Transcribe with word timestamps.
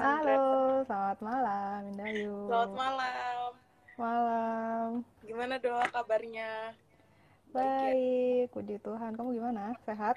Halo, 0.00 0.80
selamat 0.88 1.18
malam, 1.20 1.92
Indayu. 1.92 2.48
Selamat 2.48 2.72
malam. 2.72 3.48
Malam. 4.00 4.88
Gimana 5.20 5.60
doa 5.60 5.84
kabarnya? 5.92 6.72
Baik 7.52 8.48
ya? 8.48 8.48
Puji 8.48 8.80
Tuhan. 8.80 9.12
Kamu 9.12 9.36
gimana? 9.36 9.76
Sehat? 9.84 10.16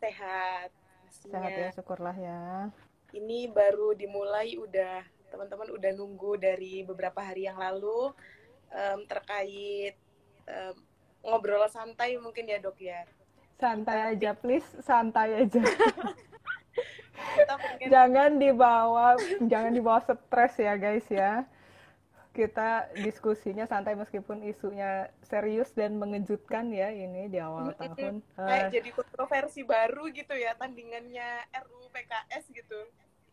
Sehat. 0.00 0.72
Pastinya. 1.04 1.32
Sehat 1.36 1.52
ya, 1.52 1.68
syukurlah 1.76 2.16
ya. 2.16 2.72
Ini 3.12 3.52
baru 3.52 3.92
dimulai 3.92 4.56
udah 4.56 5.04
teman-teman 5.28 5.68
udah 5.68 5.92
nunggu 5.92 6.40
dari 6.40 6.80
beberapa 6.80 7.20
hari 7.20 7.44
yang 7.44 7.60
lalu 7.60 8.16
em, 8.72 9.04
terkait 9.04 10.00
em, 10.48 10.74
ngobrol 11.20 11.68
santai 11.68 12.16
mungkin 12.16 12.48
ya 12.48 12.56
dok 12.56 12.80
ya. 12.80 13.04
Santai 13.60 14.16
aja, 14.16 14.32
please. 14.32 14.80
Santai 14.80 15.44
aja. 15.44 15.60
Kita 17.36 17.54
Jangan 17.88 18.30
dibawa, 18.36 19.16
jangan 19.46 19.72
dibawa 19.72 20.00
stres 20.02 20.54
ya, 20.58 20.74
guys 20.76 21.06
ya. 21.08 21.44
Kita 22.30 22.86
diskusinya 22.94 23.66
santai 23.66 23.98
meskipun 23.98 24.46
isunya 24.46 25.10
serius 25.26 25.74
dan 25.74 25.98
mengejutkan 25.98 26.70
ya 26.70 26.94
ini 26.94 27.26
di 27.26 27.42
awal 27.42 27.74
tahun. 27.74 28.22
kayak 28.38 28.70
Eh, 28.70 28.80
jadi 28.80 28.90
kontroversi 28.94 29.66
baru 29.66 30.06
gitu 30.14 30.38
ya 30.38 30.54
tandingannya 30.54 31.50
RUU 31.66 31.90
PKS 31.90 32.44
gitu. 32.54 32.86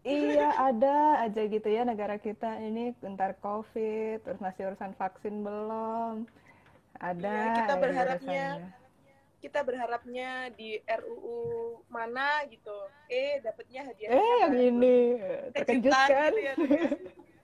Iya, 0.08 0.50
ada 0.56 1.26
aja 1.28 1.42
gitu 1.46 1.68
ya 1.68 1.84
negara 1.84 2.16
kita 2.16 2.58
ini 2.64 2.96
bentar 3.04 3.36
COVID, 3.44 4.24
terus 4.24 4.40
masih 4.40 4.72
urusan 4.74 4.96
vaksin 4.96 5.44
belum. 5.44 6.24
Ada 6.98 7.28
Iya, 7.30 7.54
kita 7.60 7.74
berharapnya. 7.78 8.46
Kita 9.38 9.62
berharapnya 9.62 10.50
di 10.50 10.82
RUU 10.82 11.40
mana 11.88 12.42
gitu. 12.48 12.74
Eh, 13.06 13.38
dapatnya 13.40 13.86
hadiahnya 13.86 14.18
Eh, 14.18 14.38
yang 14.42 14.52
baru. 14.52 14.68
ini 14.68 14.96
terkejut 15.54 15.94
Kejutan 15.94 16.08
kan? 16.10 16.32
gitu 16.34 16.42
ya, 16.42 16.54
ya. 16.66 16.90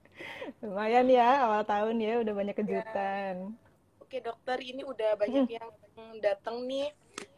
Lumayan 0.63 1.08
ya, 1.08 1.30
awal 1.44 1.61
tahun 1.63 1.95
ya 2.00 2.13
udah 2.19 2.33
banyak 2.33 2.55
kejutan. 2.55 3.35
Oke 4.00 4.17
dokter, 4.19 4.58
ini 4.59 4.81
udah 4.81 5.16
banyak 5.16 5.47
yang 5.50 5.69
datang 6.19 6.66
nih. 6.66 6.89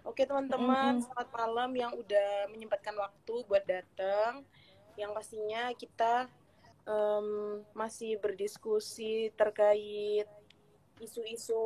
Oke 0.04 0.24
teman-teman, 0.24 1.02
selamat 1.02 1.30
malam 1.34 1.72
yang 1.74 1.92
udah 1.92 2.30
menyempatkan 2.48 2.94
waktu 2.94 3.36
buat 3.44 3.64
datang. 3.64 4.46
Yang 4.96 5.12
pastinya 5.12 5.74
kita 5.74 6.14
em, 6.86 7.28
masih 7.74 8.20
berdiskusi 8.20 9.34
terkait 9.34 10.30
isu-isu 11.00 11.60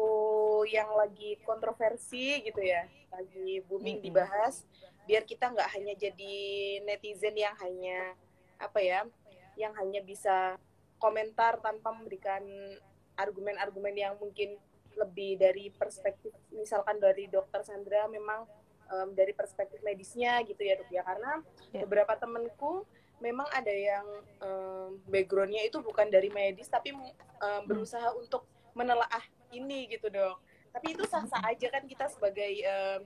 yang 0.67 0.89
lagi 0.95 1.37
kontroversi 1.43 2.41
gitu 2.41 2.59
ya, 2.59 2.85
lagi 3.09 3.61
booming 3.65 4.01
dibahas. 4.01 4.65
Biar 5.05 5.25
kita 5.25 5.49
nggak 5.49 5.69
hanya 5.73 5.93
jadi 5.95 6.35
netizen 6.85 7.35
yang 7.35 7.55
hanya 7.61 8.13
apa 8.57 8.79
ya, 8.81 9.05
yang 9.55 9.73
hanya 9.75 10.01
bisa 10.01 10.57
komentar 10.97 11.57
tanpa 11.59 11.95
memberikan 11.95 12.43
argumen-argumen 13.15 13.95
yang 13.95 14.13
mungkin 14.19 14.55
lebih 14.95 15.39
dari 15.39 15.71
perspektif 15.71 16.33
misalkan 16.51 16.99
dari 16.99 17.27
dokter 17.27 17.63
Sandra 17.63 18.07
memang 18.07 18.43
em, 18.91 19.15
dari 19.15 19.31
perspektif 19.31 19.79
medisnya 19.79 20.43
gitu 20.43 20.59
ya 20.59 20.75
dok 20.75 20.89
ya 20.91 21.03
karena 21.03 21.39
Ya. 21.69 21.85
beberapa 21.85 22.17
temenku 22.17 22.83
memang 23.21 23.45
ada 23.53 23.69
yang 23.69 24.03
em, 24.41 24.89
backgroundnya 25.07 25.61
itu 25.63 25.79
bukan 25.79 26.09
dari 26.09 26.27
medis 26.33 26.67
tapi 26.67 26.91
em, 26.91 27.61
berusaha 27.63 28.11
untuk 28.17 28.43
menelaah 28.77 29.23
ini 29.51 29.89
gitu 29.89 30.09
dok 30.09 30.37
tapi 30.69 30.93
itu 30.93 31.03
sah-sah 31.09 31.41
aja 31.49 31.67
kan 31.73 31.83
kita 31.85 32.05
sebagai 32.09 32.51
em, 32.61 33.01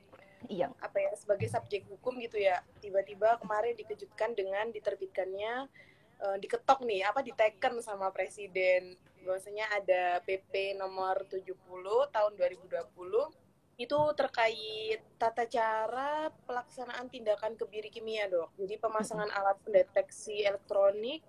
Iya. 0.51 0.67
apa 0.83 0.99
ya 0.99 1.15
sebagai 1.15 1.47
subjek 1.47 1.87
hukum 1.87 2.19
gitu 2.19 2.35
ya. 2.35 2.59
Tiba-tiba 2.83 3.39
kemarin 3.39 3.79
dikejutkan 3.79 4.35
dengan 4.35 4.75
diterbitkannya 4.75 5.71
eh, 6.19 6.37
diketok 6.43 6.83
nih 6.83 7.07
apa 7.07 7.23
diteken 7.23 7.79
sama 7.79 8.11
presiden. 8.11 8.99
Bahwasanya 9.23 9.71
ada 9.71 10.19
PP 10.27 10.75
nomor 10.75 11.23
70 11.31 11.47
tahun 12.11 12.31
2020 12.35 13.31
itu 13.79 13.99
terkait 14.19 14.99
tata 15.15 15.47
cara 15.47 16.27
pelaksanaan 16.43 17.07
tindakan 17.07 17.55
kebiri 17.55 17.87
kimia 17.87 18.27
dok. 18.27 18.51
Jadi 18.59 18.75
pemasangan 18.83 19.31
alat 19.31 19.55
pendeteksi 19.63 20.43
elektronik 20.43 21.23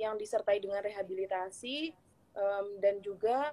yang 0.00 0.16
disertai 0.16 0.64
dengan 0.64 0.80
rehabilitasi 0.80 1.92
em, 2.32 2.66
dan 2.80 3.04
juga 3.04 3.52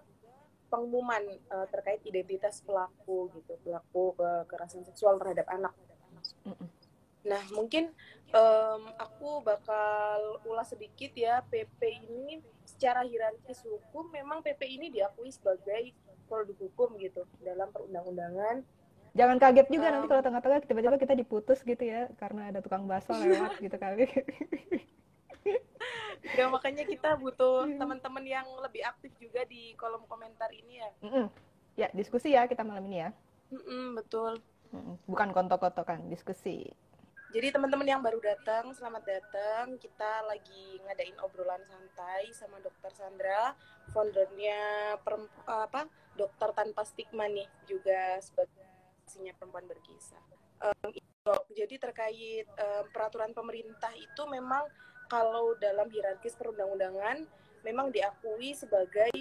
pengumuman 0.73 1.21
eh, 1.29 1.67
terkait 1.69 2.01
identitas 2.09 2.65
pelaku 2.65 3.29
gitu 3.37 3.53
pelaku 3.61 4.17
kekerasan 4.17 4.81
seksual 4.81 5.21
terhadap 5.21 5.45
anak. 5.53 5.77
Nah 7.23 7.43
mungkin 7.53 7.93
em, 8.33 8.81
aku 8.97 9.45
bakal 9.45 10.41
ulas 10.49 10.73
sedikit 10.73 11.13
ya 11.13 11.45
PP 11.45 12.09
ini 12.09 12.41
secara 12.65 13.05
hierarkis 13.05 13.61
hukum 13.63 14.09
memang 14.09 14.41
PP 14.41 14.65
ini 14.65 14.89
diakui 14.89 15.29
sebagai 15.29 15.93
produk 16.25 16.57
hukum 16.57 16.97
gitu 16.97 17.23
dalam 17.45 17.69
perundang-undangan. 17.69 18.65
Jangan 19.13 19.37
kaget 19.37 19.67
juga 19.69 19.87
Um, 19.87 19.93
nanti 19.93 20.07
kalau 20.09 20.23
tengah-tengah 20.25 20.59
tiba-tiba 20.65 20.97
kita 20.97 21.13
diputus 21.13 21.61
gitu 21.61 21.83
ya 21.85 22.09
karena 22.17 22.49
ada 22.49 22.59
tukang 22.65 22.89
bakso 22.89 23.13
lewat 23.13 23.61
gitu 23.61 23.77
kali. 23.77 24.09
Ya 26.39 26.47
makanya 26.47 26.87
kita 26.87 27.19
butuh 27.19 27.67
teman-teman 27.75 28.23
yang 28.23 28.47
lebih 28.63 28.79
aktif 28.87 29.11
juga 29.19 29.43
di 29.43 29.75
kolom 29.75 30.07
komentar 30.07 30.47
ini 30.55 30.79
ya. 30.79 30.89
Mm-mm. 31.03 31.27
Ya, 31.75 31.87
diskusi 31.91 32.31
ya 32.31 32.47
kita 32.47 32.63
malam 32.63 32.87
ini 32.87 33.03
ya. 33.03 33.09
Mm-mm, 33.51 33.99
betul. 33.99 34.39
Mm-mm. 34.71 34.95
Bukan 35.03 35.35
kontok-kontokan, 35.35 36.07
diskusi. 36.07 36.71
Jadi 37.33 37.49
teman-teman 37.49 37.89
yang 37.89 38.01
baru 38.05 38.21
datang, 38.21 38.71
selamat 38.77 39.03
datang. 39.09 39.65
Kita 39.81 40.21
lagi 40.29 40.77
ngadain 40.85 41.17
obrolan 41.25 41.65
santai 41.65 42.29
sama 42.31 42.61
Dokter 42.61 42.93
Sandra, 42.93 43.57
foundernya 43.89 44.93
apa 45.49 45.89
Dokter 46.13 46.53
Tanpa 46.53 46.85
Stigma 46.85 47.25
nih, 47.25 47.49
juga 47.65 48.21
sebagai 48.21 48.61
pastinya 49.01 49.33
perempuan 49.33 49.65
berkisah. 49.65 50.21
Itu, 50.93 51.33
jadi 51.57 51.75
terkait 51.81 52.45
em, 52.45 52.85
peraturan 52.93 53.33
pemerintah 53.33 53.91
itu 53.97 54.23
memang 54.29 54.69
kalau 55.11 55.55
dalam 55.59 55.87
hierarkis 55.89 56.35
perundang-undangan 56.37 57.25
memang 57.63 57.89
diakui 57.89 58.55
sebagai 58.55 59.13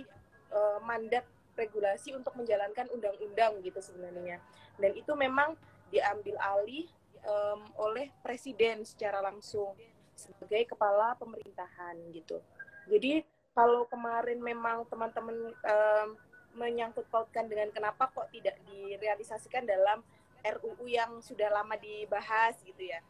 eh, 0.53 0.78
mandat 0.82 1.26
regulasi 1.56 2.16
untuk 2.16 2.32
menjalankan 2.37 2.88
undang-undang 2.93 3.60
gitu 3.60 3.81
sebenarnya. 3.81 4.41
Dan 4.81 4.97
itu 4.97 5.12
memang 5.12 5.54
diambil 5.92 6.41
alih 6.41 6.88
em, 7.22 7.60
oleh 7.76 8.09
presiden 8.25 8.82
secara 8.88 9.21
langsung 9.21 9.76
sebagai 10.16 10.72
kepala 10.72 11.12
pemerintahan 11.21 11.97
gitu. 12.16 12.41
Jadi 12.88 13.25
kalau 13.53 13.84
kemarin 13.87 14.41
memang 14.41 14.88
teman-teman 14.88 15.53
em, 15.53 16.09
menyangkut 16.53 17.09
pautkan 17.09 17.48
dengan 17.48 17.69
kenapa 17.72 18.09
kok 18.12 18.28
tidak 18.32 18.56
direalisasikan 18.69 19.65
dalam 19.65 20.04
RUU 20.42 20.84
yang 20.91 21.21
sudah 21.22 21.48
lama 21.48 21.76
dibahas 21.78 22.56
gitu 22.65 22.88
ya. 22.88 23.00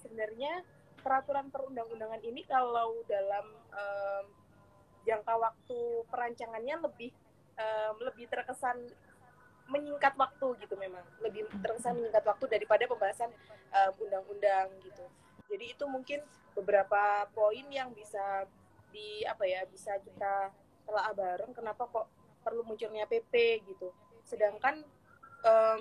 Sebenarnya 0.00 0.64
peraturan 1.04 1.52
perundang-undangan 1.52 2.24
ini 2.24 2.40
kalau 2.48 3.04
dalam 3.04 3.44
em, 3.76 4.26
jangka 5.04 5.36
waktu 5.36 5.80
perancangannya 6.08 6.80
lebih 6.80 7.12
em, 7.60 7.94
lebih 8.00 8.24
terkesan 8.32 8.88
menyingkat 9.68 10.12
waktu 10.16 10.64
gitu 10.64 10.76
memang 10.76 11.04
lebih 11.24 11.48
terkesan 11.60 11.96
menyingkat 11.96 12.24
waktu 12.24 12.44
daripada 12.52 12.84
pembahasan 12.84 13.32
um, 13.72 13.92
undang-undang 14.04 14.68
gitu. 14.84 15.04
Jadi 15.48 15.72
itu 15.72 15.84
mungkin 15.88 16.20
beberapa 16.52 17.24
poin 17.32 17.64
yang 17.72 17.92
bisa 17.96 18.44
di 18.92 19.24
apa 19.24 19.48
ya 19.48 19.64
bisa 19.64 19.96
kita 20.04 20.52
telah 20.84 21.10
bareng 21.16 21.56
kenapa 21.56 21.88
kok 21.88 22.06
perlu 22.44 22.60
munculnya 22.60 23.08
PP 23.08 23.64
gitu. 23.64 23.88
Sedangkan 24.28 24.84
em, 25.48 25.80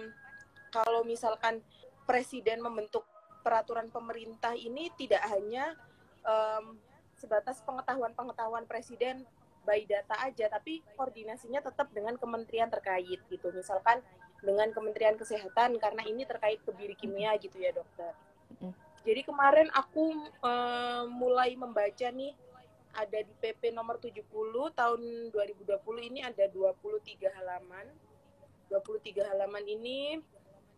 kalau 0.71 1.03
misalkan 1.03 1.59
presiden 2.07 2.63
membentuk 2.63 3.03
peraturan 3.43 3.91
pemerintah 3.91 4.55
ini 4.55 4.89
tidak 4.95 5.21
hanya 5.27 5.75
em, 6.23 6.79
sebatas 7.19 7.59
pengetahuan-pengetahuan 7.67 8.65
presiden 8.65 9.27
by 9.63 9.83
data 9.87 10.15
aja, 10.23 10.51
tapi 10.51 10.83
koordinasinya 10.95 11.63
tetap 11.63 11.91
dengan 11.95 12.19
kementerian 12.19 12.67
terkait 12.67 13.19
gitu. 13.31 13.47
Misalkan 13.55 14.03
dengan 14.43 14.69
Kementerian 14.75 15.15
Kesehatan 15.15 15.79
karena 15.79 16.03
ini 16.03 16.27
terkait 16.27 16.59
kebiri 16.67 16.99
kimia 16.99 17.31
gitu 17.39 17.55
ya 17.63 17.71
dokter. 17.71 18.11
Jadi 19.03 19.23
kemarin 19.23 19.71
aku 19.71 20.27
eh, 20.43 21.03
mulai 21.07 21.55
membaca 21.55 22.07
nih 22.11 22.35
ada 22.93 23.19
di 23.25 23.33
PP 23.41 23.73
nomor 23.73 23.97
70 23.97 24.21
tahun 24.77 25.01
2020 25.33 26.09
ini 26.13 26.19
ada 26.21 26.45
23 26.51 27.31
halaman. 27.39 27.87
23 28.71 29.31
halaman 29.33 29.63
ini 29.65 30.19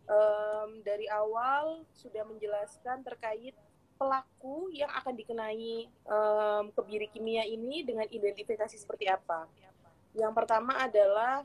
em, 0.06 0.68
dari 0.86 1.06
awal 1.10 1.82
sudah 1.94 2.22
menjelaskan 2.26 3.02
terkait 3.02 3.54
pelaku 3.96 4.70
yang 4.72 4.90
akan 4.92 5.14
dikenai 5.14 5.88
em, 5.90 6.64
kebiri 6.72 7.06
kimia 7.10 7.44
ini 7.44 7.82
dengan 7.82 8.06
identifikasi 8.06 8.76
seperti 8.78 9.10
apa. 9.10 9.46
Yang 10.16 10.32
pertama 10.32 10.72
adalah 10.80 11.44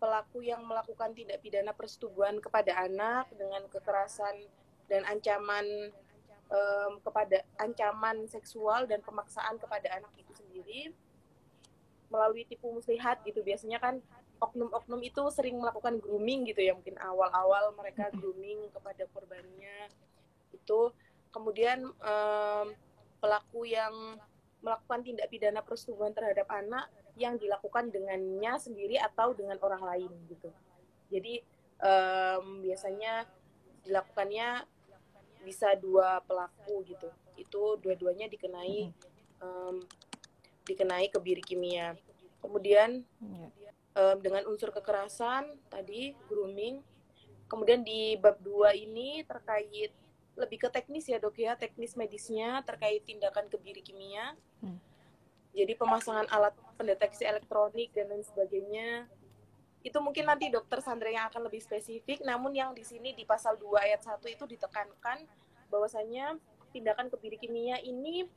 pelaku 0.00 0.40
yang 0.40 0.64
melakukan 0.64 1.12
tindak 1.12 1.44
pidana 1.44 1.76
persetubuhan 1.76 2.40
kepada 2.40 2.72
anak 2.88 3.28
dengan 3.36 3.68
kekerasan 3.68 4.48
dan 4.88 5.04
ancaman 5.04 5.92
um, 6.50 6.92
kepada 7.04 7.44
ancaman 7.60 8.24
seksual 8.26 8.88
dan 8.88 9.04
pemaksaan 9.04 9.60
kepada 9.60 9.92
anak 9.92 10.10
itu 10.16 10.32
sendiri 10.34 10.90
melalui 12.10 12.42
tipu 12.48 12.74
muslihat 12.74 13.22
gitu 13.22 13.44
biasanya 13.44 13.78
kan 13.78 14.02
oknum-oknum 14.40 15.00
itu 15.04 15.22
sering 15.28 15.60
melakukan 15.60 16.00
grooming 16.00 16.48
gitu 16.48 16.64
ya 16.64 16.72
mungkin 16.72 16.96
awal-awal 16.96 17.76
mereka 17.76 18.08
grooming 18.16 18.72
kepada 18.72 19.04
korbannya. 19.12 19.92
Itu 20.56 20.96
kemudian 21.30 21.84
um, 21.84 22.66
pelaku 23.20 23.68
yang 23.68 24.16
melakukan 24.64 25.00
tindak 25.04 25.28
pidana 25.28 25.60
persetubuhan 25.60 26.12
terhadap 26.16 26.48
anak 26.48 26.88
yang 27.16 27.36
dilakukan 27.36 27.92
dengannya 27.92 28.56
sendiri 28.56 28.96
atau 28.96 29.36
dengan 29.36 29.60
orang 29.60 29.84
lain 29.84 30.12
gitu. 30.32 30.48
Jadi 31.12 31.44
um, 31.80 32.64
biasanya 32.64 33.28
dilakukannya 33.84 34.64
bisa 35.44 35.76
dua 35.76 36.24
pelaku 36.24 36.84
gitu. 36.88 37.08
Itu 37.36 37.76
dua-duanya 37.80 38.28
dikenai 38.28 38.88
um, 39.44 39.84
dikenai 40.64 41.08
kebiri 41.12 41.42
kimia 41.44 41.96
kemudian 42.40 43.04
um, 43.96 44.16
dengan 44.22 44.46
unsur 44.46 44.70
kekerasan 44.70 45.46
tadi 45.70 46.14
grooming. 46.28 46.82
Kemudian 47.50 47.82
di 47.82 48.14
bab 48.14 48.38
dua 48.38 48.76
ini 48.76 49.26
terkait 49.26 49.90
lebih 50.38 50.58
ke 50.62 50.68
teknis 50.70 51.10
ya 51.10 51.18
dok 51.18 51.36
ya 51.36 51.58
teknis 51.58 51.98
medisnya 51.98 52.62
terkait 52.62 53.02
tindakan 53.04 53.50
kebiri 53.50 53.82
kimia. 53.82 54.34
Hmm. 54.60 54.76
jadi 55.50 55.74
pemasangan 55.74 56.30
alat 56.30 56.54
pendeteksi 56.78 57.26
elektronik 57.26 57.90
dan 57.90 58.06
lain 58.06 58.22
sebagainya. 58.22 59.10
Itu 59.82 59.98
mungkin 59.98 60.30
nanti 60.30 60.46
dokter 60.46 60.78
Sandra 60.78 61.10
yang 61.10 61.26
akan 61.26 61.50
lebih 61.50 61.58
spesifik 61.58 62.22
namun 62.22 62.54
yang 62.54 62.70
di 62.70 62.86
sini 62.86 63.10
di 63.18 63.26
pasal 63.26 63.58
2 63.58 63.82
ayat 63.82 63.98
1 63.98 64.22
itu 64.30 64.46
ditekankan 64.46 65.26
bahwasanya 65.66 66.38
tindakan 66.70 67.10
kebiri 67.10 67.34
kimia 67.34 67.82
ini 67.82 68.30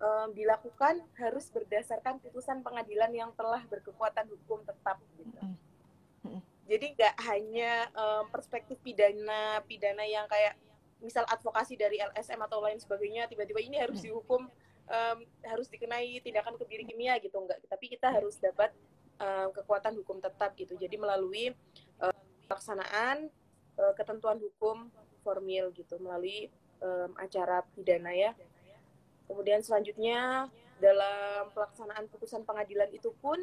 um, 0.00 0.28
dilakukan 0.32 1.04
harus 1.20 1.46
berdasarkan 1.52 2.18
putusan 2.24 2.64
pengadilan 2.64 3.12
yang 3.12 3.30
telah 3.36 3.62
berkekuatan 3.68 4.26
hukum 4.32 4.64
tetap 4.64 4.98
gitu. 5.20 5.38
Jadi 6.70 6.86
nggak 6.94 7.14
hanya 7.26 7.90
um, 7.98 8.24
perspektif 8.30 8.78
pidana 8.80 9.58
pidana 9.66 10.06
yang 10.06 10.24
kayak 10.30 10.54
misal 11.02 11.26
advokasi 11.26 11.74
dari 11.74 11.98
LSM 11.98 12.38
atau 12.46 12.62
lain 12.62 12.78
sebagainya 12.78 13.26
tiba-tiba 13.26 13.58
ini 13.58 13.80
harus 13.80 14.04
dihukum 14.04 14.46
um, 14.86 15.18
harus 15.42 15.66
dikenai 15.66 16.22
tindakan 16.22 16.54
kebiri 16.54 16.86
kimia 16.86 17.18
gitu. 17.18 17.42
Enggak 17.42 17.58
tapi 17.66 17.90
kita 17.90 18.14
harus 18.14 18.38
dapat 18.38 18.70
uh, 19.18 19.50
kekuatan 19.50 19.98
hukum 19.98 20.22
tetap 20.22 20.54
gitu. 20.54 20.78
Jadi 20.78 20.94
melalui 20.94 21.50
uh, 21.98 22.14
pelaksanaan 22.46 23.26
uh, 23.74 23.92
ketentuan 23.98 24.38
hukum 24.38 24.94
formil 25.26 25.74
gitu. 25.74 25.98
Melalui 25.98 26.54
um, 26.78 27.10
acara 27.18 27.66
pidana 27.74 28.14
ya. 28.14 28.30
Kemudian 29.30 29.62
selanjutnya 29.62 30.50
dalam 30.82 31.54
pelaksanaan 31.54 32.10
putusan 32.10 32.42
pengadilan 32.42 32.90
itu 32.90 33.14
pun 33.22 33.38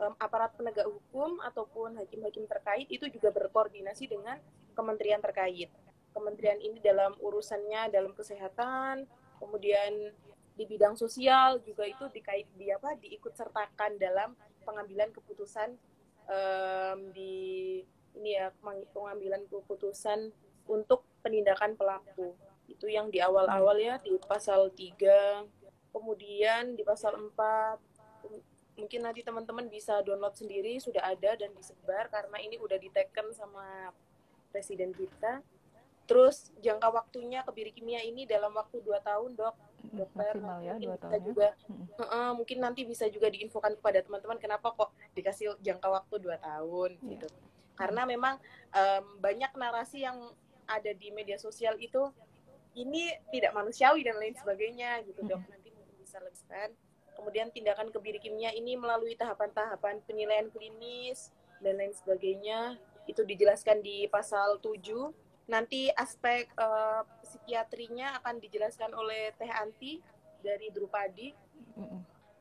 um, 0.00 0.14
aparat 0.16 0.56
penegak 0.56 0.88
hukum 0.88 1.36
ataupun 1.44 2.00
hakim-hakim 2.00 2.48
terkait 2.48 2.88
itu 2.88 3.04
juga 3.12 3.28
berkoordinasi 3.36 4.08
dengan 4.08 4.40
kementerian 4.72 5.20
terkait. 5.20 5.68
Kementerian 6.16 6.56
ini 6.64 6.80
dalam 6.80 7.12
urusannya 7.20 7.92
dalam 7.92 8.16
kesehatan, 8.16 9.04
kemudian 9.36 10.16
di 10.56 10.64
bidang 10.64 10.96
sosial 10.96 11.60
juga 11.62 11.84
itu 11.84 12.08
dikait 12.10 12.48
di 12.56 12.72
apa 12.72 12.96
diikut 12.98 13.36
sertakan 13.36 13.94
dalam 14.00 14.34
pengambilan 14.66 15.12
keputusan 15.14 15.76
um, 16.26 16.98
di 17.14 17.78
ini 18.18 18.34
ya 18.34 18.50
pengambilan 18.90 19.46
keputusan 19.46 20.34
untuk 20.66 21.06
penindakan 21.22 21.78
pelaku 21.78 22.34
itu 22.68 22.86
yang 22.86 23.08
di 23.08 23.18
awal-awal 23.18 23.74
ya 23.80 23.96
di 23.98 24.14
pasal 24.20 24.68
3 24.70 25.48
kemudian 25.90 26.76
di 26.76 26.84
pasal 26.84 27.16
4 27.16 28.78
mungkin 28.78 29.00
nanti 29.02 29.26
teman-teman 29.26 29.66
bisa 29.66 29.98
download 30.06 30.38
sendiri 30.38 30.78
sudah 30.78 31.02
ada 31.02 31.34
dan 31.34 31.50
disebar 31.56 32.06
karena 32.12 32.38
ini 32.38 32.60
udah 32.62 32.78
diteken 32.78 33.34
sama 33.34 33.90
presiden 34.54 34.94
kita. 34.94 35.42
Terus 36.08 36.54
jangka 36.62 36.88
waktunya 36.88 37.44
kebiri 37.44 37.74
kimia 37.74 38.00
ini 38.00 38.24
dalam 38.24 38.54
waktu 38.54 38.80
2 38.80 39.02
tahun 39.02 39.34
dok. 39.34 39.56
Dokter 39.78 40.34
maksimal 40.34 40.58
ya 40.58 40.74
dua 40.74 40.98
tahun 40.98 41.22
juga 41.22 41.54
hmm. 41.70 42.02
uh, 42.02 42.32
mungkin 42.34 42.58
nanti 42.58 42.82
bisa 42.82 43.06
juga 43.06 43.30
diinfokan 43.30 43.78
kepada 43.78 44.02
teman-teman 44.02 44.36
kenapa 44.42 44.74
kok 44.74 44.90
dikasih 45.14 45.54
jangka 45.62 45.86
waktu 45.86 46.18
dua 46.18 46.36
tahun 46.42 46.98
yeah. 46.98 47.10
gitu. 47.14 47.28
Karena 47.78 48.02
memang 48.02 48.42
um, 48.74 49.04
banyak 49.22 49.54
narasi 49.54 50.02
yang 50.02 50.34
ada 50.66 50.90
di 50.92 51.14
media 51.14 51.38
sosial 51.38 51.78
itu 51.78 52.10
ini 52.84 53.10
tidak 53.34 53.54
manusiawi 53.56 54.06
dan 54.06 54.18
lain 54.18 54.36
sebagainya 54.38 55.02
gitu 55.06 55.24
dok. 55.26 55.40
Hmm. 55.42 55.50
nanti 55.50 55.68
mungkin 55.74 55.96
bisa 55.98 56.18
lebihkan 56.22 56.70
kemudian 57.18 57.50
tindakan 57.50 57.90
kebiri 57.90 58.22
kimia 58.22 58.54
ini 58.54 58.78
melalui 58.78 59.18
tahapan-tahapan 59.18 59.98
penilaian 60.06 60.46
klinis 60.54 61.34
dan 61.58 61.74
lain 61.74 61.90
sebagainya. 61.90 62.78
Itu 63.10 63.26
dijelaskan 63.26 63.82
di 63.82 64.06
pasal 64.06 64.62
7 64.62 64.78
Nanti 65.48 65.88
aspek 65.96 66.44
uh, 66.60 67.08
psikiatrinya 67.24 68.20
akan 68.20 68.36
dijelaskan 68.36 68.92
oleh 68.92 69.32
Teh 69.40 69.48
Anti 69.48 69.96
dari 70.44 70.68
Drupadi. 70.68 71.32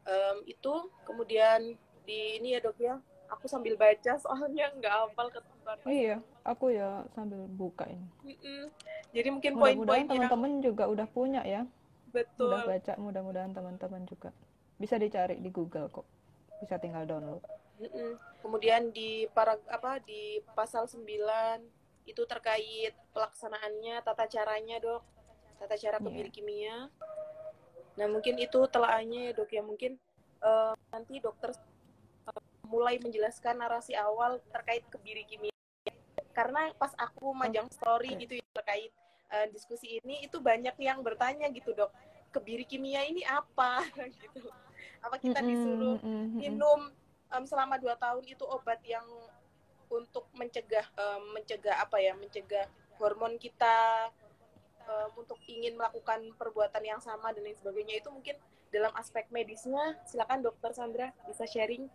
Um, 0.08 0.44
itu 0.44 0.92
kemudian 1.08 1.80
di 2.04 2.40
ini 2.40 2.56
ya 2.56 2.60
dok 2.60 2.80
ya, 2.80 3.00
aku 3.32 3.48
sambil 3.48 3.80
baca 3.80 4.20
soalnya 4.20 4.72
nggak 4.76 4.92
hafal 4.92 5.28
ketentuan. 5.76 5.92
Iya, 5.92 6.16
aku 6.48 6.66
ya 6.72 7.04
sambil 7.12 7.44
buka 7.52 7.84
ini. 7.90 8.08
Mm-mm. 8.24 8.64
Jadi 9.12 9.28
mungkin 9.34 9.52
poin-poin 9.60 10.06
teman-teman 10.08 10.52
juga 10.64 10.84
udah 10.88 11.08
punya 11.10 11.42
ya. 11.44 11.68
Betul. 12.16 12.56
Udah 12.56 12.64
baca, 12.64 12.94
mudah-mudahan 12.96 13.52
teman-teman 13.52 14.08
juga 14.08 14.32
bisa 14.80 14.96
dicari 14.96 15.42
di 15.42 15.50
Google 15.52 15.92
kok. 15.92 16.08
Bisa 16.64 16.80
tinggal 16.80 17.04
download. 17.04 17.44
Mm-mm. 17.78 18.18
Kemudian 18.42 18.90
di 18.96 19.28
para 19.36 19.60
apa 19.70 20.02
di 20.02 20.42
pasal 20.56 20.88
9 20.90 21.04
itu 22.08 22.24
terkait 22.24 22.96
pelaksanaannya, 23.12 24.00
tata 24.02 24.26
caranya 24.32 24.80
dok, 24.80 25.04
tata 25.60 25.76
cara 25.76 25.98
kebiri 26.00 26.32
iya. 26.32 26.36
kimia. 26.36 26.78
Nah 28.00 28.08
mungkin 28.08 28.40
itu 28.40 28.60
telaahnya 28.72 29.30
ya 29.30 29.32
dok 29.36 29.50
ya 29.52 29.62
mungkin 29.66 30.00
uh, 30.40 30.74
nanti 30.94 31.20
dokter 31.20 31.52
uh, 32.30 32.42
mulai 32.66 33.02
menjelaskan 33.02 33.60
narasi 33.60 33.98
awal 33.98 34.40
terkait 34.54 34.86
kebiri 34.88 35.28
kimia. 35.28 35.57
Karena 36.38 36.70
pas 36.78 36.94
aku 36.94 37.34
majang 37.34 37.66
story 37.74 38.14
gitu 38.22 38.38
ya, 38.38 38.46
terkait 38.54 38.94
uh, 39.34 39.50
diskusi 39.50 39.98
ini 39.98 40.22
itu 40.22 40.38
banyak 40.38 40.78
yang 40.78 41.02
bertanya 41.02 41.50
gitu 41.50 41.74
dok, 41.74 41.90
kebiri 42.30 42.62
kimia 42.62 43.02
ini 43.10 43.26
apa? 43.26 43.82
Gitu? 44.22 44.46
Apa 45.02 45.18
kita 45.18 45.42
disuruh 45.42 45.98
minum 46.38 46.94
um, 47.34 47.44
selama 47.50 47.82
dua 47.82 47.98
tahun 47.98 48.22
itu 48.30 48.46
obat 48.46 48.78
yang 48.86 49.06
untuk 49.90 50.28
mencegah 50.36 50.86
um, 51.00 51.34
mencegah 51.34 51.80
apa 51.80 51.98
ya 51.98 52.12
mencegah 52.14 52.68
hormon 53.00 53.40
kita 53.40 54.12
um, 54.84 55.10
untuk 55.24 55.40
ingin 55.48 55.80
melakukan 55.80 56.28
perbuatan 56.36 56.84
yang 56.84 57.02
sama 57.02 57.32
dan 57.34 57.46
lain 57.46 57.58
sebagainya. 57.58 58.04
Itu 58.04 58.12
mungkin 58.12 58.36
dalam 58.70 58.92
aspek 59.00 59.28
medisnya. 59.32 59.96
Silakan 60.06 60.44
dokter 60.44 60.72
Sandra 60.76 61.14
bisa 61.26 61.48
sharing 61.48 61.88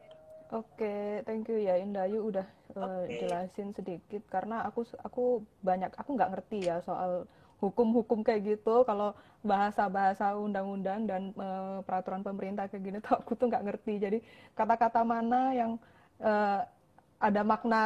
Oke, 0.52 0.85
okay, 0.85 1.25
thank 1.25 1.49
you 1.49 1.64
ya 1.64 1.80
Indayu 1.80 2.28
udah 2.28 2.44
uh, 2.76 3.09
jelasin 3.09 3.73
sedikit 3.73 4.21
karena 4.28 4.61
aku 4.68 4.85
aku 5.00 5.40
banyak 5.64 5.88
aku 5.97 6.12
nggak 6.12 6.28
ngerti 6.28 6.68
ya 6.68 6.76
soal 6.85 7.25
hukum-hukum 7.56 8.21
kayak 8.21 8.44
gitu. 8.61 8.85
Kalau 8.85 9.16
bahasa-bahasa 9.40 10.37
undang-undang 10.37 11.09
dan 11.09 11.32
uh, 11.40 11.80
peraturan 11.88 12.21
pemerintah 12.21 12.68
kayak 12.68 12.85
gini 12.85 12.99
tuh 13.00 13.16
aku 13.16 13.32
tuh 13.32 13.49
nggak 13.49 13.64
ngerti. 13.64 13.94
Jadi 13.97 14.18
kata-kata 14.52 15.00
mana 15.00 15.56
yang 15.56 15.80
uh, 16.21 16.61
ada 17.16 17.40
makna 17.47 17.82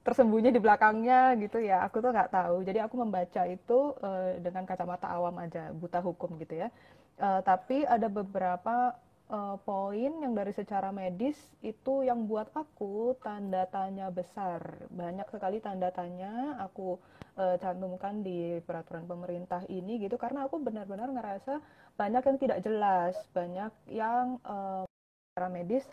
tersembunyi 0.00 0.48
di 0.48 0.64
belakangnya 0.64 1.36
gitu 1.36 1.60
ya 1.60 1.84
aku 1.84 2.00
tuh 2.00 2.08
nggak 2.08 2.32
tahu. 2.32 2.64
Jadi 2.64 2.78
aku 2.80 2.94
membaca 3.04 3.44
itu 3.44 3.92
uh, 4.00 4.32
dengan 4.40 4.64
kacamata 4.64 5.12
awam 5.12 5.36
aja 5.44 5.76
buta 5.76 6.00
hukum 6.00 6.40
gitu 6.40 6.56
ya. 6.56 6.72
Uh, 7.20 7.44
tapi 7.44 7.84
ada 7.84 8.08
beberapa 8.08 8.96
uh, 9.28 9.56
poin 9.62 10.12
yang 10.20 10.32
dari 10.32 10.52
secara 10.52 10.90
medis 10.90 11.36
itu 11.60 12.04
yang 12.04 12.24
buat 12.26 12.48
aku 12.56 13.16
tanda 13.20 13.68
tanya 13.68 14.08
besar. 14.08 14.60
Banyak 14.92 15.28
sekali 15.28 15.60
tanda 15.60 15.92
tanya 15.92 16.56
aku 16.60 16.96
uh, 17.36 17.56
cantumkan 17.60 18.24
di 18.24 18.58
peraturan 18.64 19.04
pemerintah 19.04 19.64
ini 19.68 20.00
gitu 20.02 20.16
karena 20.16 20.48
aku 20.48 20.60
benar-benar 20.60 21.12
ngerasa 21.12 21.60
banyak 21.94 22.22
yang 22.24 22.38
tidak 22.38 22.58
jelas 22.64 23.14
banyak 23.34 23.72
yang 23.90 24.38
uh, 24.46 24.86
secara 25.32 25.48
medis 25.50 25.84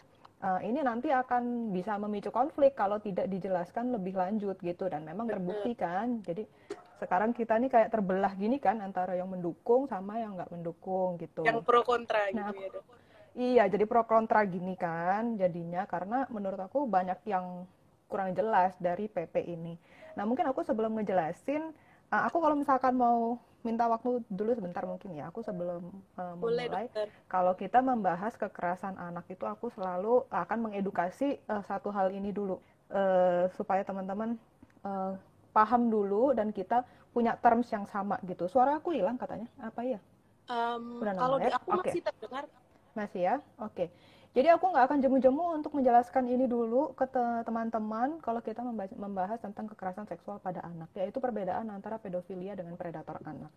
uh, 0.41 0.61
ini 0.61 0.81
nanti 0.81 1.09
akan 1.11 1.73
bisa 1.73 1.97
memicu 1.99 2.29
konflik 2.31 2.77
kalau 2.77 3.01
tidak 3.03 3.27
dijelaskan 3.27 3.91
lebih 3.91 4.15
lanjut 4.15 4.55
gitu. 4.63 4.87
Dan 4.87 5.03
memang 5.03 5.27
terbukti 5.27 5.75
kan 5.75 6.23
jadi 6.23 6.47
sekarang 6.95 7.35
kita 7.35 7.59
nih 7.59 7.67
kayak 7.67 7.91
terbelah 7.91 8.31
gini 8.39 8.55
kan 8.55 8.79
antara 8.79 9.19
yang 9.19 9.27
mendukung 9.27 9.83
sama 9.83 10.15
yang 10.23 10.39
nggak 10.39 10.47
mendukung 10.47 11.19
gitu. 11.19 11.43
Yang 11.43 11.67
pro 11.67 11.83
kontra 11.83 12.31
gitu 12.31 12.39
nah, 12.39 12.55
ya 12.55 12.71
dok 12.71 13.04
iya 13.35 13.67
jadi 13.67 13.83
pro 13.85 14.07
kontra 14.07 14.41
gini 14.47 14.73
kan 14.79 15.35
jadinya 15.35 15.83
karena 15.85 16.25
menurut 16.31 16.59
aku 16.59 16.87
banyak 16.87 17.19
yang 17.27 17.67
kurang 18.07 18.31
jelas 18.33 18.73
dari 18.79 19.11
PP 19.11 19.35
ini 19.45 19.75
nah 20.15 20.23
mungkin 20.23 20.47
aku 20.47 20.63
sebelum 20.63 20.95
ngejelasin 20.95 21.75
uh, 22.09 22.23
aku 22.25 22.39
kalau 22.39 22.55
misalkan 22.55 22.95
mau 22.95 23.37
minta 23.65 23.89
waktu 23.89 24.21
dulu 24.29 24.53
sebentar 24.53 24.85
mungkin 24.85 25.17
ya 25.17 25.33
aku 25.33 25.41
sebelum 25.41 25.89
uh, 26.15 26.37
Boleh, 26.37 26.69
memulai 26.69 26.85
dokter. 26.87 27.07
kalau 27.25 27.53
kita 27.57 27.81
membahas 27.81 28.33
kekerasan 28.37 28.95
anak 28.95 29.25
itu 29.27 29.43
aku 29.43 29.73
selalu 29.73 30.23
akan 30.29 30.69
mengedukasi 30.69 31.41
uh, 31.49 31.65
satu 31.65 31.89
hal 31.89 32.13
ini 32.13 32.29
dulu 32.29 32.61
uh, 32.93 33.49
supaya 33.57 33.81
teman-teman 33.81 34.37
uh, 34.85 35.17
paham 35.49 35.89
dulu 35.89 36.31
dan 36.37 36.53
kita 36.53 36.85
punya 37.09 37.33
terms 37.41 37.71
yang 37.73 37.89
sama 37.89 38.21
gitu 38.27 38.45
suara 38.45 38.77
aku 38.77 38.93
hilang 38.93 39.17
katanya 39.17 39.49
apa 39.59 39.81
ya 39.81 39.99
Um, 40.45 41.01
kalau 41.01 41.41
di 41.41 41.49
aku 41.49 41.69
Oke. 41.73 41.89
masih 41.89 42.01
terdengar. 42.05 42.45
Masih 42.95 43.21
ya 43.27 43.35
oke 43.59 43.91
jadi 44.35 44.51
aku 44.51 44.67
nggak 44.67 44.91
akan 44.91 44.99
jemu-jemu 44.99 45.43
untuk 45.55 45.71
menjelaskan 45.79 46.27
ini 46.27 46.43
dulu 46.43 46.91
ke 46.91 47.07
te- 47.07 47.43
teman-teman 47.47 48.19
kalau 48.19 48.43
kita 48.43 48.59
memba- 48.67 48.91
membahas 48.91 49.39
tentang 49.39 49.63
kekerasan 49.71 50.03
seksual 50.11 50.43
pada 50.43 50.59
anak, 50.59 50.91
yaitu 50.91 51.23
perbedaan 51.23 51.71
antara 51.71 51.95
pedofilia 51.95 52.51
dengan 52.51 52.75
predator 52.75 53.15
anak. 53.23 53.47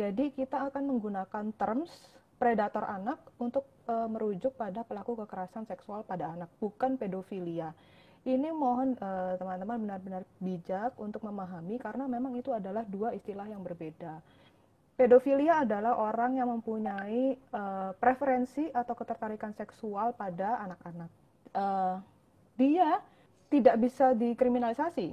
Jadi 0.00 0.32
kita 0.32 0.72
akan 0.72 0.96
menggunakan 0.96 1.52
terms 1.60 1.92
predator 2.40 2.88
anak 2.88 3.20
untuk 3.36 3.68
eh, 3.84 4.08
merujuk 4.08 4.56
pada 4.56 4.80
pelaku 4.80 5.12
kekerasan 5.28 5.68
seksual 5.68 6.08
pada 6.08 6.32
anak, 6.32 6.48
bukan 6.56 6.96
pedofilia. 6.96 7.76
Ini 8.24 8.48
mohon 8.48 8.96
eh, 8.96 9.36
teman-teman 9.36 9.76
benar-benar 9.76 10.24
bijak 10.40 10.96
untuk 10.96 11.20
memahami 11.20 11.76
karena 11.76 12.08
memang 12.08 12.32
itu 12.40 12.48
adalah 12.48 12.80
dua 12.88 13.12
istilah 13.12 13.44
yang 13.44 13.60
berbeda. 13.60 14.24
Pedofilia 14.94 15.66
adalah 15.66 15.98
orang 15.98 16.38
yang 16.38 16.54
mempunyai 16.54 17.34
eh, 17.34 17.90
preferensi 17.98 18.70
atau 18.70 18.94
ketertarikan 18.94 19.50
seksual 19.50 20.14
pada 20.14 20.62
anak-anak. 20.62 21.10
Eh, 21.50 21.96
dia 22.54 23.02
tidak 23.50 23.76
bisa 23.82 24.14
dikriminalisasi, 24.14 25.10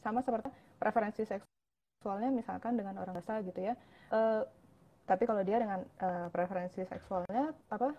sama 0.00 0.24
seperti 0.24 0.48
preferensi 0.80 1.24
seksualnya 1.24 2.28
misalkan 2.28 2.76
dengan 2.76 3.00
orang 3.00 3.16
dewasa 3.16 3.40
gitu 3.44 3.60
ya. 3.60 3.76
Eh, 4.12 4.42
tapi 5.04 5.24
kalau 5.24 5.40
dia 5.44 5.60
dengan 5.60 5.80
eh, 5.84 6.28
preferensi 6.28 6.84
seksualnya 6.84 7.52
apa? 7.72 7.92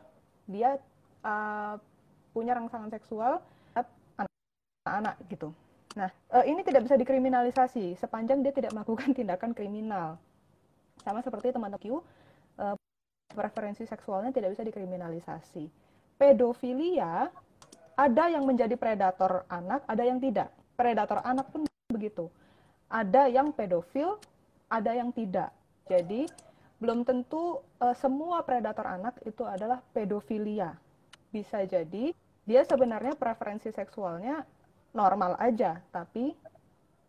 Dia 0.50 0.77
eh, 1.25 1.75
punya 2.33 2.53
rangsangan 2.53 2.93
seksual 2.93 3.41
anak-anak 4.17 5.15
gitu. 5.29 5.50
Nah, 5.95 6.12
ini 6.43 6.59
tidak 6.67 6.83
bisa 6.83 7.00
dikriminalisasi 7.00 7.95
sepanjang 7.95 8.43
dia 8.43 8.51
tidak 8.51 8.75
melakukan 8.75 9.13
tindakan 9.17 9.55
kriminal 9.55 10.19
sama 11.05 11.21
seperti 11.21 11.53
teman 11.53 11.69
Q, 11.77 12.01
eh, 12.57 12.75
preferensi 13.29 13.85
seksualnya 13.85 14.33
tidak 14.33 14.57
bisa 14.57 14.65
dikriminalisasi. 14.65 15.69
Pedofilia 16.17 17.29
ada 17.95 18.24
yang 18.27 18.43
menjadi 18.43 18.74
predator 18.74 19.45
anak, 19.47 19.85
ada 19.85 20.03
yang 20.03 20.17
tidak. 20.17 20.50
Predator 20.74 21.21
anak 21.21 21.47
pun 21.53 21.63
begitu. 21.93 22.27
Ada 22.89 23.29
yang 23.29 23.53
pedofil, 23.53 24.17
ada 24.67 24.91
yang 24.97 25.13
tidak. 25.13 25.53
Jadi 25.85 26.25
belum 26.81 27.05
tentu 27.05 27.62
eh, 27.79 27.95
semua 28.01 28.41
predator 28.41 28.89
anak 28.89 29.21
itu 29.24 29.45
adalah 29.45 29.79
pedofilia. 29.93 30.74
Bisa 31.29 31.62
jadi 31.63 32.12
dia 32.45 32.62
sebenarnya 32.65 33.13
preferensi 33.17 33.69
seksualnya 33.69 34.45
normal 34.95 35.35
aja, 35.41 35.81
tapi 35.91 36.31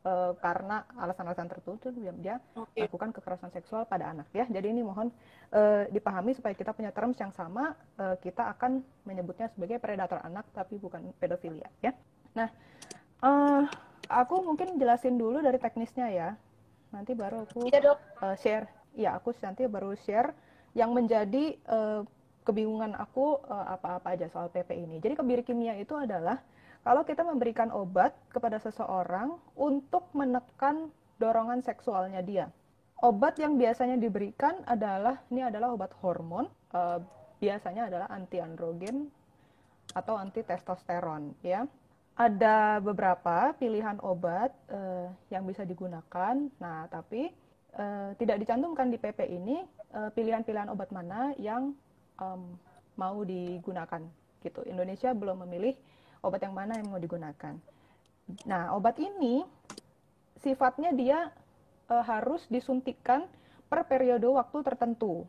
eh, 0.07 0.33
karena 0.39 0.87
alasan-alasan 0.95 1.51
tertentu 1.51 1.91
dia, 1.91 2.39
Oke. 2.55 2.87
melakukan 2.87 3.11
kekerasan 3.11 3.51
seksual 3.51 3.83
pada 3.85 4.15
anak 4.15 4.31
ya. 4.31 4.47
Jadi 4.47 4.71
ini 4.71 4.87
mohon 4.87 5.11
eh, 5.51 5.91
dipahami 5.91 6.33
supaya 6.33 6.55
kita 6.55 6.71
punya 6.71 6.95
terms 6.95 7.19
yang 7.19 7.35
sama, 7.35 7.75
eh, 7.99 8.15
kita 8.23 8.55
akan 8.55 8.81
menyebutnya 9.03 9.51
sebagai 9.51 9.83
predator 9.83 10.23
anak 10.23 10.47
tapi 10.55 10.79
bukan 10.79 11.11
pedofilia 11.19 11.67
ya. 11.83 11.91
Nah, 12.39 12.49
eh, 13.23 13.63
aku 14.07 14.47
mungkin 14.47 14.79
jelasin 14.79 15.19
dulu 15.19 15.43
dari 15.43 15.59
teknisnya 15.59 16.07
ya. 16.15 16.29
Nanti 16.95 17.13
baru 17.19 17.43
aku 17.43 17.67
Iya 17.67 17.83
dok. 17.83 17.99
eh, 18.23 18.37
share. 18.39 18.67
Ya, 18.97 19.19
aku 19.19 19.35
nanti 19.45 19.69
baru 19.69 19.93
share 20.07 20.33
yang 20.73 20.95
menjadi 20.95 21.59
eh, 21.59 22.01
kebingungan 22.47 22.95
aku 22.95 23.43
apa-apa 23.51 24.15
aja 24.15 24.31
soal 24.31 24.47
PP 24.55 24.71
ini. 24.79 25.03
Jadi 25.03 25.19
kebiri 25.19 25.43
kimia 25.43 25.75
itu 25.75 25.99
adalah 25.99 26.39
kalau 26.87 27.03
kita 27.03 27.27
memberikan 27.27 27.75
obat 27.75 28.15
kepada 28.31 28.63
seseorang 28.63 29.35
untuk 29.59 30.07
menekan 30.15 30.95
dorongan 31.19 31.59
seksualnya 31.59 32.23
dia. 32.23 32.47
Obat 33.03 33.43
yang 33.43 33.59
biasanya 33.59 33.99
diberikan 33.99 34.63
adalah 34.71 35.19
ini 35.35 35.43
adalah 35.43 35.75
obat 35.75 35.91
hormon, 35.99 36.47
eh, 36.47 37.03
biasanya 37.43 37.91
adalah 37.91 38.07
anti 38.15 38.39
androgen 38.39 39.11
atau 39.99 40.15
anti 40.15 40.47
testosteron 40.47 41.35
ya. 41.43 41.67
Ada 42.15 42.79
beberapa 42.79 43.51
pilihan 43.59 43.99
obat 44.07 44.55
eh, 44.71 45.11
yang 45.35 45.43
bisa 45.43 45.67
digunakan. 45.67 46.39
Nah, 46.63 46.87
tapi 46.87 47.35
eh, 47.75 48.11
tidak 48.15 48.47
dicantumkan 48.47 48.95
di 48.95 48.97
PP 49.03 49.27
ini 49.27 49.59
eh, 49.91 50.11
pilihan-pilihan 50.15 50.71
obat 50.71 50.95
mana 50.95 51.35
yang 51.35 51.75
em, 52.23 52.43
mau 52.95 53.27
digunakan 53.27 54.07
gitu. 54.41 54.63
Indonesia 54.71 55.11
belum 55.11 55.43
memilih 55.43 55.75
obat 56.23 56.41
yang 56.45 56.55
mana 56.57 56.79
yang 56.79 56.89
mau 56.89 57.01
digunakan. 57.01 57.55
Nah, 58.47 58.75
obat 58.75 58.99
ini 58.99 59.45
sifatnya 60.41 60.93
dia 60.93 61.31
eh, 61.91 62.05
harus 62.05 62.45
disuntikkan 62.51 63.27
per 63.67 63.83
periode 63.87 64.27
waktu 64.31 64.63
tertentu 64.63 65.27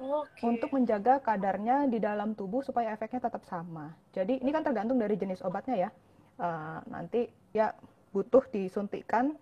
Oke. 0.00 0.40
untuk 0.46 0.72
menjaga 0.72 1.20
kadarnya 1.20 1.84
di 1.90 2.00
dalam 2.00 2.32
tubuh 2.32 2.64
supaya 2.64 2.94
efeknya 2.94 3.28
tetap 3.28 3.44
sama. 3.44 3.92
Jadi 4.14 4.40
ini 4.40 4.50
kan 4.54 4.64
tergantung 4.64 4.96
dari 4.96 5.18
jenis 5.18 5.42
obatnya 5.42 5.88
ya. 5.88 5.90
Eh, 6.38 6.78
nanti 6.88 7.26
ya 7.50 7.74
butuh 8.14 8.46
disuntikkan 8.48 9.34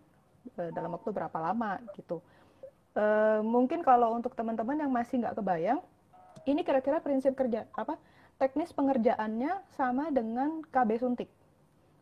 eh, 0.56 0.70
dalam 0.72 0.96
waktu 0.96 1.12
berapa 1.12 1.38
lama 1.38 1.78
gitu. 1.94 2.24
Eh, 2.96 3.40
mungkin 3.44 3.84
kalau 3.84 4.16
untuk 4.16 4.32
teman-teman 4.32 4.80
yang 4.80 4.88
masih 4.88 5.20
nggak 5.20 5.36
kebayang, 5.36 5.80
ini 6.48 6.64
kira-kira 6.64 7.04
prinsip 7.04 7.36
kerja 7.36 7.68
apa 7.76 8.00
teknis 8.36 8.72
pengerjaannya 8.72 9.64
sama 9.76 10.12
dengan 10.12 10.60
KB 10.68 10.90
suntik. 11.00 11.28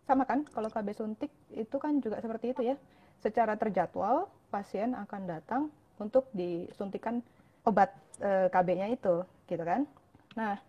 Sama 0.04 0.26
kan? 0.26 0.44
Kalau 0.50 0.68
KB 0.68 0.88
suntik 0.92 1.30
itu 1.54 1.76
kan 1.78 2.02
juga 2.02 2.20
seperti 2.20 2.52
itu 2.52 2.62
ya. 2.74 2.76
Secara 3.22 3.56
terjadwal 3.56 4.28
pasien 4.52 4.92
akan 4.92 5.22
datang 5.24 5.62
untuk 5.96 6.28
disuntikan 6.34 7.22
obat 7.64 7.94
eh, 8.20 8.50
KB-nya 8.52 8.92
itu, 8.92 9.24
gitu 9.48 9.64
kan? 9.64 9.88
Nah, 10.36 10.60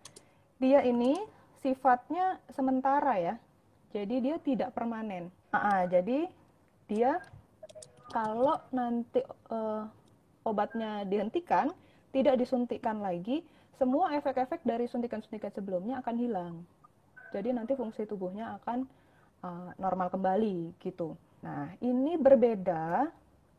dia 0.56 0.80
ini 0.86 1.18
sifatnya 1.60 2.40
sementara 2.54 3.18
ya. 3.20 3.34
Jadi 3.92 4.22
dia 4.22 4.36
tidak 4.40 4.72
permanen. 4.72 5.28
Ah, 5.52 5.58
ah, 5.58 5.82
jadi 5.84 6.30
dia 6.86 7.20
kalau 8.14 8.56
nanti 8.70 9.20
eh, 9.26 9.82
obatnya 10.46 11.02
dihentikan, 11.04 11.74
tidak 12.14 12.38
disuntikkan 12.38 13.02
lagi, 13.02 13.42
semua 13.76 14.12
efek-efek 14.16 14.64
dari 14.64 14.88
suntikan-suntikan 14.88 15.52
sebelumnya 15.52 16.00
akan 16.00 16.14
hilang. 16.16 16.54
Jadi 17.32 17.52
nanti 17.52 17.76
fungsi 17.76 18.08
tubuhnya 18.08 18.56
akan 18.62 18.88
uh, 19.44 19.70
normal 19.76 20.08
kembali 20.08 20.76
gitu. 20.80 21.14
Nah, 21.44 21.70
ini 21.84 22.16
berbeda 22.16 23.12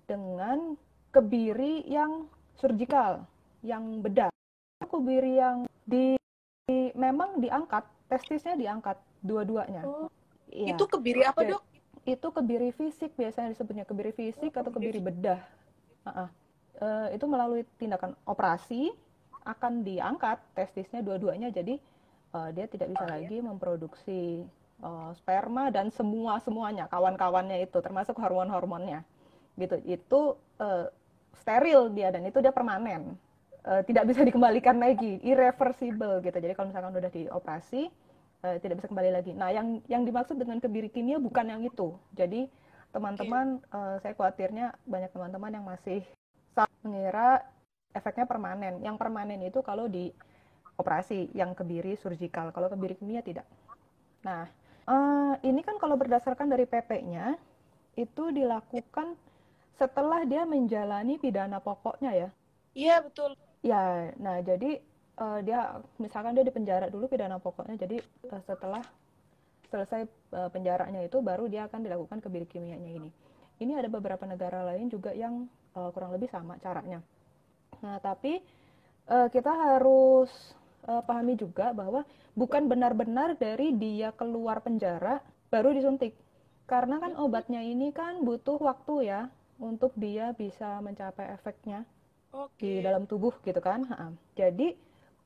dengan 0.09 0.73
kebiri 1.13 1.85
yang 1.85 2.25
surgikal, 2.57 3.23
yang 3.61 4.01
bedah. 4.01 4.33
Kebiri 4.81 5.37
yang 5.37 5.69
di, 5.85 6.17
di- 6.65 6.93
memang 6.97 7.37
diangkat, 7.37 7.85
testisnya 8.09 8.57
diangkat 8.57 8.97
dua-duanya. 9.21 9.85
Oh, 9.85 10.09
Iya. 10.47 10.79
Itu 10.79 10.87
kebiri 10.87 11.27
apa 11.27 11.43
dok? 11.43 11.63
itu 12.07 12.27
kebiri 12.31 12.71
fisik 12.71 13.11
biasanya 13.19 13.51
disebutnya 13.51 13.83
kebiri 13.83 14.15
fisik 14.15 14.55
atau 14.55 14.71
kebiri 14.71 15.03
bedah. 15.03 15.43
Ah-ah. 16.07 16.31
Eh, 16.79 17.19
itu 17.19 17.25
melalui 17.27 17.67
tindakan 17.75 18.15
operasi 18.23 18.95
akan 19.47 19.87
diangkat 19.87 20.37
testisnya 20.51 20.99
dua-duanya 20.99 21.49
jadi 21.49 21.79
eh, 22.35 22.49
dia 22.51 22.65
tidak 22.67 22.91
bisa 22.91 23.05
lagi 23.07 23.37
memproduksi 23.39 24.43
eh, 24.83 25.11
sperma 25.15 25.71
dan 25.71 25.87
semua 25.89 26.43
semuanya 26.43 26.91
kawan-kawannya 26.91 27.63
itu 27.63 27.79
termasuk 27.79 28.19
hormon-hormonnya. 28.19 29.07
Gitu 29.55 29.79
itu 29.87 30.19
eh, 30.59 30.87
steril 31.39 31.89
dia 31.95 32.11
dan 32.11 32.27
itu 32.27 32.43
dia 32.43 32.51
permanen. 32.51 33.15
Eh, 33.67 33.81
tidak 33.83 34.07
bisa 34.07 34.23
dikembalikan 34.23 34.79
lagi 34.79 35.19
irreversible 35.23 36.23
gitu. 36.23 36.37
Jadi 36.39 36.53
kalau 36.55 36.71
misalkan 36.71 36.91
udah 36.95 37.11
dioperasi 37.11 37.91
eh, 38.47 38.57
tidak 38.63 38.79
bisa 38.79 38.87
kembali 38.87 39.11
lagi. 39.11 39.31
Nah 39.35 39.51
yang 39.51 39.83
yang 39.91 40.07
dimaksud 40.07 40.39
dengan 40.39 40.63
kebiri 40.63 40.87
kimia 40.87 41.19
bukan 41.19 41.51
yang 41.51 41.61
itu. 41.63 41.91
Jadi 42.15 42.47
teman-teman 42.95 43.59
eh, 43.59 43.95
saya 43.99 44.13
khawatirnya 44.15 44.71
banyak 44.87 45.11
teman-teman 45.11 45.51
yang 45.51 45.65
masih 45.67 45.99
mengira 46.81 47.43
efeknya 47.97 48.29
permanen 48.29 48.79
yang 48.85 48.95
permanen 48.95 49.41
itu 49.41 49.65
kalau 49.65 49.89
di 49.89 50.13
operasi 50.77 51.33
yang 51.33 51.57
kebiri 51.57 51.97
surgikal 51.97 52.53
kalau 52.53 52.69
kebiri 52.69 52.93
kimia 52.93 53.25
tidak 53.25 53.49
nah 54.21 54.45
eh, 54.85 55.33
ini 55.49 55.65
kan 55.65 55.81
kalau 55.81 55.97
berdasarkan 55.97 56.47
dari 56.47 56.69
PP-nya 56.69 57.33
itu 57.97 58.23
dilakukan 58.29 59.17
setelah 59.73 60.21
dia 60.29 60.45
menjalani 60.45 61.17
pidana 61.17 61.57
pokoknya 61.57 62.13
ya 62.13 62.29
Iya 62.77 63.01
betul. 63.01 63.33
Ya, 63.65 64.13
nah 64.21 64.37
jadi 64.45 64.77
eh, 65.17 65.39
dia 65.41 65.81
misalkan 65.97 66.37
dia 66.37 66.45
di 66.45 66.53
penjara 66.53 66.93
dulu 66.93 67.09
pidana 67.09 67.41
pokoknya, 67.41 67.73
jadi 67.73 67.97
eh, 68.05 68.41
setelah 68.45 68.85
selesai 69.73 70.05
eh, 70.05 70.49
penjaranya 70.53 71.01
itu 71.01 71.17
baru 71.25 71.49
dia 71.49 71.65
akan 71.65 71.81
dilakukan 71.81 72.21
kebiri 72.21 72.45
kimianya 72.45 72.93
ini. 73.01 73.11
ini 73.57 73.73
ada 73.73 73.89
beberapa 73.89 74.21
negara 74.29 74.61
lain 74.69 74.85
juga 74.85 75.09
yang 75.17 75.49
uh, 75.73 75.89
kurang 75.89 76.13
lebih 76.13 76.29
sama 76.29 76.61
caranya. 76.61 77.01
Nah, 77.83 77.97
tapi 78.01 78.41
uh, 79.09 79.27
kita 79.29 79.49
harus 79.49 80.29
uh, 80.87 81.03
pahami 81.03 81.37
juga 81.37 81.71
bahwa 81.75 82.07
bukan 82.33 82.69
benar-benar 82.69 83.35
dari 83.37 83.73
dia 83.75 84.13
keluar 84.13 84.61
penjara 84.61 85.21
baru 85.49 85.73
disuntik. 85.73 86.13
Karena 86.67 86.99
kan 86.99 87.15
obatnya 87.15 87.63
ini 87.63 87.95
kan 87.95 88.21
butuh 88.21 88.59
waktu 88.59 89.07
ya 89.07 89.21
untuk 89.57 89.95
dia 89.95 90.35
bisa 90.35 90.83
mencapai 90.83 91.31
efeknya 91.33 91.87
okay. 92.35 92.79
di 92.79 92.85
dalam 92.85 93.07
tubuh 93.07 93.33
gitu 93.41 93.59
kan. 93.63 93.87
Ha 93.87 93.95
-ha. 93.95 94.07
Jadi 94.35 94.75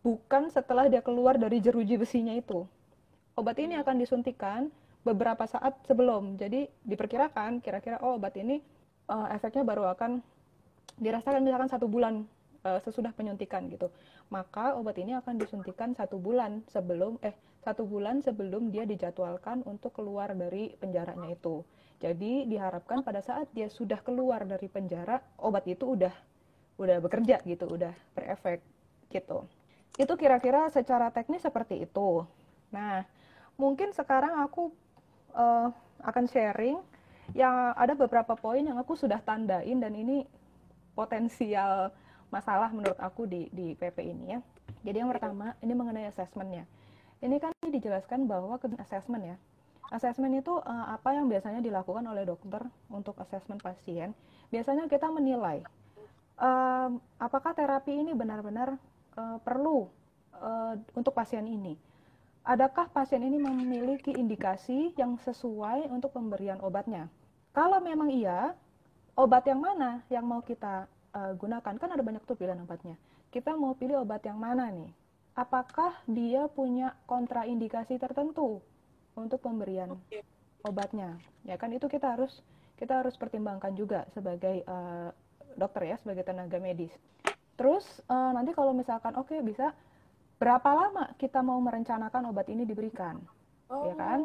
bukan 0.05 0.49
setelah 0.53 0.85
dia 0.89 1.01
keluar 1.01 1.37
dari 1.37 1.57
jeruji 1.57 1.97
besinya 1.97 2.33
itu. 2.33 2.65
Obat 3.33 3.57
ini 3.57 3.79
akan 3.79 3.95
disuntikan 3.97 4.69
beberapa 5.01 5.49
saat 5.49 5.81
sebelum. 5.89 6.37
Jadi 6.37 6.69
diperkirakan 6.85 7.57
kira-kira 7.63 7.97
oh 8.05 8.21
obat 8.21 8.37
ini 8.37 8.61
uh, 9.09 9.27
efeknya 9.33 9.65
baru 9.65 9.89
akan 9.97 10.21
dirasakan 11.01 11.41
misalkan 11.41 11.69
satu 11.71 11.89
bulan 11.89 12.29
uh, 12.65 12.79
sesudah 12.81 13.11
penyuntikan 13.13 13.67
gitu. 13.69 13.89
Maka 14.29 14.77
obat 14.77 14.97
ini 14.97 15.17
akan 15.17 15.37
disuntikan 15.37 15.93
satu 15.93 16.17
bulan 16.17 16.63
sebelum 16.69 17.17
eh 17.25 17.35
satu 17.61 17.85
bulan 17.85 18.25
sebelum 18.25 18.73
dia 18.73 18.89
dijadwalkan 18.89 19.61
untuk 19.69 19.93
keluar 19.93 20.33
dari 20.33 20.73
penjaranya 20.81 21.29
itu. 21.29 21.61
Jadi 22.01 22.49
diharapkan 22.49 23.05
pada 23.05 23.21
saat 23.21 23.45
dia 23.53 23.69
sudah 23.69 24.01
keluar 24.01 24.41
dari 24.49 24.65
penjara 24.65 25.21
obat 25.37 25.69
itu 25.69 25.93
udah 25.93 26.13
udah 26.81 26.97
bekerja 26.97 27.37
gitu, 27.45 27.69
udah 27.69 27.93
berefek 28.17 28.65
gitu. 29.13 29.45
Itu 30.01 30.17
kira-kira 30.17 30.65
secara 30.73 31.13
teknis 31.13 31.45
seperti 31.45 31.85
itu. 31.85 32.25
Nah, 32.73 33.05
mungkin 33.59 33.93
sekarang 33.93 34.41
aku 34.41 34.73
uh, 35.37 35.69
akan 36.01 36.25
sharing 36.25 36.81
yang 37.37 37.77
ada 37.77 37.93
beberapa 37.93 38.33
poin 38.33 38.65
yang 38.65 38.81
aku 38.81 38.97
sudah 38.97 39.21
tandain 39.21 39.77
dan 39.77 39.93
ini 39.93 40.25
potensial 40.97 41.93
masalah 42.31 42.71
menurut 42.71 42.97
aku 42.97 43.27
di 43.27 43.51
di 43.51 43.75
PP 43.75 43.97
ini 44.01 44.25
ya. 44.35 44.39
Jadi 44.81 44.97
yang 45.03 45.11
pertama 45.11 45.53
ini 45.61 45.73
mengenai 45.75 46.09
assessmentnya. 46.09 46.65
Ini 47.21 47.37
kan 47.37 47.53
dijelaskan 47.69 48.25
bahwa 48.25 48.57
ke 48.57 48.71
assessment 48.81 49.35
ya. 49.35 49.37
Assessment 49.91 50.33
itu 50.33 50.55
uh, 50.57 50.95
apa 50.95 51.13
yang 51.13 51.27
biasanya 51.27 51.59
dilakukan 51.59 52.01
oleh 52.07 52.23
dokter 52.23 52.63
untuk 52.87 53.19
assessment 53.19 53.59
pasien. 53.61 54.15
Biasanya 54.49 54.87
kita 54.87 55.11
menilai 55.11 55.61
uh, 56.39 56.89
apakah 57.21 57.53
terapi 57.53 57.99
ini 57.99 58.15
benar-benar 58.15 58.79
uh, 59.19 59.37
perlu 59.43 59.91
uh, 60.39 60.73
untuk 60.95 61.13
pasien 61.13 61.45
ini. 61.45 61.77
Adakah 62.41 62.89
pasien 62.89 63.21
ini 63.21 63.37
memiliki 63.37 64.17
indikasi 64.17 64.97
yang 64.97 65.13
sesuai 65.21 65.93
untuk 65.93 66.09
pemberian 66.17 66.57
obatnya? 66.65 67.05
Kalau 67.53 67.77
memang 67.77 68.09
iya, 68.09 68.57
obat 69.13 69.45
yang 69.45 69.61
mana 69.61 70.01
yang 70.09 70.25
mau 70.25 70.41
kita 70.41 70.89
uh, 71.15 71.33
gunakan. 71.35 71.73
Kan 71.77 71.89
ada 71.91 72.03
banyak 72.03 72.23
tuh 72.23 72.35
pilihan 72.35 72.59
obatnya. 72.63 72.95
Kita 73.31 73.55
mau 73.55 73.75
pilih 73.75 74.03
obat 74.03 74.23
yang 74.27 74.39
mana 74.39 74.67
nih? 74.71 74.91
Apakah 75.35 75.95
dia 76.11 76.51
punya 76.51 76.91
kontraindikasi 77.07 77.95
tertentu 77.95 78.59
untuk 79.15 79.39
pemberian 79.39 79.95
obatnya? 80.67 81.15
Ya 81.47 81.55
kan 81.55 81.71
itu 81.71 81.87
kita 81.87 82.19
harus 82.19 82.43
kita 82.75 82.99
harus 82.99 83.15
pertimbangkan 83.15 83.71
juga 83.77 84.03
sebagai 84.11 84.67
uh, 84.67 85.13
dokter 85.55 85.95
ya 85.95 85.95
sebagai 86.03 86.27
tenaga 86.27 86.59
medis. 86.59 86.91
Terus 87.55 87.85
uh, 88.11 88.35
nanti 88.35 88.51
kalau 88.51 88.75
misalkan 88.75 89.15
oke 89.15 89.31
okay, 89.31 89.39
bisa 89.39 89.71
berapa 90.41 90.69
lama 90.73 91.13
kita 91.21 91.39
mau 91.39 91.61
merencanakan 91.61 92.33
obat 92.33 92.51
ini 92.51 92.67
diberikan? 92.67 93.21
Oh. 93.71 93.87
ya 93.87 93.95
kan? 93.95 94.19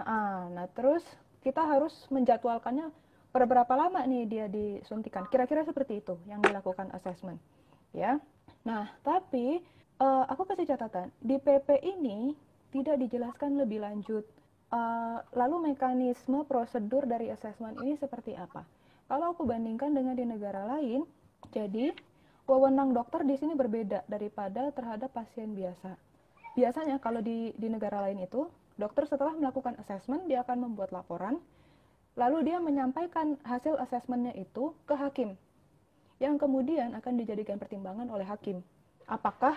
Nah, 0.00 0.48
nah 0.48 0.66
terus 0.72 1.04
kita 1.44 1.60
harus 1.60 1.92
menjadwalkannya 2.08 2.88
berapa 3.44 3.68
lama 3.76 4.00
nih 4.08 4.24
dia 4.24 4.46
disuntikan? 4.48 5.28
Kira-kira 5.28 5.60
seperti 5.68 6.00
itu 6.00 6.16
yang 6.24 6.40
dilakukan 6.40 6.88
assessment 6.96 7.36
ya. 7.92 8.16
Nah 8.64 8.88
tapi 9.04 9.60
uh, 10.00 10.24
aku 10.30 10.48
kasih 10.48 10.64
catatan. 10.64 11.12
Di 11.20 11.36
PP 11.36 11.84
ini 11.84 12.32
tidak 12.72 12.96
dijelaskan 13.04 13.60
lebih 13.60 13.84
lanjut 13.84 14.24
uh, 14.72 15.20
lalu 15.36 15.72
mekanisme 15.72 16.48
prosedur 16.48 17.04
dari 17.04 17.28
assessment 17.28 17.76
ini 17.84 17.98
seperti 18.00 18.32
apa. 18.32 18.64
Kalau 19.06 19.36
aku 19.36 19.46
bandingkan 19.46 19.94
dengan 19.94 20.18
di 20.18 20.24
negara 20.26 20.66
lain 20.66 21.06
jadi 21.54 21.94
wewenang 22.46 22.94
dokter 22.94 23.22
di 23.22 23.34
sini 23.38 23.54
berbeda 23.54 24.06
daripada 24.06 24.70
terhadap 24.74 25.10
pasien 25.14 25.54
biasa. 25.54 25.94
Biasanya 26.56 26.98
kalau 27.02 27.20
di 27.20 27.52
di 27.54 27.68
negara 27.68 28.00
lain 28.02 28.24
itu 28.24 28.48
dokter 28.78 29.06
setelah 29.06 29.34
melakukan 29.34 29.76
assessment 29.82 30.26
dia 30.26 30.42
akan 30.42 30.70
membuat 30.70 30.90
laporan 30.94 31.38
Lalu 32.16 32.48
dia 32.48 32.58
menyampaikan 32.58 33.36
hasil 33.44 33.76
asesmennya 33.76 34.32
itu 34.40 34.72
ke 34.88 34.96
hakim, 34.96 35.36
yang 36.16 36.40
kemudian 36.40 36.96
akan 36.96 37.20
dijadikan 37.20 37.60
pertimbangan 37.60 38.08
oleh 38.08 38.24
hakim. 38.24 38.64
Apakah 39.04 39.54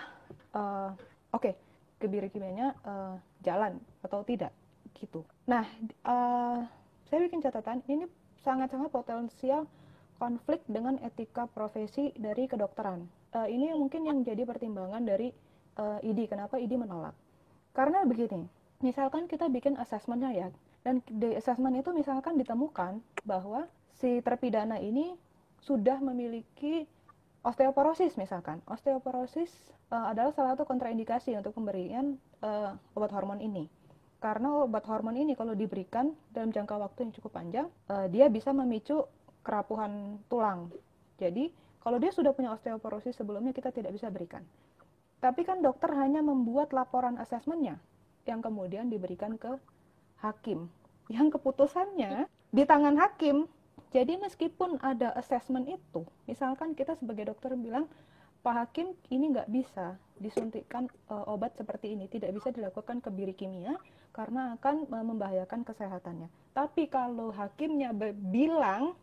uh, 0.52 0.92
oke 1.32 1.40
okay, 1.40 1.54
kebiri 2.00 2.28
kimianya 2.28 2.76
uh, 2.84 3.16
jalan 3.40 3.80
atau 4.04 4.20
tidak 4.24 4.52
gitu. 4.96 5.24
Nah, 5.48 5.64
uh, 6.04 6.64
saya 7.08 7.18
bikin 7.24 7.40
catatan 7.40 7.80
ini 7.88 8.04
sangat-sangat 8.44 8.92
potensial 8.92 9.64
konflik 10.20 10.60
dengan 10.68 11.00
etika 11.00 11.48
profesi 11.48 12.12
dari 12.16 12.44
kedokteran. 12.44 13.08
Uh, 13.32 13.48
ini 13.48 13.72
mungkin 13.72 14.04
yang 14.04 14.20
jadi 14.20 14.44
pertimbangan 14.44 15.00
dari 15.00 15.32
uh, 15.80 15.96
ID. 16.04 16.28
Kenapa 16.28 16.60
ID 16.60 16.76
menolak? 16.76 17.16
Karena 17.72 18.04
begini, 18.04 18.44
misalkan 18.84 19.24
kita 19.30 19.48
bikin 19.48 19.80
asesmennya 19.80 20.30
ya, 20.34 20.48
dan 20.80 21.04
di 21.04 21.36
assessment 21.36 21.76
itu 21.76 21.92
misalkan 21.92 22.40
ditemukan 22.40 23.04
bahwa 23.28 23.68
si 24.00 24.24
terpidana 24.24 24.80
ini 24.80 25.12
sudah 25.60 26.00
memiliki 26.00 26.88
osteoporosis 27.44 28.16
misalkan. 28.16 28.64
Osteoporosis 28.64 29.52
uh, 29.92 30.08
adalah 30.08 30.32
salah 30.32 30.56
satu 30.56 30.64
kontraindikasi 30.64 31.36
untuk 31.36 31.52
pemberian 31.52 32.16
uh, 32.40 32.76
obat 32.96 33.12
hormon 33.12 33.44
ini. 33.44 33.68
Karena 34.20 34.64
obat 34.64 34.84
hormon 34.88 35.16
ini 35.16 35.32
kalau 35.36 35.56
diberikan 35.56 36.12
dalam 36.32 36.52
jangka 36.52 36.76
waktu 36.76 37.08
yang 37.08 37.12
cukup 37.16 37.32
panjang, 37.36 37.66
uh, 37.88 38.08
dia 38.08 38.28
bisa 38.28 38.52
memicu 38.52 39.04
kerapuhan 39.40 40.20
tulang. 40.28 40.68
Jadi, 41.16 41.52
kalau 41.80 41.96
dia 41.96 42.12
sudah 42.12 42.32
punya 42.36 42.52
osteoporosis 42.52 43.16
sebelumnya 43.16 43.56
kita 43.56 43.72
tidak 43.72 43.96
bisa 43.96 44.12
berikan. 44.12 44.44
Tapi 45.20 45.44
kan 45.44 45.60
dokter 45.60 45.92
hanya 45.96 46.24
membuat 46.24 46.72
laporan 46.72 47.20
asesmennya 47.20 47.76
yang 48.24 48.40
kemudian 48.40 48.88
diberikan 48.88 49.36
ke 49.36 49.56
hakim 50.20 50.68
yang 51.10 51.28
keputusannya 51.28 52.30
di 52.54 52.62
tangan 52.62 52.96
hakim. 52.96 53.50
Jadi 53.90 54.22
meskipun 54.22 54.78
ada 54.78 55.10
assessment 55.18 55.66
itu, 55.66 56.06
misalkan 56.30 56.78
kita 56.78 56.94
sebagai 56.94 57.26
dokter 57.26 57.58
bilang, 57.58 57.90
Pak 58.40 58.54
Hakim 58.54 58.94
ini 59.10 59.34
nggak 59.34 59.50
bisa 59.50 59.98
disuntikkan 60.22 60.86
uh, 61.10 61.26
obat 61.26 61.58
seperti 61.58 61.98
ini, 61.98 62.06
tidak 62.06 62.30
bisa 62.38 62.54
dilakukan 62.54 63.02
kebiri 63.02 63.34
kimia 63.34 63.74
karena 64.14 64.54
akan 64.54 64.86
uh, 64.94 65.04
membahayakan 65.04 65.66
kesehatannya. 65.66 66.30
Tapi 66.54 66.86
kalau 66.86 67.34
hakimnya 67.34 67.90
bilang 68.30 68.94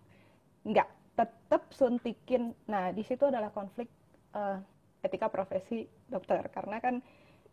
nggak, 0.64 0.88
tetap 1.20 1.68
suntikin. 1.76 2.56
Nah 2.72 2.96
di 2.96 3.04
situ 3.04 3.28
adalah 3.28 3.52
konflik 3.52 3.92
uh, 4.34 4.58
etika 5.04 5.28
profesi 5.28 5.84
dokter 6.08 6.48
karena 6.50 6.80
kan 6.80 7.04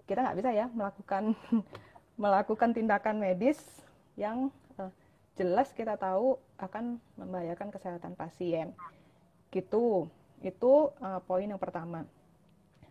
kita 0.05 0.21
nggak 0.25 0.39
bisa 0.39 0.51
ya 0.53 0.67
melakukan 0.73 1.33
melakukan 2.15 2.71
tindakan 2.75 3.19
medis 3.19 3.59
yang 4.15 4.51
uh, 4.79 4.91
jelas 5.35 5.75
kita 5.75 5.99
tahu 5.99 6.39
akan 6.59 6.99
membahayakan 7.19 7.75
kesehatan 7.75 8.15
pasien. 8.15 8.71
Gitu. 9.51 10.07
Itu 10.43 10.95
uh, 11.03 11.21
poin 11.25 11.47
yang 11.49 11.61
pertama. 11.61 12.07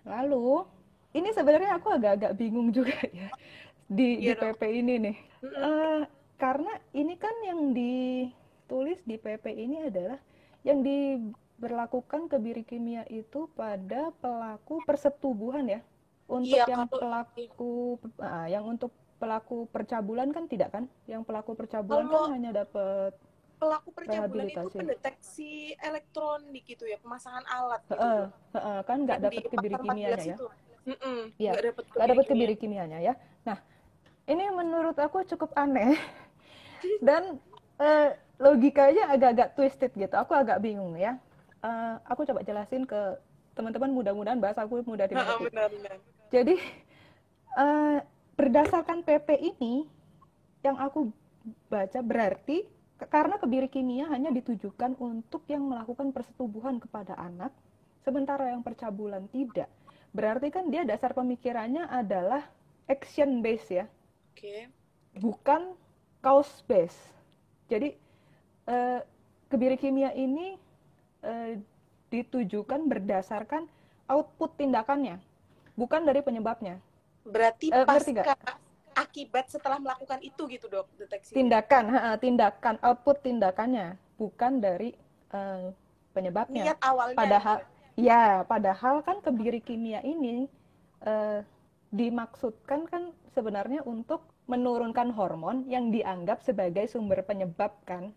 Lalu 0.04 0.68
ini 1.14 1.30
sebenarnya 1.32 1.78
aku 1.78 1.94
agak-agak 1.94 2.34
bingung 2.36 2.74
juga 2.74 2.98
ya 3.14 3.30
di, 3.94 4.08
di 4.24 4.32
PP 4.34 4.62
iya 4.64 4.80
ini 4.82 4.94
nih. 5.10 5.18
Uh, 5.44 6.02
karena 6.40 6.74
ini 6.96 7.14
kan 7.16 7.36
yang 7.46 7.72
ditulis 7.72 9.00
di 9.06 9.16
PP 9.22 9.46
ini 9.54 9.88
adalah 9.88 10.20
yang 10.64 10.82
diberlakukan 10.82 12.32
kebiri 12.32 12.64
kimia 12.64 13.04
itu 13.12 13.48
pada 13.54 14.12
pelaku 14.20 14.82
persetubuhan 14.84 15.80
ya. 15.80 15.82
Untuk 16.24 16.56
iya, 16.56 16.66
yang 16.66 16.88
pelaku 16.88 18.00
uh, 18.18 18.48
yang 18.48 18.64
untuk 18.64 18.90
pelaku 19.24 19.58
percabulan 19.72 20.28
kan 20.36 20.44
tidak 20.52 20.70
kan? 20.76 20.84
Yang 21.08 21.24
pelaku 21.24 21.56
percabulan 21.56 22.12
Kalau 22.12 22.28
kan 22.28 22.36
hanya 22.36 22.52
dapat 22.52 23.16
pelaku 23.56 23.90
percabulan 23.96 24.46
itu 24.52 24.68
pendeteksi 24.76 25.54
elektronik 25.80 26.68
gitu 26.68 26.84
ya, 26.84 27.00
pemasangan 27.00 27.48
alat 27.48 27.80
gitu. 27.88 27.96
Uh, 27.96 28.28
uh, 28.52 28.58
uh, 28.60 28.80
kan 28.84 29.08
nggak 29.08 29.24
dapat 29.24 29.44
kebiri 29.48 29.76
kimianya 29.80 30.20
ya. 30.20 30.38
Iya, 31.40 31.52
nggak 31.96 32.10
dapat 32.12 32.26
kebiri 32.28 32.56
kimianya 32.60 33.00
ya. 33.00 33.14
Nah, 33.48 33.56
ini 34.28 34.44
menurut 34.52 35.00
aku 35.00 35.24
cukup 35.24 35.56
aneh 35.56 35.96
dan 37.08 37.40
uh, 37.80 38.12
logikanya 38.44 39.16
agak-agak 39.16 39.56
twisted 39.56 39.92
gitu. 39.96 40.16
Aku 40.20 40.36
agak 40.36 40.60
bingung 40.60 41.00
ya. 41.00 41.16
Uh, 41.64 41.96
aku 42.04 42.28
coba 42.28 42.44
jelasin 42.44 42.84
ke 42.84 43.16
teman-teman 43.56 43.96
mudah-mudahan 43.96 44.44
bahasa 44.44 44.68
aku 44.68 44.84
mudah 44.84 45.08
dimengerti. 45.08 45.48
Jadi 46.28 46.56
uh, 47.56 48.04
berdasarkan 48.34 49.06
PP 49.06 49.30
ini 49.58 49.86
yang 50.65 50.80
aku 50.80 51.12
baca 51.67 52.00
berarti 52.00 52.65
karena 53.10 53.36
kebiri 53.36 53.67
kimia 53.67 54.08
hanya 54.08 54.32
ditujukan 54.32 54.96
untuk 54.96 55.43
yang 55.52 55.67
melakukan 55.67 56.15
persetubuhan 56.15 56.80
kepada 56.80 57.19
anak, 57.19 57.52
sementara 58.06 58.54
yang 58.54 58.63
percabulan 58.63 59.28
tidak. 59.34 59.67
Berarti 60.13 60.54
kan 60.54 60.69
dia 60.69 60.88
dasar 60.88 61.12
pemikirannya 61.12 61.89
adalah 61.89 62.46
action 62.88 63.43
base 63.43 63.84
ya. 63.84 63.86
Oke. 64.32 64.39
Okay. 64.39 64.62
Bukan 65.19 65.76
cause 66.24 66.63
base. 66.63 66.98
Jadi 67.67 67.98
eh, 68.69 69.00
kebiri 69.50 69.76
kimia 69.76 70.13
ini 70.15 70.56
eh, 71.26 71.60
ditujukan 72.13 72.86
berdasarkan 72.86 73.65
output 74.06 74.54
tindakannya, 74.62 75.17
bukan 75.74 76.06
dari 76.06 76.22
penyebabnya. 76.22 76.78
Berarti 77.24 77.72
uh, 77.72 77.88
pasca 77.88 78.36
akibat 78.94 79.50
setelah 79.50 79.82
melakukan 79.82 80.22
itu 80.22 80.46
gitu 80.48 80.70
dok 80.70 80.88
deteksi. 80.96 81.34
Tindakan, 81.34 81.84
ha, 81.90 82.14
tindakan 82.18 82.78
output 82.80 83.26
tindakannya, 83.26 83.98
bukan 84.16 84.62
dari 84.62 84.94
uh, 85.34 85.74
penyebabnya. 86.14 86.64
Niat 86.74 86.80
awalnya. 86.80 87.18
Padahal, 87.18 87.58
gitu. 87.60 88.06
ya, 88.06 88.46
padahal 88.46 88.96
kan 89.02 89.18
kebiri 89.20 89.60
kimia 89.60 90.00
ini 90.06 90.46
uh, 91.04 91.42
dimaksudkan 91.90 92.86
kan 92.90 93.14
sebenarnya 93.34 93.82
untuk 93.86 94.26
menurunkan 94.46 95.14
hormon 95.14 95.66
yang 95.70 95.90
dianggap 95.90 96.44
sebagai 96.44 96.86
sumber 96.92 97.24
penyebab 97.24 97.74
kan 97.88 98.12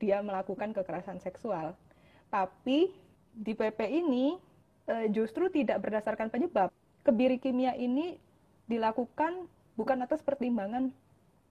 dia 0.00 0.18
melakukan 0.24 0.72
kekerasan 0.74 1.20
seksual. 1.20 1.76
Tapi 2.32 2.92
di 3.32 3.52
PP 3.52 3.80
ini 3.88 4.36
uh, 4.88 5.06
justru 5.12 5.52
tidak 5.52 5.84
berdasarkan 5.84 6.32
penyebab. 6.32 6.72
Kebiri 7.02 7.36
kimia 7.36 7.74
ini 7.74 8.16
dilakukan 8.72 9.44
bukan 9.76 9.98
atas 10.00 10.24
pertimbangan 10.24 10.88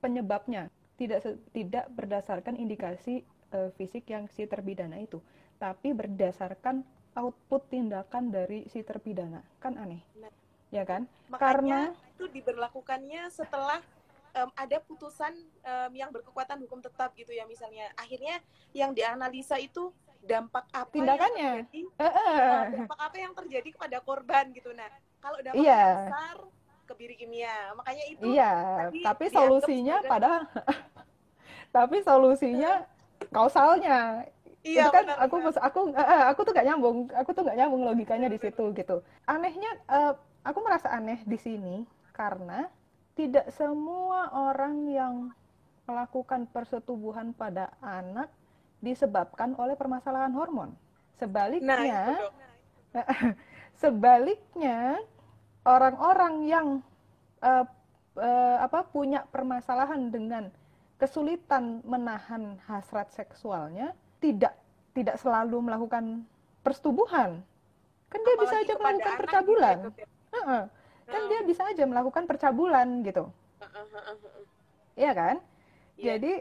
penyebabnya, 0.02 0.74
tidak 0.98 1.22
tidak 1.54 1.86
berdasarkan 1.94 2.58
indikasi 2.58 3.22
uh, 3.54 3.70
fisik 3.78 4.10
yang 4.10 4.26
si 4.34 4.50
terpidana 4.50 4.98
itu, 4.98 5.22
tapi 5.62 5.94
berdasarkan 5.94 6.82
output 7.14 7.70
tindakan 7.70 8.34
dari 8.34 8.66
si 8.74 8.82
terpidana. 8.82 9.46
Kan 9.62 9.78
aneh. 9.78 10.02
Nah, 10.18 10.34
ya 10.74 10.82
kan? 10.82 11.06
Makanya 11.30 11.94
Karena 11.94 12.10
itu 12.18 12.26
diberlakukannya 12.34 13.30
setelah 13.30 13.78
um, 14.34 14.50
ada 14.58 14.78
putusan 14.82 15.38
um, 15.62 15.92
yang 15.94 16.10
berkekuatan 16.10 16.58
hukum 16.66 16.82
tetap 16.82 17.14
gitu 17.14 17.30
ya 17.30 17.46
misalnya. 17.46 17.94
Akhirnya 17.94 18.42
yang 18.74 18.98
dianalisa 18.98 19.62
itu 19.62 19.94
dampak 20.22 20.66
apa 20.70 20.94
tindakannya 20.94 21.42
yang 21.42 21.58
terjadi, 21.66 21.82
uh, 21.98 22.06
uh. 22.06 22.58
dampak 22.70 23.00
apa 23.02 23.18
yang 23.18 23.34
terjadi 23.34 23.70
kepada 23.74 23.98
korban 24.06 24.54
gitu 24.54 24.70
nah 24.78 24.86
kalau 25.18 25.42
dampak 25.42 25.66
yeah. 25.66 26.06
besar 26.06 26.38
kebiri 26.92 27.16
kimia. 27.16 27.74
Makanya 27.80 28.04
itu 28.12 28.24
Iya, 28.36 28.54
tapi 29.08 29.26
solusinya 29.32 29.98
pada 30.06 30.46
tapi 31.72 32.04
solusinya 32.04 32.84
kausalnya. 33.32 34.28
Iya, 34.62 34.86
itu 34.86 34.90
kan 34.94 35.04
benar, 35.10 35.18
aku 35.26 35.36
benar. 35.42 35.62
aku 35.66 35.80
uh, 35.98 36.24
aku 36.30 36.40
tuh 36.46 36.54
gak 36.54 36.68
nyambung, 36.70 36.98
aku 37.18 37.30
tuh 37.34 37.42
gak 37.42 37.58
nyambung 37.58 37.82
logikanya 37.82 38.30
di 38.30 38.38
situ 38.38 38.70
gitu. 38.78 39.02
Anehnya 39.26 39.72
uh, 39.90 40.14
aku 40.46 40.60
merasa 40.62 40.94
aneh 40.94 41.18
di 41.26 41.38
sini 41.42 41.82
karena 42.14 42.70
tidak 43.18 43.50
semua 43.58 44.30
orang 44.30 44.86
yang 44.86 45.14
melakukan 45.90 46.46
persetubuhan 46.54 47.34
pada 47.34 47.74
anak 47.82 48.30
disebabkan 48.86 49.58
oleh 49.58 49.74
permasalahan 49.74 50.34
hormon. 50.34 50.78
Sebaliknya, 51.18 52.18
nah, 52.94 53.02
sebaliknya 53.82 55.02
orang-orang 55.66 56.34
yang 56.48 56.68
uh, 57.42 57.66
uh, 58.18 58.58
apa 58.62 58.86
punya 58.90 59.26
permasalahan 59.30 60.10
dengan 60.10 60.50
kesulitan 60.98 61.82
menahan 61.82 62.62
hasrat 62.70 63.10
seksualnya 63.14 63.94
tidak 64.22 64.54
tidak 64.94 65.18
selalu 65.18 65.58
melakukan 65.66 66.26
persetubuhan. 66.62 67.42
Kan 68.12 68.20
dia 68.22 68.36
Apalagi 68.38 68.44
bisa 68.44 68.56
aja 68.62 68.74
melakukan 68.78 69.18
percabulan. 69.18 69.76
gitu, 69.82 69.90
uh 70.06 70.38
-uh. 70.38 70.64
kan 71.08 71.22
dia 71.32 71.42
bisa 71.48 71.62
aja 71.66 71.84
melakukan 71.88 72.24
percabulan 72.30 72.88
gitu. 73.08 73.24
Iya 75.00 75.12
kan? 75.16 75.36
Yeah. 75.96 76.18
jadi 76.18 76.34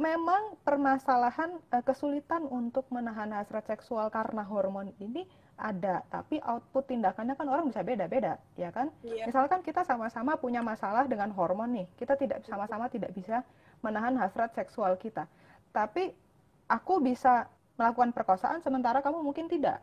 memang 0.00 0.56
permasalahan 0.64 1.60
uh, 1.72 1.82
kesulitan 1.84 2.48
untuk 2.48 2.88
menahan 2.88 3.32
hasrat 3.36 3.68
seksual 3.68 4.08
karena 4.08 4.40
hormon 4.46 4.92
ini 4.96 5.28
ada, 5.60 6.00
tapi 6.08 6.40
output 6.40 6.88
tindakannya 6.88 7.36
kan 7.36 7.46
orang 7.46 7.68
bisa 7.68 7.84
beda-beda, 7.84 8.40
ya 8.56 8.72
kan? 8.72 8.88
Yeah. 9.04 9.28
Misalkan 9.28 9.60
kita 9.60 9.84
sama-sama 9.84 10.40
punya 10.40 10.64
masalah 10.64 11.04
dengan 11.04 11.28
hormon 11.36 11.76
nih, 11.76 11.86
kita 12.00 12.16
tidak 12.16 12.42
sama-sama 12.48 12.88
tidak 12.88 13.12
bisa 13.12 13.44
menahan 13.84 14.16
hasrat 14.16 14.56
seksual 14.56 14.96
kita. 14.96 15.28
Tapi 15.70 16.10
aku 16.66 17.04
bisa 17.04 17.46
melakukan 17.80 18.12
perkosaan 18.12 18.60
sementara 18.60 19.00
kamu 19.00 19.24
mungkin 19.24 19.48
tidak. 19.48 19.80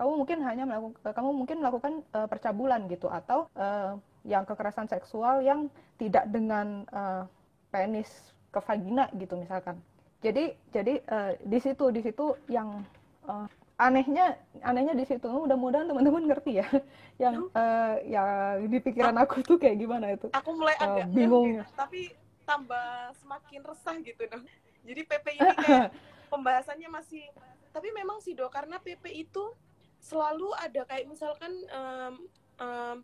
Kamu 0.00 0.16
mungkin 0.16 0.40
hanya 0.40 0.64
melakukan 0.64 1.12
kamu 1.12 1.30
mungkin 1.36 1.56
melakukan 1.60 1.92
uh, 2.16 2.24
percabulan 2.24 2.88
gitu 2.88 3.12
atau 3.12 3.44
uh, 3.52 4.00
yang 4.24 4.48
kekerasan 4.48 4.88
seksual 4.88 5.44
yang 5.44 5.68
tidak 6.00 6.24
dengan 6.32 6.88
uh, 6.88 7.28
penis 7.68 8.08
ke 8.48 8.58
vagina 8.64 9.12
gitu 9.16 9.36
misalkan. 9.36 9.76
Jadi 10.24 10.56
jadi 10.72 11.04
uh, 11.04 11.32
di 11.44 11.58
situ 11.60 11.92
di 11.92 12.00
situ 12.00 12.32
yang 12.48 12.80
uh, 13.28 13.44
anehnya 13.80 14.36
anehnya 14.60 14.92
di 14.92 15.08
situ. 15.08 15.24
Mudah-mudahan 15.24 15.88
teman-teman 15.88 16.28
ngerti 16.28 16.60
ya. 16.60 16.68
Yang 17.22 17.48
uh, 17.56 17.94
ya 18.04 18.22
di 18.60 18.78
pikiran 18.78 19.16
aku 19.16 19.40
tuh 19.40 19.56
kayak 19.56 19.80
gimana 19.80 20.12
itu. 20.12 20.28
aku 20.36 20.50
mulai 20.52 20.76
uh, 20.80 20.84
agak 20.84 21.08
bingung. 21.16 21.64
tapi 21.72 22.12
tambah 22.44 23.14
semakin 23.22 23.62
resah 23.62 23.94
gitu 24.02 24.26
dong 24.26 24.42
jadi 24.82 25.06
PP 25.06 25.26
ini 25.38 25.50
kayak 25.54 25.94
pembahasannya 26.34 26.90
masih 26.90 27.22
tapi 27.70 27.94
memang 27.94 28.18
sih 28.18 28.34
dok 28.34 28.50
karena 28.50 28.82
PP 28.82 29.06
itu 29.22 29.54
selalu 30.02 30.50
ada 30.58 30.82
kayak 30.88 31.06
misalkan 31.06 31.52
um, 31.70 32.14
um, 32.58 32.96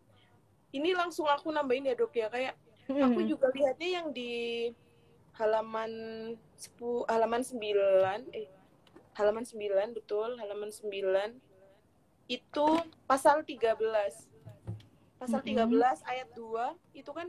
ini 0.75 0.91
langsung 0.91 1.23
aku 1.29 1.53
nambahin 1.53 1.87
ya 1.87 1.95
dok 1.95 2.11
ya. 2.11 2.27
Kayak 2.27 2.55
aku 2.91 3.19
juga 3.23 3.47
lihatnya 3.55 3.89
yang 4.01 4.07
di 4.11 4.31
halaman 5.39 5.91
10 6.59 7.07
halaman 7.07 7.41
9 7.45 8.35
eh 8.35 8.49
halaman 9.17 9.43
9 9.43 9.97
betul. 9.97 10.37
Halaman 10.37 10.69
9 10.69 10.85
itu 12.27 12.67
pasal 13.09 13.41
13 13.41 13.73
pasal 15.17 15.41
13 15.41 15.65
ayat 16.05 16.29
2 16.37 16.77
itu 16.93 17.09
kan 17.09 17.25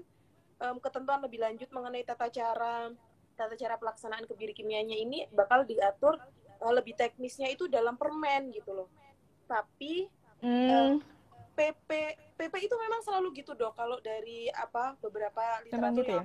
um, 0.60 0.76
ketentuan 0.76 1.24
lebih 1.24 1.40
lanjut 1.40 1.70
mengenai 1.72 2.04
tata 2.04 2.28
cara 2.28 2.92
tata 3.38 3.54
cara 3.54 3.78
pelaksanaan 3.80 4.26
kebiri 4.28 4.52
kimianya 4.52 4.98
ini 4.98 5.24
bakal 5.32 5.64
diatur 5.64 6.20
uh, 6.60 6.72
lebih 6.74 6.98
teknisnya 6.98 7.48
itu 7.48 7.70
dalam 7.70 7.96
permen 7.96 8.52
gitu 8.52 8.74
loh. 8.74 8.88
Tapi 9.46 10.10
mm. 10.44 10.68
um, 10.68 10.92
PP 11.56 11.88
PP 12.36 12.54
itu 12.68 12.76
memang 12.76 13.00
selalu 13.06 13.32
gitu 13.40 13.54
dok. 13.56 13.78
Kalau 13.78 14.02
dari 14.02 14.50
apa 14.52 14.98
beberapa 15.00 15.62
literatur 15.64 16.04
gitu 16.04 16.12
ya? 16.12 16.22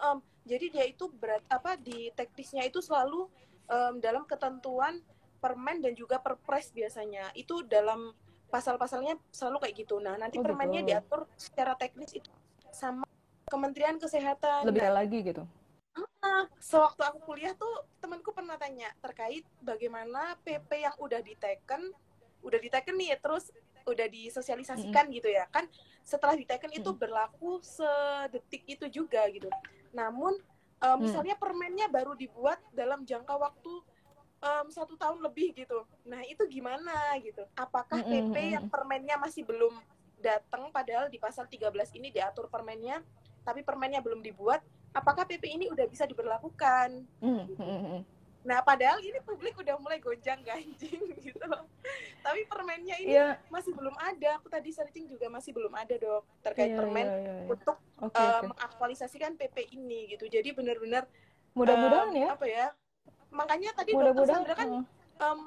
um, 0.00 0.18
jadi 0.44 0.66
dia 0.72 0.84
itu 0.88 1.06
berat 1.20 1.44
apa 1.46 1.78
di 1.78 2.10
teknisnya 2.16 2.66
itu 2.66 2.82
selalu 2.82 3.30
um, 3.68 4.00
dalam 4.00 4.24
ketentuan 4.28 5.00
permen 5.38 5.84
dan 5.84 5.92
juga 5.92 6.16
perpres 6.20 6.72
biasanya 6.72 7.28
itu 7.36 7.60
dalam 7.68 8.16
pasal-pasalnya 8.48 9.18
selalu 9.28 9.68
kayak 9.68 9.74
gitu. 9.84 10.00
Nah 10.00 10.16
nanti 10.16 10.40
oh, 10.40 10.44
permennya 10.44 10.80
gitu. 10.86 10.90
diatur 10.94 11.20
secara 11.36 11.76
teknis 11.76 12.16
itu 12.16 12.30
sama 12.72 13.04
Kementerian 13.50 14.00
Kesehatan. 14.00 14.64
Lebih 14.64 14.82
nah, 14.88 14.94
lagi 15.04 15.18
gitu. 15.20 15.44
Nah, 15.94 16.48
sewaktu 16.56 17.04
aku 17.04 17.18
kuliah 17.28 17.52
tuh 17.54 17.84
temanku 18.00 18.32
pernah 18.32 18.56
tanya 18.56 18.88
terkait 19.04 19.44
bagaimana 19.60 20.34
PP 20.42 20.88
yang 20.88 20.96
udah 20.96 21.20
diteken, 21.20 21.92
udah 22.40 22.58
diteken 22.58 22.96
nih 22.96 23.14
terus 23.20 23.52
udah 23.84 24.08
disosialisasikan 24.08 25.04
mm 25.06 25.10
-hmm. 25.12 25.16
gitu 25.20 25.28
ya 25.28 25.44
kan 25.52 25.68
setelah 26.00 26.32
diteken 26.32 26.72
mm 26.72 26.80
-hmm. 26.80 26.88
itu 26.88 26.90
berlaku 26.96 27.60
sedetik 27.60 28.64
itu 28.64 28.88
juga 28.88 29.28
gitu. 29.28 29.52
Namun 29.92 30.40
uh, 30.84 30.96
misalnya 31.00 31.34
permennya 31.40 31.88
baru 31.88 32.12
dibuat 32.12 32.60
dalam 32.76 33.08
jangka 33.08 33.34
waktu 33.40 33.72
um, 34.44 34.66
satu 34.68 34.94
tahun 35.00 35.24
lebih 35.24 35.56
gitu. 35.56 35.88
Nah 36.04 36.20
itu 36.28 36.44
gimana 36.44 37.16
gitu? 37.24 37.42
Apakah 37.56 38.04
PP 38.04 38.36
yang 38.60 38.66
permennya 38.68 39.16
masih 39.16 39.48
belum 39.48 39.72
datang 40.20 40.68
padahal 40.72 41.08
di 41.08 41.16
pasal 41.16 41.48
13 41.48 41.72
ini 41.96 42.12
diatur 42.12 42.48
permennya, 42.52 43.00
tapi 43.44 43.64
permennya 43.64 44.04
belum 44.04 44.20
dibuat? 44.20 44.60
Apakah 44.94 45.26
PP 45.26 45.58
ini 45.58 45.66
udah 45.72 45.88
bisa 45.90 46.06
diberlakukan? 46.06 47.02
Nah, 48.44 48.60
padahal 48.60 49.00
ini 49.00 49.16
publik 49.24 49.56
udah 49.56 49.80
mulai 49.80 49.96
gonjang 49.98 50.36
ganjing 50.44 51.00
gitu. 51.24 51.48
Tapi 52.20 52.40
permennya 52.44 52.96
ini 53.00 53.16
yeah. 53.16 53.40
masih 53.48 53.72
belum 53.72 53.96
ada. 53.96 54.36
Aku 54.36 54.52
tadi 54.52 54.68
searching 54.68 55.08
juga 55.08 55.32
masih 55.32 55.56
belum 55.56 55.72
ada, 55.72 55.96
Dok, 55.96 56.22
terkait 56.44 56.72
yeah, 56.72 56.78
permen 56.78 57.06
yeah, 57.08 57.16
yeah, 57.16 57.36
yeah. 57.40 57.52
untuk 57.56 57.76
okay, 58.04 58.20
uh, 58.20 58.28
okay. 58.38 58.48
mengaktualisasikan 58.52 59.32
PP 59.40 59.56
ini 59.72 60.12
gitu. 60.12 60.28
Jadi 60.28 60.52
benar-benar 60.52 61.08
mudah-mudahan 61.56 62.12
um, 62.12 62.20
ya. 62.20 62.28
Apa 62.36 62.46
ya? 62.46 62.66
Makanya 63.32 63.70
tadi 63.74 63.90
Mudah 63.96 64.12
Dokter 64.12 64.26
Sandra 64.30 64.54
kan 64.54 64.70
um, 65.24 65.40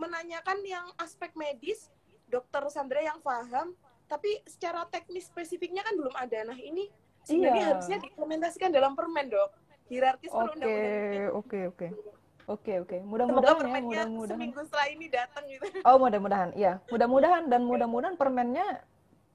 menanyakan 0.00 0.58
yang 0.64 0.86
aspek 0.96 1.30
medis, 1.36 1.92
Dokter 2.24 2.64
Sandra 2.72 3.04
yang 3.04 3.20
paham, 3.20 3.76
tapi 4.08 4.40
secara 4.48 4.88
teknis 4.88 5.28
spesifiknya 5.28 5.84
kan 5.84 5.92
belum 5.92 6.16
ada. 6.16 6.48
Nah, 6.48 6.56
ini 6.56 6.88
sebenarnya 7.28 7.62
yeah. 7.62 7.70
harusnya 7.76 7.96
diimplementasikan 8.00 8.72
dalam 8.72 8.96
permen, 8.96 9.28
Dok 9.28 9.60
hierarkis 9.90 10.30
Oke, 10.30 10.38
perundang-undangan 10.38 11.34
oke, 11.34 11.58
oke. 11.74 11.86
Oke, 11.90 12.10
oke. 12.52 12.96
semoga 12.96 13.10
Mudah-mudahan 13.10 13.62
ya, 13.70 13.80
mudah-mudahan. 13.80 14.30
seminggu 14.34 14.60
setelah 14.66 14.86
ini 14.88 15.06
datang 15.06 15.44
gitu 15.46 15.64
Oh, 15.82 15.96
mudah-mudahan. 15.96 16.50
Iya, 16.52 16.72
mudah-mudahan 16.86 17.42
dan 17.46 17.60
mudah-mudahan 17.62 18.14
permennya 18.14 18.66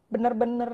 benar-benar 0.07 0.71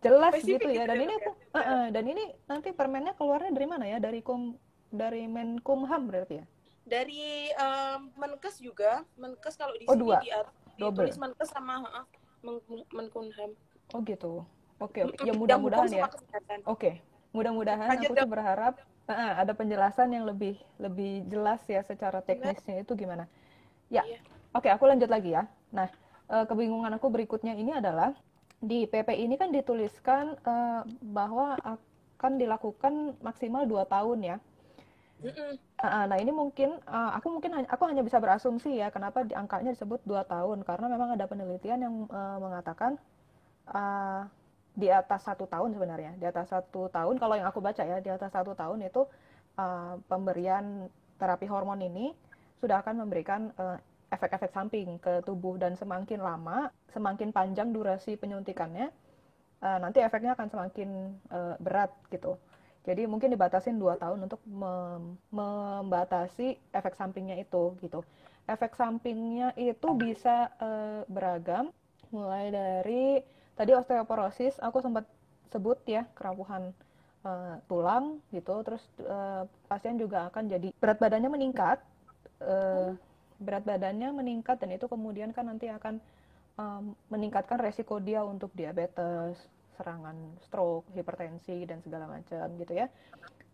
jelas 0.00 0.32
Spesifik 0.36 0.60
gitu 0.60 0.68
ya. 0.70 0.74
gitu 0.76 0.88
Dan 0.88 0.96
ya, 0.96 1.02
ini 1.02 1.14
Dok, 1.14 1.20
aku, 1.20 1.30
ya? 1.32 1.56
eh, 1.56 1.64
eh, 1.64 1.84
dan 1.90 2.04
ini 2.04 2.24
nanti 2.44 2.68
permennya 2.70 3.12
keluarnya 3.14 3.50
dari 3.50 3.66
mana 3.66 3.84
ya? 3.84 3.98
Dari 3.98 4.20
Kum 4.20 4.54
dari 4.88 5.26
Menkumham 5.26 6.06
berarti 6.06 6.34
ya? 6.38 6.46
dari 6.84 7.48
em, 7.48 8.12
Menkes 8.12 8.60
juga 8.60 9.08
Menkes 9.16 9.56
kalau 9.56 9.72
di 9.72 9.88
Oh, 9.88 9.96
sini 9.96 10.04
dua. 10.04 10.20
di, 10.20 10.28
Double. 10.76 11.08
ditulis 11.08 11.16
Menkes 11.16 11.48
sama 11.48 11.80
uh, 11.80 12.04
Men- 12.44 12.60
Menkumham 12.92 13.56
Oh 13.92 14.00
gitu. 14.04 14.44
Oke, 14.76 15.00
oke. 15.00 15.16
Ya 15.24 15.32
Yang 15.32 15.38
mudah-mudahan 15.40 15.88
ya. 15.88 16.04
Oke, 16.66 17.00
mudah-mudahan 17.32 17.88
Lanjut, 17.88 18.12
aku 18.12 18.20
sih 18.20 18.28
berharap 18.28 18.74
eh, 19.08 19.32
ada 19.42 19.52
penjelasan 19.52 20.12
yang 20.12 20.24
lebih 20.24 20.56
lebih 20.80 21.26
jelas 21.28 21.60
ya 21.68 21.80
secara 21.84 22.20
teknisnya 22.24 22.80
itu 22.84 22.92
gimana. 22.96 23.28
Ya, 23.92 24.02
Iya. 24.04 24.18
oke 24.56 24.68
aku 24.72 24.84
lanjut 24.88 25.08
lagi 25.12 25.36
ya. 25.36 25.44
Nah, 25.72 25.88
eh, 26.30 26.44
kebingungan 26.48 26.92
aku 26.96 27.08
berikutnya 27.12 27.52
ini 27.56 27.72
adalah 27.76 28.16
di 28.64 28.88
PP 28.88 29.12
ini 29.20 29.36
kan 29.36 29.52
dituliskan 29.52 30.36
eh, 30.40 30.80
bahwa 31.04 31.56
akan 31.60 32.32
dilakukan 32.40 33.18
maksimal 33.20 33.68
dua 33.68 33.84
tahun 33.84 34.20
ya. 34.24 34.36
Ah, 35.80 35.86
ah, 35.86 36.04
Nah, 36.08 36.16
ini 36.20 36.32
mungkin 36.32 36.80
ah, 36.88 37.16
aku 37.16 37.28
mungkin 37.32 37.50
hanya, 37.56 37.68
aku 37.72 37.84
hanya 37.88 38.02
bisa 38.04 38.20
berasumsi 38.20 38.76
ya 38.80 38.88
kenapa 38.92 39.24
di 39.24 39.32
angkanya 39.32 39.72
disebut 39.72 40.00
dua 40.04 40.24
tahun 40.28 40.64
karena 40.64 40.86
memang 40.88 41.16
ada 41.16 41.24
penelitian 41.28 41.80
yang 41.80 41.94
eh, 42.08 42.38
mengatakan 42.40 42.96
di 44.74 44.90
atas 44.90 45.22
satu 45.22 45.46
tahun 45.46 45.70
sebenarnya 45.78 46.18
di 46.18 46.26
atas 46.26 46.50
satu 46.50 46.90
tahun 46.90 47.14
kalau 47.22 47.38
yang 47.38 47.46
aku 47.46 47.62
baca 47.62 47.82
ya 47.86 48.02
di 48.02 48.10
atas 48.10 48.34
satu 48.34 48.58
tahun 48.58 48.82
itu 48.90 49.06
ah, 49.54 49.94
pemberian 50.10 50.90
terapi 51.18 51.46
hormon 51.46 51.78
ini 51.78 52.10
sudah 52.58 52.82
akan 52.82 53.06
memberikan 53.06 53.54
eh, 53.54 53.78
efek-efek 54.10 54.50
samping 54.50 54.98
ke 54.98 55.22
tubuh 55.22 55.58
dan 55.58 55.78
semakin 55.78 56.22
lama 56.22 56.70
semakin 56.90 57.30
panjang 57.30 57.70
durasi 57.70 58.18
penyuntikannya 58.18 58.90
eh, 59.62 59.78
nanti 59.78 60.02
efeknya 60.02 60.34
akan 60.34 60.48
semakin 60.50 60.88
eh, 61.30 61.54
berat 61.62 61.90
gitu. 62.10 62.34
Jadi 62.84 63.08
mungkin 63.08 63.32
dibatasin 63.32 63.80
dua 63.80 63.96
tahun 63.96 64.28
untuk 64.28 64.44
mem- 64.44 65.16
membatasi 65.32 66.60
efek 66.68 66.94
sampingnya 67.00 67.40
itu 67.40 67.72
gitu. 67.80 68.04
Efek 68.44 68.76
sampingnya 68.76 69.56
itu 69.56 69.88
bisa 69.96 70.52
eh, 70.60 71.00
beragam, 71.08 71.72
mulai 72.12 72.52
dari 72.52 73.24
tadi 73.54 73.72
osteoporosis, 73.74 74.58
aku 74.62 74.82
sempat 74.82 75.06
sebut 75.50 75.78
ya 75.86 76.06
kerampuhan 76.18 76.74
eh, 77.26 77.56
tulang 77.70 78.20
gitu. 78.34 78.54
Terus 78.66 78.82
eh, 79.02 79.42
pasien 79.66 79.96
juga 79.98 80.28
akan 80.30 80.50
jadi 80.50 80.68
berat 80.78 80.98
badannya 80.98 81.30
meningkat, 81.30 81.78
eh, 82.42 82.92
berat 83.42 83.64
badannya 83.66 84.14
meningkat 84.14 84.62
dan 84.62 84.70
itu 84.74 84.86
kemudian 84.86 85.34
kan 85.34 85.50
nanti 85.50 85.66
akan 85.66 85.98
em, 86.58 86.94
meningkatkan 87.10 87.58
resiko 87.58 87.98
dia 87.98 88.22
untuk 88.22 88.54
diabetes, 88.54 89.34
serangan 89.74 90.14
stroke, 90.46 90.86
hipertensi 90.94 91.66
dan 91.66 91.82
segala 91.82 92.06
macam 92.06 92.46
gitu 92.58 92.72
ya. 92.78 92.86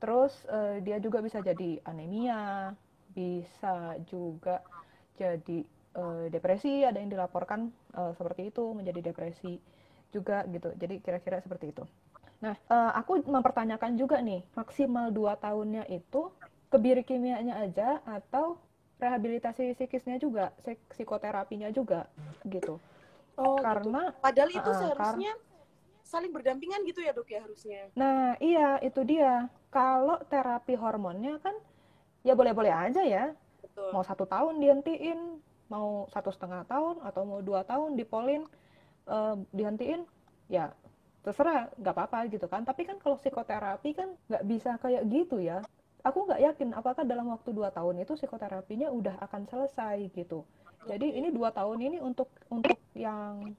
Terus 0.00 0.32
eh, 0.48 0.84
dia 0.84 0.96
juga 1.00 1.20
bisa 1.24 1.40
jadi 1.40 1.80
anemia, 1.84 2.72
bisa 3.12 3.96
juga 4.08 4.60
jadi 5.16 5.64
eh, 5.96 6.26
depresi, 6.32 6.84
ada 6.84 7.00
yang 7.00 7.12
dilaporkan 7.12 7.72
eh, 7.96 8.12
seperti 8.16 8.52
itu 8.52 8.72
menjadi 8.76 9.12
depresi 9.12 9.60
juga 10.14 10.42
gitu. 10.50 10.70
Jadi 10.76 10.98
kira-kira 11.02 11.38
seperti 11.42 11.72
itu. 11.74 11.84
Nah, 12.40 12.56
eh, 12.56 12.92
aku 12.96 13.20
mempertanyakan 13.24 13.96
juga 14.00 14.18
nih, 14.24 14.40
maksimal 14.56 15.12
2 15.12 15.36
tahunnya 15.36 15.84
itu 15.92 16.32
kebiri 16.72 17.02
kimianya 17.04 17.60
aja 17.60 18.00
atau 18.06 18.56
rehabilitasi 19.00 19.76
psikisnya 19.76 20.16
juga, 20.20 20.52
psik- 20.60 20.84
psikoterapinya 20.92 21.68
juga 21.72 22.06
gitu. 22.44 22.80
Oh, 23.36 23.56
gitu. 23.56 23.64
Karena 23.64 24.12
Padahal 24.20 24.50
itu 24.52 24.70
ah, 24.70 24.76
seharusnya 24.76 25.32
saling 26.04 26.32
berdampingan 26.34 26.80
gitu 26.84 27.00
ya 27.00 27.12
dok 27.14 27.28
ya 27.30 27.40
harusnya. 27.44 27.80
Nah, 27.94 28.34
iya 28.42 28.80
itu 28.82 29.00
dia. 29.06 29.46
Kalau 29.70 30.18
terapi 30.26 30.74
hormonnya 30.74 31.38
kan 31.38 31.54
ya 32.26 32.34
boleh-boleh 32.34 32.72
aja 32.72 33.02
ya. 33.04 33.24
Betul. 33.62 33.90
Mau 33.94 34.02
satu 34.04 34.24
tahun 34.26 34.58
dihentiin, 34.58 35.40
mau 35.70 36.04
satu 36.10 36.34
setengah 36.34 36.66
tahun 36.66 36.98
atau 37.06 37.22
mau 37.24 37.40
dua 37.40 37.62
tahun 37.62 37.94
dipolin 37.94 38.44
eh, 39.06 39.36
dihentiin, 39.54 40.02
ya 40.50 40.74
terserah, 41.20 41.68
nggak 41.76 41.94
apa-apa 41.94 42.18
gitu 42.32 42.46
kan. 42.48 42.64
Tapi 42.64 42.88
kan 42.88 42.96
kalau 42.96 43.16
psikoterapi 43.20 43.90
kan 43.92 44.08
nggak 44.28 44.44
bisa 44.48 44.70
kayak 44.80 45.04
gitu 45.08 45.40
ya. 45.40 45.60
Aku 46.00 46.24
nggak 46.24 46.40
yakin 46.40 46.72
apakah 46.72 47.04
dalam 47.04 47.28
waktu 47.28 47.52
dua 47.52 47.68
tahun 47.68 48.00
itu 48.00 48.16
psikoterapinya 48.16 48.88
udah 48.88 49.20
akan 49.20 49.44
selesai 49.44 50.08
gitu. 50.16 50.48
Jadi 50.88 51.12
ini 51.12 51.28
dua 51.28 51.52
tahun 51.52 51.76
ini 51.76 52.00
untuk 52.00 52.32
untuk 52.48 52.72
yang 52.96 53.52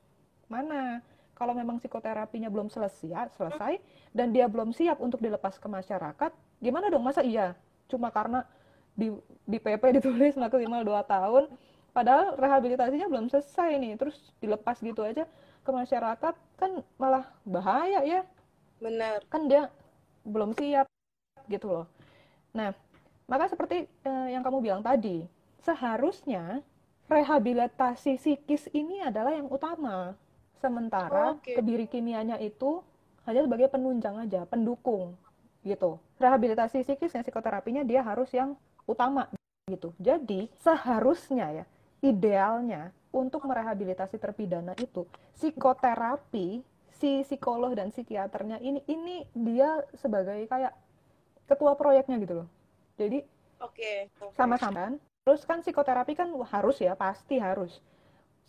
mana? 0.49 1.05
Kalau 1.37 1.57
memang 1.57 1.81
psikoterapinya 1.81 2.53
belum 2.53 2.69
selesai, 2.69 3.33
selesai 3.33 3.81
dan 4.13 4.29
dia 4.29 4.45
belum 4.45 4.73
siap 4.77 5.01
untuk 5.01 5.17
dilepas 5.17 5.57
ke 5.57 5.65
masyarakat, 5.65 6.31
gimana 6.61 6.89
dong? 6.93 7.01
Masa 7.01 7.25
iya? 7.25 7.57
Cuma 7.89 8.13
karena 8.13 8.45
di 8.93 9.09
di 9.49 9.57
PP 9.57 10.01
ditulis 10.01 10.37
maksimal 10.37 10.85
2 10.85 11.01
tahun, 11.01 11.43
padahal 11.91 12.35
rehabilitasinya 12.39 13.07
belum 13.07 13.27
selesai 13.27 13.77
nih, 13.77 13.93
terus 13.99 14.17
dilepas 14.39 14.79
gitu 14.79 15.03
aja 15.03 15.27
ke 15.61 15.69
masyarakat 15.71 16.33
kan 16.57 16.71
malah 16.97 17.27
bahaya 17.45 18.01
ya. 18.03 18.21
Benar. 18.81 19.21
Kan 19.29 19.45
dia 19.45 19.69
belum 20.25 20.57
siap 20.57 20.89
gitu 21.45 21.67
loh. 21.69 21.85
Nah, 22.55 22.73
maka 23.29 23.47
seperti 23.47 23.87
eh, 23.87 24.27
yang 24.33 24.43
kamu 24.43 24.59
bilang 24.59 24.81
tadi, 24.83 25.23
seharusnya 25.61 26.65
rehabilitasi 27.11 28.17
psikis 28.17 28.71
ini 28.71 29.03
adalah 29.03 29.35
yang 29.35 29.51
utama. 29.51 30.15
Sementara 30.61 31.35
Oke. 31.35 31.57
kebiri 31.57 31.89
kimianya 31.89 32.37
itu 32.37 32.79
hanya 33.25 33.45
sebagai 33.45 33.67
penunjang 33.69 34.17
aja, 34.17 34.45
pendukung 34.45 35.17
gitu. 35.61 36.01
Rehabilitasi 36.17 36.85
psikisnya, 36.85 37.21
psikoterapinya 37.21 37.85
dia 37.85 38.01
harus 38.01 38.29
yang 38.33 38.57
utama 38.85 39.29
gitu. 39.69 39.93
Jadi 40.01 40.49
seharusnya 40.61 41.63
ya, 41.63 41.65
idealnya 42.01 42.89
untuk 43.13 43.45
merehabilitasi 43.45 44.17
terpidana 44.17 44.73
itu 44.81 45.05
psikoterapi 45.37 46.65
si 47.01 47.25
psikolog 47.25 47.73
dan 47.73 47.89
psikiaternya 47.89 48.61
ini 48.61 48.81
ini 48.85 49.25
dia 49.33 49.81
sebagai 49.97 50.45
kayak 50.45 50.73
ketua 51.49 51.73
proyeknya 51.73 52.17
gitu 52.21 52.45
loh. 52.45 52.47
Jadi 52.95 53.25
Oke. 53.61 54.09
oke. 54.21 54.33
sama-sama 54.37 54.73
kan. 54.73 54.93
Terus 55.21 55.41
kan 55.45 55.61
psikoterapi 55.61 56.17
kan 56.17 56.29
harus 56.49 56.81
ya, 56.81 56.97
pasti 56.97 57.37
harus. 57.37 57.77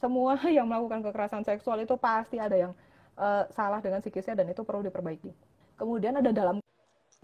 Semua 0.01 0.41
yang 0.57 0.65
melakukan 0.65 1.05
kekerasan 1.05 1.45
seksual 1.45 1.85
itu 1.85 1.95
pasti 2.01 2.41
ada 2.41 2.57
yang 2.57 2.73
eh, 3.21 3.45
salah 3.53 3.81
dengan 3.85 4.01
psikisnya 4.01 4.39
dan 4.41 4.49
itu 4.49 4.65
perlu 4.65 4.81
diperbaiki. 4.85 5.33
Kemudian 5.77 6.17
ada 6.17 6.33
dalam 6.33 6.61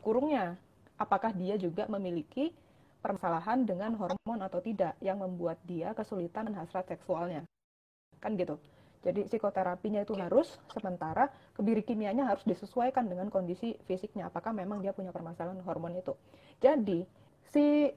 kurungnya, 0.05 0.57
apakah 1.01 1.33
dia 1.33 1.57
juga 1.57 1.89
memiliki 1.89 2.53
permasalahan 2.99 3.63
dengan 3.63 3.95
hormon 3.95 4.41
atau 4.43 4.59
tidak 4.59 4.99
yang 4.99 5.23
membuat 5.23 5.63
dia 5.65 5.95
kesulitan 5.95 6.51
dan 6.51 6.59
hasrat 6.59 6.87
seksualnya. 6.91 7.47
Kan 8.19 8.35
gitu. 8.35 8.59
Jadi 8.99 9.31
psikoterapinya 9.31 10.03
itu 10.03 10.19
harus, 10.19 10.59
sementara 10.75 11.31
kebiri 11.55 11.87
kimianya 11.87 12.27
harus 12.27 12.43
disesuaikan 12.43 13.07
dengan 13.07 13.31
kondisi 13.31 13.79
fisiknya. 13.87 14.27
Apakah 14.27 14.51
memang 14.51 14.83
dia 14.83 14.91
punya 14.91 15.15
permasalahan 15.15 15.63
hormon 15.63 15.95
itu. 15.95 16.19
Jadi 16.59 17.07
si 17.55 17.95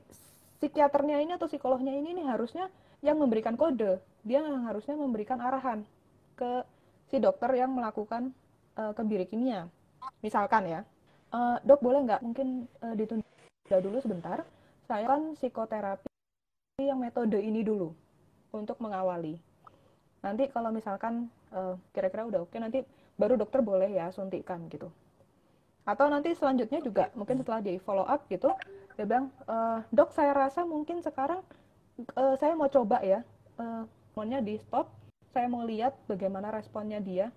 psikiaternya 0.62 1.26
ini 1.26 1.34
atau 1.34 1.50
psikolognya 1.50 1.98
ini 1.98 2.14
nih 2.14 2.30
harusnya 2.30 2.70
yang 3.02 3.18
memberikan 3.18 3.58
kode. 3.58 3.98
Dia 4.22 4.46
yang 4.46 4.70
harusnya 4.70 4.94
memberikan 4.94 5.42
arahan 5.42 5.82
ke 6.38 6.62
si 7.10 7.18
dokter 7.18 7.50
yang 7.58 7.74
melakukan 7.74 8.30
eh, 8.78 8.94
kebiri 8.94 9.26
kimia. 9.26 9.66
Misalkan 10.22 10.70
ya, 10.70 10.86
"Eh, 11.34 11.58
dok 11.66 11.82
boleh 11.82 12.06
nggak 12.06 12.22
mungkin 12.22 12.70
eh, 12.86 12.94
ditunda 12.94 13.26
dulu 13.82 13.98
sebentar. 13.98 14.46
Saya 14.92 15.08
kan 15.08 15.40
psikoterapi 15.40 16.12
yang 16.84 17.00
metode 17.00 17.40
ini 17.40 17.64
dulu 17.64 17.96
untuk 18.52 18.76
mengawali. 18.84 19.40
Nanti 20.20 20.52
kalau 20.52 20.68
misalkan 20.76 21.32
eh, 21.56 21.80
kira-kira 21.96 22.28
udah 22.28 22.44
oke, 22.44 22.60
nanti 22.60 22.84
baru 23.16 23.40
dokter 23.40 23.64
boleh 23.64 23.88
ya 23.88 24.12
suntikan 24.12 24.68
gitu. 24.68 24.92
Atau 25.88 26.12
nanti 26.12 26.36
selanjutnya 26.36 26.84
juga 26.84 27.08
mungkin 27.16 27.40
setelah 27.40 27.64
di 27.64 27.80
follow 27.80 28.04
up 28.04 28.28
gitu, 28.28 28.52
dia 29.00 29.08
bilang, 29.08 29.32
"Eh, 29.48 29.80
dok 29.96 30.12
saya 30.12 30.36
rasa 30.36 30.68
mungkin 30.68 31.00
sekarang 31.00 31.40
eh, 31.96 32.36
saya 32.36 32.52
mau 32.60 32.68
coba 32.68 33.00
ya, 33.00 33.24
eh, 33.64 33.84
hormonnya 34.12 34.44
di 34.44 34.60
stop. 34.60 34.92
Saya 35.32 35.48
mau 35.48 35.64
lihat 35.64 35.96
bagaimana 36.12 36.52
responnya 36.52 37.00
dia. 37.00 37.32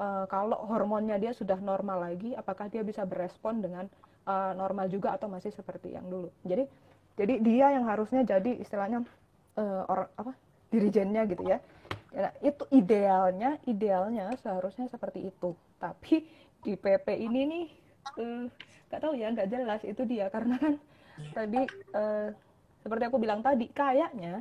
Eh, 0.00 0.24
kalau 0.32 0.56
hormonnya 0.72 1.20
dia 1.20 1.36
sudah 1.36 1.60
normal 1.60 2.00
lagi, 2.00 2.32
apakah 2.32 2.72
dia 2.72 2.80
bisa 2.80 3.04
berespon 3.04 3.60
dengan 3.60 3.92
eh, 4.24 4.52
normal 4.56 4.88
juga 4.88 5.12
atau 5.12 5.28
masih 5.28 5.52
seperti 5.52 5.92
yang 5.92 6.08
dulu. 6.08 6.32
Jadi, 6.48 6.64
jadi 7.14 7.34
dia 7.40 7.66
yang 7.74 7.86
harusnya 7.86 8.26
jadi 8.26 8.58
istilahnya 8.58 9.06
eh, 9.58 9.82
orang 9.86 10.10
apa 10.18 10.32
dirijennya 10.74 11.22
gitu 11.30 11.46
ya. 11.46 11.58
Nah, 12.14 12.30
itu 12.42 12.62
idealnya, 12.70 13.58
idealnya 13.66 14.34
seharusnya 14.38 14.86
seperti 14.86 15.30
itu. 15.30 15.54
Tapi 15.78 16.26
di 16.64 16.74
PP 16.74 17.06
ini 17.18 17.40
nih 17.46 17.64
uh, 18.16 18.44
nggak 18.88 19.00
tahu 19.00 19.12
ya 19.18 19.28
nggak 19.34 19.50
jelas 19.52 19.80
itu 19.84 20.02
dia 20.08 20.32
karena 20.32 20.56
kan 20.56 20.74
tadi 21.36 21.60
uh, 21.92 22.28
seperti 22.80 23.04
aku 23.08 23.18
bilang 23.20 23.40
tadi 23.44 23.68
kayaknya 23.70 24.40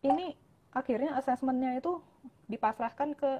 ini 0.00 0.32
akhirnya 0.72 1.16
asesmennya 1.20 1.76
itu 1.76 2.00
dipasrahkan 2.48 3.12
ke 3.12 3.30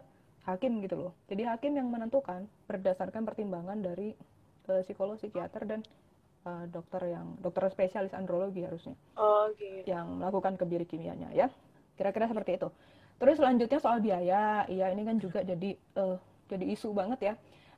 hakim 0.44 0.80
gitu 0.84 1.08
loh 1.08 1.12
jadi 1.28 1.56
hakim 1.56 1.76
yang 1.76 1.88
menentukan 1.88 2.44
berdasarkan 2.68 3.24
pertimbangan 3.24 3.80
dari 3.80 4.12
uh, 4.68 4.82
psikolog 4.84 5.16
psikiater 5.16 5.64
dan 5.64 5.80
uh, 6.48 6.64
dokter 6.72 7.12
yang 7.12 7.36
dokter 7.44 7.68
spesialis 7.68 8.16
andrologi 8.16 8.64
harusnya. 8.64 8.96
Oh, 9.20 9.52
okay. 9.52 9.84
yang 9.84 10.16
melakukan 10.16 10.56
kebiri 10.56 10.88
kimianya 10.88 11.28
ya. 11.36 11.52
Kira-kira 12.00 12.24
seperti 12.24 12.56
itu. 12.56 12.68
Terus 13.20 13.36
selanjutnya 13.36 13.78
soal 13.82 13.98
biaya. 14.00 14.64
Iya 14.70 14.86
ini 14.94 15.02
kan 15.04 15.16
juga 15.20 15.44
jadi 15.44 15.76
uh, 16.00 16.16
jadi 16.48 16.64
isu 16.72 16.96
banget 16.96 17.20
ya. 17.20 17.34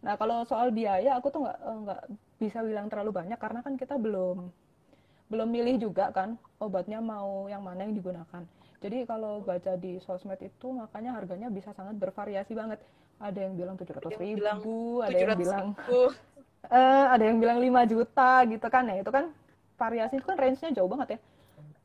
Nah 0.07 0.15
kalau 0.15 0.47
soal 0.47 0.71
biaya 0.71 1.19
aku 1.19 1.29
tuh 1.35 1.45
nggak 1.45 1.59
nggak 1.61 2.03
bisa 2.41 2.59
bilang 2.65 2.87
terlalu 2.89 3.11
banyak 3.13 3.37
karena 3.37 3.61
kan 3.61 3.75
kita 3.77 3.99
belum 4.01 4.49
belum 5.31 5.49
milih 5.49 5.77
juga 5.79 6.11
kan 6.11 6.35
obatnya 6.59 6.99
mau 6.99 7.47
yang 7.51 7.65
mana 7.65 7.85
yang 7.89 7.95
digunakan. 7.97 8.43
Jadi 8.81 9.05
kalau 9.05 9.45
baca 9.45 9.77
di 9.77 10.01
sosmed 10.01 10.41
itu 10.41 10.73
makanya 10.73 11.21
harganya 11.21 11.53
bisa 11.53 11.73
sangat 11.77 12.01
bervariasi 12.01 12.57
banget. 12.57 12.81
Ada 13.21 13.45
yang 13.45 13.53
bilang 13.53 13.77
tujuh 13.77 13.93
ratus 14.01 14.17
ribu 14.17 15.05
ada 15.05 15.13
yang 15.13 15.37
bilang 15.37 15.77
uh, 16.69 17.07
ada 17.15 17.25
yang 17.25 17.41
bilang 17.41 17.59
5 17.63 17.93
juta 17.93 18.45
gitu 18.45 18.67
kan. 18.69 18.85
Ya 18.91 18.97
itu 19.01 19.11
kan 19.13 19.33
variasi 19.81 20.21
itu 20.21 20.27
kan 20.29 20.37
range-nya 20.37 20.71
jauh 20.77 20.91
banget 20.91 21.17
ya. 21.17 21.19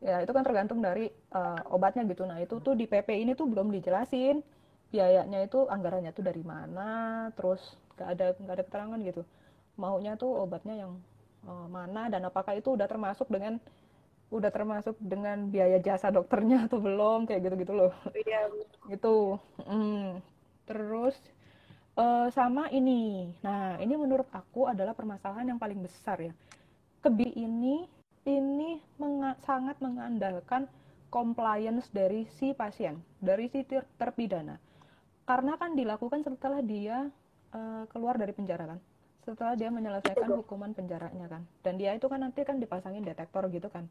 Ya 0.03 0.15
itu 0.21 0.31
kan 0.35 0.43
tergantung 0.43 0.83
dari 0.83 1.07
uh, 1.31 1.59
obatnya 1.71 2.03
gitu. 2.09 2.27
Nah 2.27 2.43
itu 2.43 2.59
tuh 2.59 2.75
di 2.75 2.85
PP 2.85 3.23
ini 3.23 3.31
tuh 3.33 3.47
belum 3.47 3.71
dijelasin 3.71 4.43
biayanya 4.93 5.43
itu 5.43 5.65
anggarannya 5.67 6.13
tuh 6.15 6.23
dari 6.23 6.39
mana 6.45 7.27
terus 7.33 7.59
nggak 7.97 8.09
ada 8.15 8.25
nggak 8.37 8.55
ada 8.59 8.63
keterangan 8.67 8.99
gitu. 9.01 9.21
Maunya 9.79 10.13
tuh 10.19 10.31
obatnya 10.43 10.75
yang 10.87 10.91
uh, 11.47 11.67
mana 11.71 12.11
dan 12.11 12.27
apakah 12.27 12.55
itu 12.59 12.75
udah 12.75 12.87
termasuk 12.87 13.27
dengan 13.31 13.59
udah 14.33 14.49
termasuk 14.49 14.97
dengan 14.97 15.47
biaya 15.53 15.77
jasa 15.79 16.09
dokternya 16.09 16.65
atau 16.67 16.81
belum 16.81 17.29
kayak 17.29 17.41
gitu 17.45 17.55
gitu 17.63 17.73
loh. 17.73 17.91
Iya 18.11 18.51
gitu. 18.91 19.39
Mm. 19.63 20.19
terus 20.65 21.13
uh, 21.95 22.27
sama 22.31 22.69
ini. 22.71 23.31
Nah 23.41 23.79
ini 23.79 23.95
menurut 23.95 24.27
aku 24.31 24.67
adalah 24.69 24.93
permasalahan 24.95 25.55
yang 25.55 25.59
paling 25.59 25.79
besar 25.81 26.19
ya. 26.21 26.33
Kebi 27.01 27.35
ini 27.35 27.85
ini 28.25 28.81
menga 28.97 29.37
sangat 29.45 29.77
mengandalkan 29.79 30.65
compliance 31.13 31.87
dari 31.93 32.27
si 32.35 32.51
pasien 32.51 32.99
dari 33.21 33.47
si 33.49 33.63
ter 33.63 33.87
terpidana. 33.95 34.59
Karena 35.25 35.57
kan 35.57 35.73
dilakukan 35.73 36.21
setelah 36.21 36.61
dia 36.61 37.09
uh, 37.53 37.83
keluar 37.89 38.19
dari 38.19 38.33
penjara 38.35 38.77
kan. 38.77 38.79
Setelah 39.25 39.57
dia 39.57 39.73
menyelesaikan 39.73 40.29
hukuman 40.37 40.77
penjaranya 40.77 41.25
kan. 41.25 41.41
Dan 41.65 41.81
dia 41.81 41.97
itu 41.97 42.05
kan 42.05 42.21
nanti 42.21 42.45
kan 42.45 42.61
dipasangin 42.61 43.01
detektor 43.01 43.49
gitu 43.49 43.65
kan. 43.73 43.89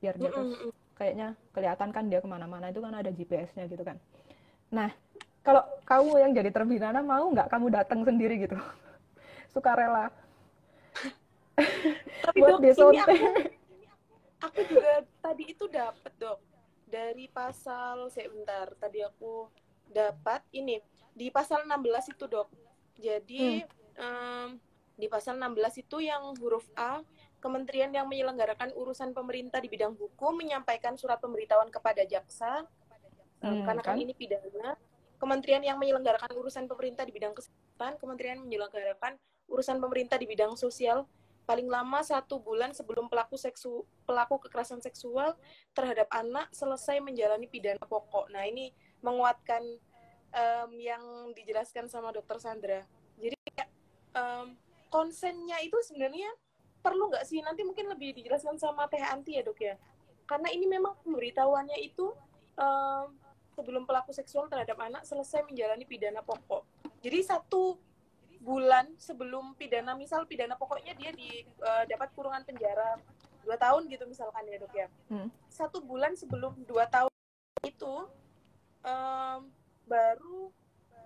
Biar 0.00 0.16
dia 0.16 0.32
terus 0.32 0.72
kayaknya 0.96 1.36
kelihatan 1.52 1.92
kan 1.92 2.08
dia 2.08 2.24
ke 2.24 2.28
mana-mana. 2.28 2.72
Itu 2.72 2.80
kan 2.80 2.96
ada 2.96 3.12
GPS-nya 3.12 3.68
gitu 3.68 3.84
kan. 3.84 4.00
Nah 4.72 4.88
kalau 5.42 5.62
kamu 5.84 6.12
yang 6.22 6.32
jadi 6.34 6.50
terpidana 6.54 7.02
mau 7.02 7.26
nggak 7.30 7.50
kamu 7.50 7.66
datang 7.70 8.06
sendiri 8.06 8.46
gitu? 8.46 8.58
Sukarela 9.52 10.10
tapi 12.24 12.38
buat 12.40 12.60
dok, 12.60 12.92
ini 12.92 13.00
aku, 13.02 13.14
aku 14.46 14.60
juga 14.70 14.92
tadi 15.20 15.44
itu 15.52 15.64
dapat 15.68 16.12
dok. 16.16 16.38
Dari 16.88 17.24
pasal 17.28 18.12
sebentar 18.12 18.72
tadi 18.76 19.00
aku 19.00 19.48
dapat 19.88 20.44
ini. 20.52 20.80
Di 21.12 21.28
pasal 21.28 21.68
16 21.68 22.16
itu 22.16 22.24
dok. 22.28 22.48
Jadi 22.96 23.64
hmm. 23.64 24.00
um, 24.00 24.48
di 24.96 25.06
pasal 25.08 25.40
16 25.40 25.82
itu 25.88 26.04
yang 26.04 26.36
huruf 26.36 26.68
A, 26.76 27.00
kementerian 27.40 27.90
yang 27.90 28.06
menyelenggarakan 28.06 28.76
urusan 28.76 29.16
pemerintah 29.16 29.58
di 29.58 29.68
bidang 29.72 29.96
hukum 29.96 30.36
menyampaikan 30.36 30.94
surat 30.94 31.18
pemberitahuan 31.18 31.72
kepada 31.72 32.04
jaksa, 32.04 32.68
hmm, 33.40 33.64
karena 33.66 33.82
kan, 33.82 33.96
kan? 33.96 34.04
ini 34.04 34.12
pidana. 34.12 34.76
Kementerian 35.22 35.62
yang 35.62 35.78
menyelenggarakan 35.78 36.34
urusan 36.34 36.66
pemerintah 36.66 37.06
di 37.06 37.14
bidang 37.14 37.30
kesehatan, 37.30 37.94
kementerian 38.02 38.42
menyelenggarakan 38.42 39.14
urusan 39.46 39.78
pemerintah 39.78 40.18
di 40.18 40.26
bidang 40.26 40.58
sosial 40.58 41.06
paling 41.46 41.70
lama 41.70 42.02
satu 42.02 42.42
bulan 42.42 42.74
sebelum 42.74 43.06
pelaku 43.06 43.34
seksu 43.38 43.86
pelaku 44.06 44.38
kekerasan 44.46 44.78
seksual 44.78 45.34
terhadap 45.74 46.06
anak 46.10 46.50
selesai 46.50 46.98
menjalani 46.98 47.46
pidana 47.46 47.82
pokok. 47.86 48.30
Nah 48.34 48.46
ini 48.46 48.74
menguatkan 49.02 49.62
um, 50.34 50.70
yang 50.78 51.30
dijelaskan 51.34 51.86
sama 51.86 52.10
Dokter 52.10 52.42
Sandra. 52.42 52.82
Jadi 53.18 53.38
um, 54.18 54.58
konsennya 54.90 55.62
itu 55.62 55.78
sebenarnya 55.86 56.30
perlu 56.82 57.10
nggak 57.10 57.22
sih 57.26 57.38
nanti 57.46 57.62
mungkin 57.62 57.86
lebih 57.94 58.10
dijelaskan 58.18 58.58
sama 58.58 58.90
Teh 58.90 58.98
Anti 58.98 59.38
ya 59.38 59.42
dok 59.46 59.58
ya 59.62 59.78
karena 60.26 60.50
ini 60.50 60.66
memang 60.66 60.98
pemberitahuannya 61.06 61.78
itu 61.78 62.10
um, 62.58 63.14
sebelum 63.52 63.84
pelaku 63.84 64.10
seksual 64.12 64.48
terhadap 64.48 64.76
anak 64.80 65.02
selesai 65.04 65.44
menjalani 65.46 65.84
pidana 65.84 66.20
pokok 66.24 66.64
jadi 67.04 67.22
satu 67.24 67.76
bulan 68.42 68.90
sebelum 68.98 69.54
pidana 69.54 69.94
misal 69.94 70.26
pidana 70.26 70.58
pokoknya 70.58 70.98
dia 70.98 71.14
di 71.14 71.46
uh, 71.62 71.86
dapat 71.86 72.10
kurungan 72.10 72.42
penjara 72.42 72.98
dua 73.46 73.54
tahun 73.58 73.86
gitu 73.86 74.04
misalkan 74.06 74.42
ya 74.50 74.58
dok 74.58 74.74
ya 74.74 74.86
hmm. 75.10 75.28
satu 75.46 75.78
bulan 75.82 76.18
sebelum 76.18 76.54
dua 76.66 76.90
tahun 76.90 77.10
itu 77.62 77.94
um, 78.82 79.40
baru 79.86 80.50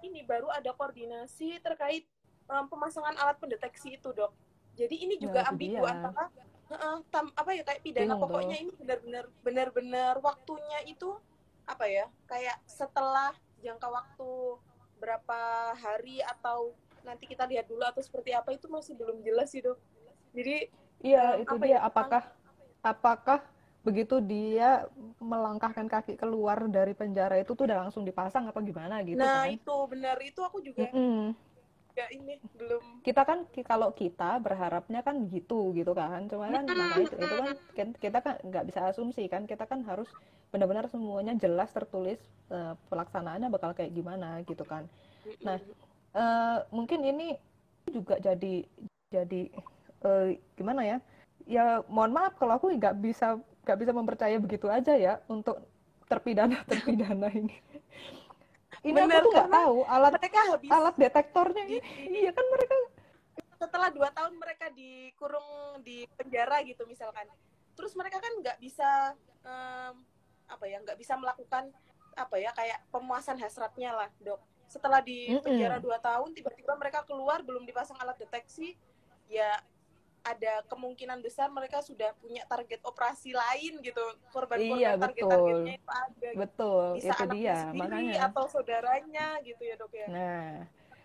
ini 0.05 0.25
baru 0.25 0.49
ada 0.53 0.73
koordinasi 0.73 1.61
terkait 1.61 2.09
um, 2.49 2.69
pemasangan 2.73 3.17
alat 3.21 3.37
pendeteksi 3.37 4.01
itu 4.01 4.13
dok 4.17 4.33
jadi 4.77 4.97
ini 4.97 5.17
juga 5.17 5.45
ya, 5.45 5.49
ambigu 5.53 5.85
antara 5.85 6.29
uh, 6.73 7.01
tam, 7.09 7.33
apa 7.33 7.51
ya 7.57 7.63
kayak 7.65 7.81
pidana 7.85 8.17
Bingung 8.17 8.23
pokoknya 8.29 8.57
dong. 8.57 8.65
ini 8.65 8.73
benar-benar 8.77 9.25
benar-benar 9.41 10.15
waktunya 10.21 10.79
itu 10.89 11.17
apa 11.67 11.85
ya 11.91 12.07
kayak 12.31 12.57
setelah 12.65 13.35
jangka 13.61 13.91
waktu 13.91 14.33
berapa 15.03 15.41
hari 15.77 16.23
atau 16.23 16.73
nanti 17.03 17.27
kita 17.27 17.47
lihat 17.47 17.67
dulu 17.67 17.83
atau 17.83 18.03
seperti 18.03 18.33
apa 18.33 18.55
itu 18.55 18.67
masih 18.71 18.95
belum 18.95 19.23
jelas 19.23 19.53
sih 19.53 19.63
dok. 19.63 19.79
Jadi 20.33 20.71
iya 21.03 21.37
um, 21.37 21.43
itu 21.43 21.55
dia. 21.63 21.79
ya, 21.79 21.79
apakah 21.87 22.23
apakah 22.83 23.41
begitu 23.87 24.19
dia 24.19 24.91
melangkahkan 25.23 25.87
kaki 25.87 26.19
keluar 26.19 26.67
dari 26.67 26.91
penjara 26.91 27.39
itu 27.39 27.55
tuh 27.55 27.71
udah 27.71 27.87
langsung 27.87 28.03
dipasang 28.03 28.51
apa 28.51 28.59
gimana 28.59 28.99
gitu 29.07 29.23
nah 29.23 29.47
kan? 29.47 29.55
itu 29.55 29.77
benar. 29.87 30.17
Itu 30.23 30.41
aku 30.43 30.59
juga 30.63 30.91
mm 30.91 30.95
-hmm 30.95 31.47
juga 31.97 32.13
ini 32.13 32.37
belum 32.53 33.01
kita 33.01 33.25
kan 33.25 33.49
kalau 33.65 33.89
kita 33.97 34.37
berharapnya 34.45 35.01
kan 35.01 35.33
gitu 35.33 35.73
gitu 35.73 35.97
kan. 35.97 36.29
Cuma 36.29 36.53
kan 36.53 36.69
itu, 37.01 37.17
itu 37.17 37.37
kan 37.73 37.89
kita 37.97 38.19
kan 38.21 38.35
nggak 38.45 38.65
bisa 38.69 38.93
asumsi 38.93 39.25
kan. 39.33 39.49
Kita 39.49 39.65
kan 39.65 39.81
harus 39.89 40.13
benar-benar 40.57 40.89
semuanya 40.89 41.37
jelas 41.37 41.69
tertulis 41.69 42.17
uh, 42.49 42.73
pelaksanaannya 42.89 43.53
bakal 43.53 43.77
kayak 43.77 43.93
gimana 43.93 44.41
gitu 44.49 44.65
kan. 44.65 44.89
Nah 45.45 45.61
uh, 46.17 46.65
mungkin 46.73 47.05
ini 47.05 47.37
juga 47.93 48.17
jadi 48.17 48.65
jadi 49.13 49.53
uh, 50.01 50.33
gimana 50.57 50.81
ya? 50.89 50.99
Ya 51.45 51.85
mohon 51.93 52.17
maaf 52.17 52.41
kalau 52.41 52.57
aku 52.57 52.73
nggak 52.73 52.97
bisa 53.05 53.37
nggak 53.69 53.79
bisa 53.85 53.93
mempercaya 53.93 54.37
begitu 54.41 54.73
aja 54.73 54.97
ya 54.97 55.21
untuk 55.29 55.61
terpidana 56.09 56.65
terpidana 56.73 57.29
ini. 57.29 57.61
Ini 58.81 58.97
Bener, 58.97 59.21
aku 59.21 59.29
tuh 59.29 59.33
nggak 59.37 59.53
tahu 59.53 59.77
alat 59.85 60.13
mereka 60.17 60.41
habis 60.57 60.71
alat 60.73 60.95
detektornya 60.97 61.65
di, 61.69 61.77
iya 62.09 62.31
kan 62.33 62.47
mereka 62.49 62.75
setelah 63.57 63.89
dua 63.93 64.09
tahun 64.15 64.37
mereka 64.41 64.73
dikurung 64.73 65.81
di 65.85 66.09
penjara 66.17 66.65
gitu 66.65 66.89
misalkan. 66.89 67.29
Terus 67.77 67.93
mereka 67.93 68.25
kan 68.25 68.33
nggak 68.41 68.59
bisa 68.63 69.13
um, 69.45 69.95
apa 70.47 70.65
ya 70.67 70.79
nggak 70.83 70.99
bisa 70.99 71.15
melakukan 71.19 71.71
apa 72.17 72.37
ya 72.41 72.51
kayak 72.57 72.81
pemuasan 72.89 73.37
hasratnya 73.37 73.93
lah 73.93 74.11
dok. 74.23 74.41
Setelah 74.67 75.05
di 75.05 75.31
penjara 75.45 75.79
dua 75.79 76.01
tahun 76.01 76.35
tiba-tiba 76.35 76.75
mereka 76.75 77.05
keluar 77.07 77.45
belum 77.45 77.69
dipasang 77.69 78.01
alat 78.01 78.19
deteksi 78.19 78.75
ya 79.31 79.61
ada 80.27 80.67
kemungkinan 80.67 81.23
besar 81.23 81.47
mereka 81.55 81.79
sudah 81.87 82.11
punya 82.19 82.43
target 82.51 82.83
operasi 82.83 83.31
lain 83.31 83.79
gitu. 83.79 84.03
Korban-korban 84.35 84.81
iya, 84.83 84.99
target-targetnya 84.99 85.75
itu 85.79 85.91
ada 85.93 86.29
gitu. 86.35 86.39
betul 86.43 86.85
bisa 86.99 87.15
itu 87.15 87.27
dia. 87.39 87.59
makanya. 87.71 88.15
atau 88.27 88.45
saudaranya 88.51 89.39
gitu 89.47 89.63
ya 89.63 89.75
dok 89.79 89.93
ya. 89.95 90.07
Nah 90.11 90.51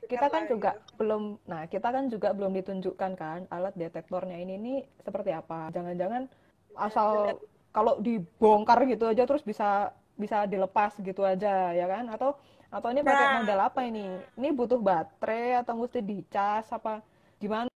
kita 0.09 0.27
kan 0.27 0.43
juga 0.49 0.71
gitu. 0.73 0.97
belum 0.97 1.23
nah 1.45 1.61
kita 1.69 1.87
kan 1.93 2.03
juga 2.09 2.29
belum 2.33 2.51
ditunjukkan 2.57 3.11
kan 3.13 3.39
alat 3.53 3.77
detektornya 3.77 4.41
ini 4.41 4.57
nih 4.57 4.79
seperti 5.05 5.29
apa. 5.37 5.69
Jangan-jangan 5.69 6.25
asal 6.73 7.37
kalau 7.71 7.99
dibongkar 8.03 8.83
gitu 8.87 9.07
aja 9.07 9.23
terus 9.23 9.43
bisa 9.43 9.95
bisa 10.19 10.45
dilepas 10.45 10.95
gitu 10.99 11.23
aja 11.23 11.71
ya 11.71 11.85
kan? 11.87 12.05
Atau 12.11 12.37
atau 12.71 12.87
ini 12.87 13.03
pakai 13.03 13.25
nah. 13.27 13.33
model 13.43 13.59
apa 13.59 13.79
ini? 13.83 14.05
Ini 14.39 14.49
butuh 14.55 14.79
baterai 14.79 15.59
atau 15.59 15.75
mesti 15.75 15.99
dicas 15.99 16.67
apa 16.71 17.03
gimana? 17.39 17.67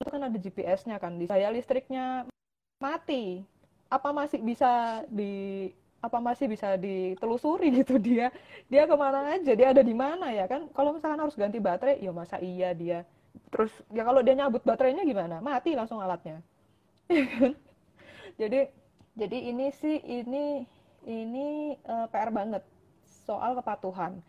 Itu 0.00 0.10
kan 0.12 0.20
ada 0.28 0.36
GPS-nya 0.36 0.96
kan 1.00 1.16
di 1.16 1.24
daya 1.24 1.48
listriknya 1.52 2.28
mati. 2.80 3.44
Apa 3.92 4.12
masih 4.12 4.40
bisa 4.40 5.04
di 5.08 5.68
apa 6.02 6.18
masih 6.18 6.50
bisa 6.50 6.74
ditelusuri 6.76 7.72
gitu 7.80 7.96
dia? 7.96 8.28
Dia 8.68 8.84
ke 8.88 8.96
mana 8.96 9.36
aja? 9.36 9.52
Dia 9.56 9.72
ada 9.72 9.80
di 9.84 9.94
mana 9.96 10.32
ya 10.32 10.48
kan? 10.48 10.68
Kalau 10.72 10.96
misalkan 10.96 11.20
harus 11.20 11.36
ganti 11.38 11.60
baterai 11.62 12.00
ya 12.02 12.12
masa 12.12 12.36
iya 12.42 12.76
dia? 12.76 13.08
Terus 13.48 13.72
ya 13.88 14.04
kalau 14.04 14.20
dia 14.20 14.36
nyabut 14.36 14.60
baterainya 14.64 15.04
gimana? 15.04 15.40
Mati 15.40 15.72
langsung 15.72 16.00
alatnya. 16.00 16.44
Jadi 18.40 18.81
jadi 19.12 19.38
ini 19.52 19.68
sih 19.76 20.00
ini 20.00 20.64
ini 21.04 21.76
uh, 21.84 22.08
PR 22.08 22.32
banget 22.32 22.64
soal 23.28 23.58
kepatuhan. 23.60 24.24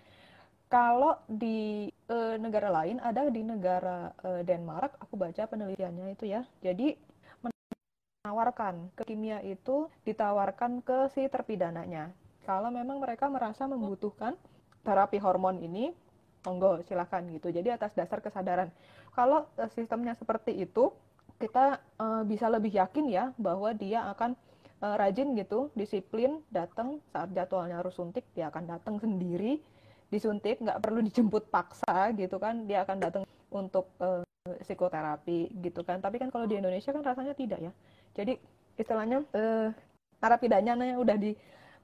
Kalau 0.67 1.21
di 1.29 1.87
uh, 2.09 2.35
negara 2.35 2.67
lain 2.73 2.97
ada 2.99 3.29
di 3.29 3.45
negara 3.45 4.11
uh, 4.25 4.41
Denmark 4.43 4.99
aku 4.99 5.15
baca 5.15 5.43
penelitiannya 5.47 6.17
itu 6.17 6.25
ya. 6.27 6.43
Jadi 6.59 6.97
menawarkan 7.39 8.91
ke 8.97 9.03
kimia 9.07 9.39
itu 9.45 9.87
ditawarkan 10.03 10.83
ke 10.83 11.07
si 11.15 11.29
terpidananya. 11.31 12.11
Kalau 12.43 12.67
memang 12.67 12.99
mereka 12.99 13.31
merasa 13.31 13.63
membutuhkan 13.69 14.35
terapi 14.83 15.15
hormon 15.15 15.63
ini 15.63 15.95
monggo 16.43 16.83
silahkan 16.83 17.23
gitu. 17.31 17.55
Jadi 17.55 17.71
atas 17.71 17.95
dasar 17.95 18.19
kesadaran. 18.19 18.67
Kalau 19.15 19.47
uh, 19.55 19.69
sistemnya 19.71 20.11
seperti 20.11 20.59
itu 20.59 20.91
kita 21.39 21.79
uh, 22.03 22.27
bisa 22.27 22.51
lebih 22.51 22.75
yakin 22.75 23.07
ya 23.07 23.31
bahwa 23.39 23.71
dia 23.71 24.03
akan 24.11 24.35
uh, 24.83 24.95
rajin 24.99 25.31
gitu 25.39 25.71
disiplin 25.73 26.43
datang 26.51 26.99
saat 27.15 27.31
jadwalnya 27.31 27.79
harus 27.79 27.95
suntik 27.95 28.27
dia 28.35 28.51
akan 28.51 28.67
datang 28.67 28.99
sendiri. 28.99 29.63
Disuntik 30.11 30.61
nggak 30.61 30.83
perlu 30.83 30.99
dijemput 31.01 31.47
paksa 31.49 32.11
gitu 32.13 32.37
kan. 32.37 32.67
Dia 32.67 32.83
akan 32.83 32.97
datang 32.99 33.23
untuk 33.49 33.89
uh, 34.03 34.21
psikoterapi 34.43 35.55
gitu 35.63 35.81
kan. 35.87 36.03
Tapi 36.03 36.19
kan 36.19 36.29
kalau 36.29 36.45
di 36.45 36.59
Indonesia 36.59 36.91
kan 36.91 37.01
rasanya 37.01 37.33
tidak 37.33 37.63
ya. 37.63 37.71
Jadi 38.13 38.37
istilahnya 38.75 39.23
uh, 39.33 39.71
narapidanya 40.19 40.75
udah 40.99 41.17
di 41.17 41.33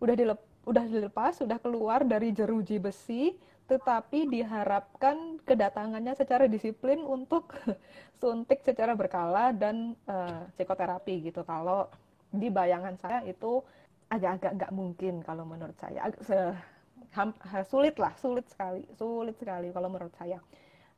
udah 0.03 0.15
dilep, 0.15 0.39
udah 0.67 0.85
dilepas 0.85 1.39
sudah 1.39 1.57
keluar 1.57 2.03
dari 2.03 2.35
jeruji 2.35 2.77
besi. 2.77 3.33
Tetapi 3.69 4.25
diharapkan 4.33 5.37
kedatangannya 5.45 6.17
secara 6.17 6.49
disiplin 6.49 7.05
untuk 7.05 7.53
suntik 8.21 8.65
secara 8.65 8.97
berkala 8.97 9.53
dan 9.53 9.93
uh, 10.09 10.49
psikoterapi 10.57 11.29
gitu. 11.29 11.45
Kalau 11.45 11.85
di 12.29 12.47
bayangan 12.53 12.95
saya 13.01 13.25
itu 13.25 13.61
agak-agak 14.09 14.57
nggak 14.57 14.73
mungkin 14.73 15.21
kalau 15.21 15.45
menurut 15.45 15.77
saya 15.77 16.09
sulit 17.65 17.95
lah 17.97 18.13
sulit 18.17 18.45
sekali 18.49 18.85
sulit 18.97 19.35
sekali 19.37 19.73
kalau 19.73 19.89
menurut 19.89 20.13
saya. 20.17 20.37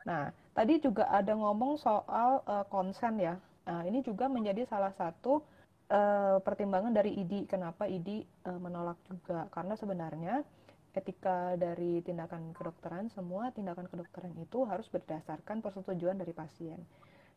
Nah 0.07 0.31
tadi 0.51 0.79
juga 0.83 1.07
ada 1.07 1.31
ngomong 1.31 1.79
soal 1.79 2.43
uh, 2.47 2.65
konsen 2.67 3.19
ya. 3.19 3.35
Nah, 3.61 3.85
ini 3.85 4.01
juga 4.01 4.25
menjadi 4.25 4.65
salah 4.65 4.91
satu 4.91 5.45
uh, 5.93 6.41
pertimbangan 6.41 6.91
dari 6.91 7.13
ID 7.15 7.45
kenapa 7.45 7.85
ID 7.85 8.25
uh, 8.49 8.59
menolak 8.59 8.97
juga 9.07 9.47
karena 9.53 9.77
sebenarnya 9.77 10.41
etika 10.91 11.55
dari 11.55 12.03
tindakan 12.03 12.51
kedokteran, 12.51 13.07
semua 13.07 13.47
tindakan 13.55 13.87
kedokteran 13.87 14.35
itu 14.35 14.67
harus 14.67 14.91
berdasarkan 14.91 15.63
persetujuan 15.63 16.19
dari 16.19 16.35
pasien. 16.35 16.83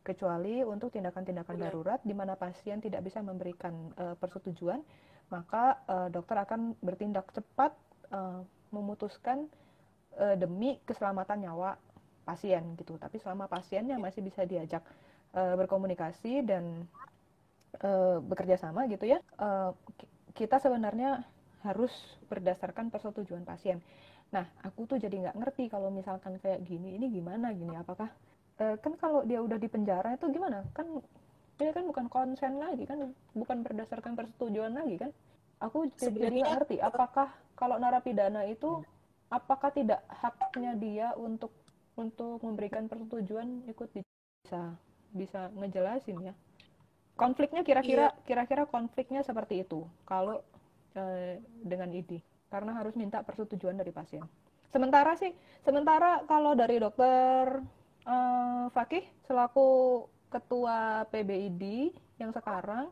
Kecuali 0.04 0.60
untuk 0.60 0.92
tindakan-tindakan 0.92 1.56
darurat 1.56 2.00
di 2.04 2.12
mana 2.12 2.36
pasien 2.36 2.76
tidak 2.76 3.08
bisa 3.08 3.24
memberikan 3.24 3.72
uh, 3.96 4.12
persetujuan, 4.20 4.84
maka 5.32 5.80
uh, 5.88 6.12
dokter 6.12 6.36
akan 6.44 6.76
bertindak 6.84 7.24
cepat 7.32 7.72
uh, 8.12 8.44
memutuskan 8.68 9.48
uh, 10.20 10.36
demi 10.36 10.76
keselamatan 10.84 11.48
nyawa 11.48 11.80
pasien 12.28 12.76
gitu. 12.76 13.00
Tapi 13.00 13.16
selama 13.16 13.48
pasiennya 13.48 13.96
masih 13.96 14.20
bisa 14.20 14.44
diajak 14.44 14.84
uh, 15.32 15.56
berkomunikasi 15.56 16.44
dan 16.44 16.84
uh, 17.80 18.20
bekerja 18.20 18.60
sama 18.60 18.84
gitu 18.92 19.08
ya, 19.08 19.24
uh, 19.40 19.72
kita 20.36 20.60
sebenarnya 20.60 21.24
harus 21.64 21.96
berdasarkan 22.28 22.92
persetujuan 22.92 23.48
pasien. 23.48 23.80
Nah, 24.36 24.44
aku 24.60 24.84
tuh 24.84 25.00
jadi 25.00 25.16
nggak 25.16 25.36
ngerti 25.40 25.64
kalau 25.72 25.88
misalkan 25.88 26.36
kayak 26.44 26.60
gini, 26.68 27.00
ini 27.00 27.08
gimana 27.08 27.56
gini? 27.56 27.72
Apakah 27.72 28.12
e, 28.58 28.64
kan 28.78 28.92
kalau 28.98 29.22
dia 29.26 29.40
udah 29.40 29.58
di 29.58 29.68
penjara 29.70 30.14
itu 30.14 30.26
gimana? 30.30 30.64
Kan 30.76 31.02
ini 31.62 31.70
kan 31.70 31.84
bukan 31.86 32.06
konsen 32.10 32.58
lagi 32.58 32.82
kan, 32.84 33.14
bukan 33.32 33.62
berdasarkan 33.62 34.18
persetujuan 34.18 34.74
lagi 34.74 34.98
kan? 34.98 35.10
Aku 35.62 35.86
jadi 35.94 36.42
nggak 36.42 36.50
ngerti. 36.60 36.76
Apakah 36.82 37.30
kalau 37.54 37.78
narapidana 37.78 38.42
itu 38.50 38.82
apakah 39.30 39.70
tidak 39.70 40.02
haknya 40.10 40.74
dia 40.76 41.08
untuk 41.14 41.54
untuk 41.94 42.42
memberikan 42.42 42.90
persetujuan 42.90 43.70
ikut 43.70 43.88
bisa 43.94 44.74
bisa 45.14 45.40
ngejelasin 45.54 46.32
ya? 46.32 46.34
Konfliknya 47.14 47.62
kira-kira 47.62 48.10
iya. 48.10 48.22
kira-kira 48.26 48.66
konfliknya 48.66 49.22
seperti 49.22 49.62
itu. 49.62 49.86
Kalau 50.02 50.42
Eh, 50.94 51.42
dengan 51.58 51.90
ID 51.90 52.22
karena 52.46 52.78
harus 52.78 52.94
minta 52.94 53.18
persetujuan 53.18 53.74
dari 53.74 53.90
pasien. 53.90 54.22
Sementara 54.70 55.18
sih, 55.18 55.34
sementara 55.66 56.22
kalau 56.30 56.54
dari 56.54 56.78
dokter 56.78 57.58
uh, 58.08 58.66
Fakih 58.72 59.04
selaku 59.28 60.04
ketua 60.32 61.06
PBID 61.14 61.94
yang 62.18 62.30
sekarang 62.34 62.90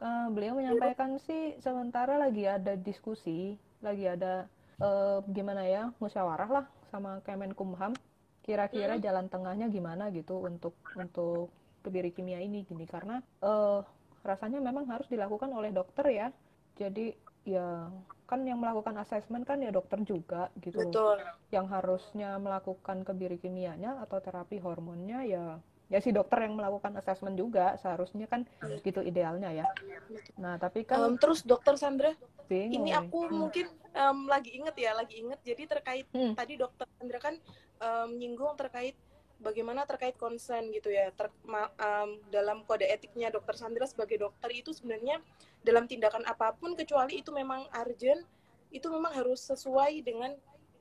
uh, 0.00 0.26
beliau 0.32 0.56
menyampaikan 0.56 1.18
sih 1.22 1.58
sementara 1.60 2.16
lagi 2.16 2.46
ada 2.48 2.74
diskusi, 2.78 3.58
lagi 3.84 4.08
ada 4.08 4.46
uh, 4.80 5.20
gimana 5.28 5.66
ya 5.66 5.90
musyawarah 5.98 6.50
lah 6.50 6.66
sama 6.90 7.20
Kemenkumham. 7.26 7.94
Kira-kira 8.42 8.96
hmm. 8.96 9.04
jalan 9.04 9.26
tengahnya 9.28 9.66
gimana 9.68 10.08
gitu 10.08 10.40
untuk 10.40 10.72
untuk 10.96 11.52
kebiri 11.84 12.08
kimia 12.16 12.40
ini 12.40 12.64
gini. 12.64 12.88
Karena 12.88 13.20
uh, 13.44 13.84
rasanya 14.24 14.64
memang 14.64 14.88
harus 14.88 15.04
dilakukan 15.12 15.52
oleh 15.52 15.68
dokter 15.68 16.08
ya. 16.08 16.28
Jadi 16.80 17.12
ya 17.44 17.92
kan 18.28 18.44
yang 18.44 18.60
melakukan 18.60 18.92
asesmen 19.00 19.40
kan 19.48 19.56
ya 19.64 19.72
dokter 19.72 20.04
juga 20.04 20.52
gitu 20.60 20.84
Betul. 20.84 21.16
Yang 21.48 21.66
harusnya 21.72 22.36
melakukan 22.36 23.00
kebiri 23.00 23.40
kimianya 23.40 23.96
atau 24.04 24.20
terapi 24.20 24.60
hormonnya 24.60 25.24
ya 25.24 25.56
ya 25.88 26.04
si 26.04 26.12
dokter 26.12 26.44
yang 26.44 26.52
melakukan 26.52 27.00
asesmen 27.00 27.32
juga 27.32 27.72
seharusnya 27.80 28.28
kan 28.28 28.44
hmm. 28.60 28.84
gitu 28.84 29.00
idealnya 29.00 29.64
ya. 29.64 29.66
Nah 30.36 30.60
tapi 30.60 30.84
kan 30.84 31.00
um, 31.00 31.16
terus 31.16 31.40
dokter 31.40 31.80
Sandra, 31.80 32.12
bingung. 32.44 32.84
ini 32.84 32.92
aku 32.92 33.24
hmm. 33.24 33.32
mungkin 33.32 33.66
um, 33.96 34.28
lagi 34.28 34.52
inget 34.52 34.76
ya, 34.76 34.92
lagi 34.92 35.24
inget. 35.24 35.40
Jadi 35.40 35.62
terkait 35.64 36.06
hmm. 36.12 36.36
tadi 36.36 36.60
dokter 36.60 36.84
Sandra 37.00 37.18
kan 37.18 37.34
um, 37.80 38.20
nyinggung 38.20 38.52
terkait 38.60 38.92
bagaimana 39.38 39.86
terkait 39.86 40.18
konsen 40.18 40.74
gitu 40.74 40.90
ya 40.90 41.14
ter, 41.14 41.30
ma, 41.46 41.70
um, 41.78 42.18
dalam 42.28 42.66
kode 42.66 42.84
etiknya 42.84 43.30
dokter 43.30 43.54
Sandra 43.54 43.86
sebagai 43.86 44.18
dokter 44.18 44.50
itu 44.50 44.74
sebenarnya 44.74 45.22
dalam 45.62 45.86
tindakan 45.86 46.26
apa 46.26 46.54
pun 46.58 46.74
kecuali 46.74 47.22
itu 47.22 47.30
memang 47.30 47.66
urgent 47.70 48.26
itu 48.74 48.86
memang 48.90 49.14
harus 49.14 49.40
sesuai 49.46 50.02
dengan 50.02 50.34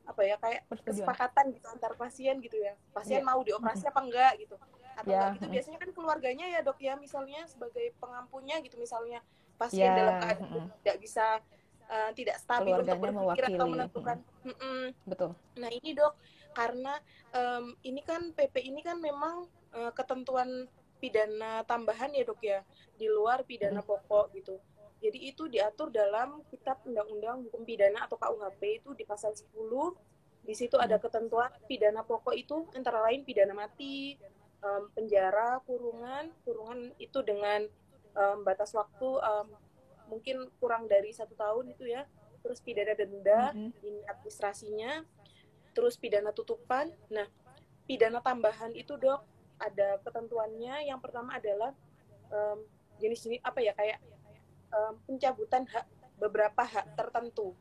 apa 0.08 0.22
ya 0.24 0.36
kayak 0.40 0.62
kesepakatan 0.88 1.52
gitu 1.52 1.68
antar 1.68 1.94
pasien 2.00 2.40
gitu 2.40 2.58
ya 2.58 2.74
pasien 2.96 3.22
yeah. 3.22 3.28
mau 3.28 3.44
dioperasi 3.44 3.92
apa 3.92 4.00
enggak 4.02 4.34
gitu 4.40 4.56
atau 4.96 5.12
yeah. 5.12 5.20
enggak 5.20 5.32
gitu 5.36 5.48
biasanya 5.52 5.80
kan 5.84 5.90
keluarganya 5.92 6.46
ya 6.48 6.60
dok 6.64 6.80
ya 6.80 6.94
misalnya 6.96 7.44
sebagai 7.46 7.92
pengampunya 8.00 8.58
gitu 8.64 8.80
misalnya 8.80 9.20
pasien 9.60 9.92
yeah. 9.92 9.98
dalam 10.00 10.14
keadaan 10.24 10.72
tidak 10.82 10.98
bisa 11.04 11.26
uh, 11.92 12.12
tidak 12.16 12.36
stabil 12.40 12.72
untuk 12.72 13.00
berpikir 13.04 13.44
atau 13.52 13.66
menentukan 13.68 14.18
mm 14.48 14.56
-mm. 14.56 14.82
betul 15.04 15.32
nah 15.60 15.70
ini 15.70 15.92
dok 15.92 16.14
karena 16.58 16.98
um, 17.38 17.78
ini 17.86 18.02
kan 18.02 18.34
PP 18.34 18.66
ini 18.66 18.82
kan 18.82 18.98
memang 18.98 19.46
uh, 19.78 19.94
ketentuan 19.94 20.66
pidana 20.98 21.62
tambahan 21.70 22.10
ya 22.18 22.26
dok 22.26 22.42
ya 22.42 22.66
di 22.98 23.06
luar 23.06 23.46
pidana 23.46 23.86
hmm. 23.86 23.90
pokok 23.94 24.34
gitu. 24.34 24.58
Jadi 24.98 25.30
itu 25.30 25.46
diatur 25.46 25.94
dalam 25.94 26.42
Kitab 26.50 26.82
Undang-Undang 26.82 27.46
Hukum 27.46 27.62
Pidana 27.62 28.10
atau 28.10 28.18
KUHP 28.18 28.82
itu 28.82 28.98
di 28.98 29.06
pasal 29.06 29.38
10. 29.38 29.46
Di 30.42 30.58
situ 30.58 30.74
ada 30.82 30.98
hmm. 30.98 31.06
ketentuan 31.06 31.54
pidana 31.70 32.02
pokok 32.02 32.34
itu 32.34 32.66
antara 32.74 33.06
lain 33.06 33.22
pidana 33.22 33.54
mati, 33.54 34.18
um, 34.66 34.90
penjara, 34.98 35.62
kurungan, 35.70 36.34
kurungan 36.42 36.90
itu 36.98 37.22
dengan 37.22 37.70
um, 38.18 38.42
batas 38.42 38.74
waktu 38.74 39.06
um, 39.22 39.48
mungkin 40.10 40.50
kurang 40.58 40.90
dari 40.90 41.14
satu 41.14 41.38
tahun 41.38 41.78
itu 41.78 41.94
ya. 41.94 42.10
Terus 42.42 42.58
pidana 42.66 42.98
denda, 42.98 43.54
mm 43.54 43.70
-hmm. 43.70 43.86
ini 43.86 44.02
administrasinya, 44.10 45.06
terus 45.78 45.94
pidana 46.02 46.34
tutupan. 46.34 46.90
Nah, 47.14 47.30
pidana 47.86 48.18
tambahan 48.26 48.74
itu 48.74 48.98
dok 48.98 49.22
ada 49.62 50.02
ketentuannya. 50.02 50.90
Yang 50.90 51.00
pertama 51.06 51.38
adalah 51.38 51.78
um, 52.34 52.66
jenis-jenis 52.98 53.46
apa 53.46 53.62
ya 53.62 53.78
kayak 53.78 54.02
um, 54.74 54.98
pencabutan 55.06 55.70
hak 55.70 55.86
beberapa 56.18 56.66
hak 56.66 56.98
tertentu. 56.98 57.54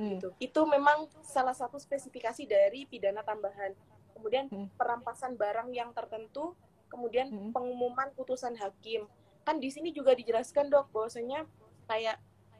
Hmm. 0.00 0.16
Gitu. 0.16 0.32
Itu 0.40 0.64
memang 0.64 1.12
salah 1.20 1.52
satu 1.52 1.76
spesifikasi 1.76 2.48
dari 2.48 2.88
pidana 2.88 3.20
tambahan. 3.20 3.76
Kemudian 4.16 4.48
hmm. 4.48 4.80
perampasan 4.80 5.36
barang 5.36 5.68
yang 5.76 5.92
tertentu, 5.92 6.56
kemudian 6.88 7.28
hmm. 7.28 7.52
pengumuman 7.52 8.08
putusan 8.16 8.56
hakim. 8.56 9.04
Kan 9.44 9.60
di 9.60 9.68
sini 9.68 9.92
juga 9.92 10.16
dijelaskan 10.16 10.72
dok 10.72 10.88
bahwasanya 10.88 11.44
kayak 11.84 12.16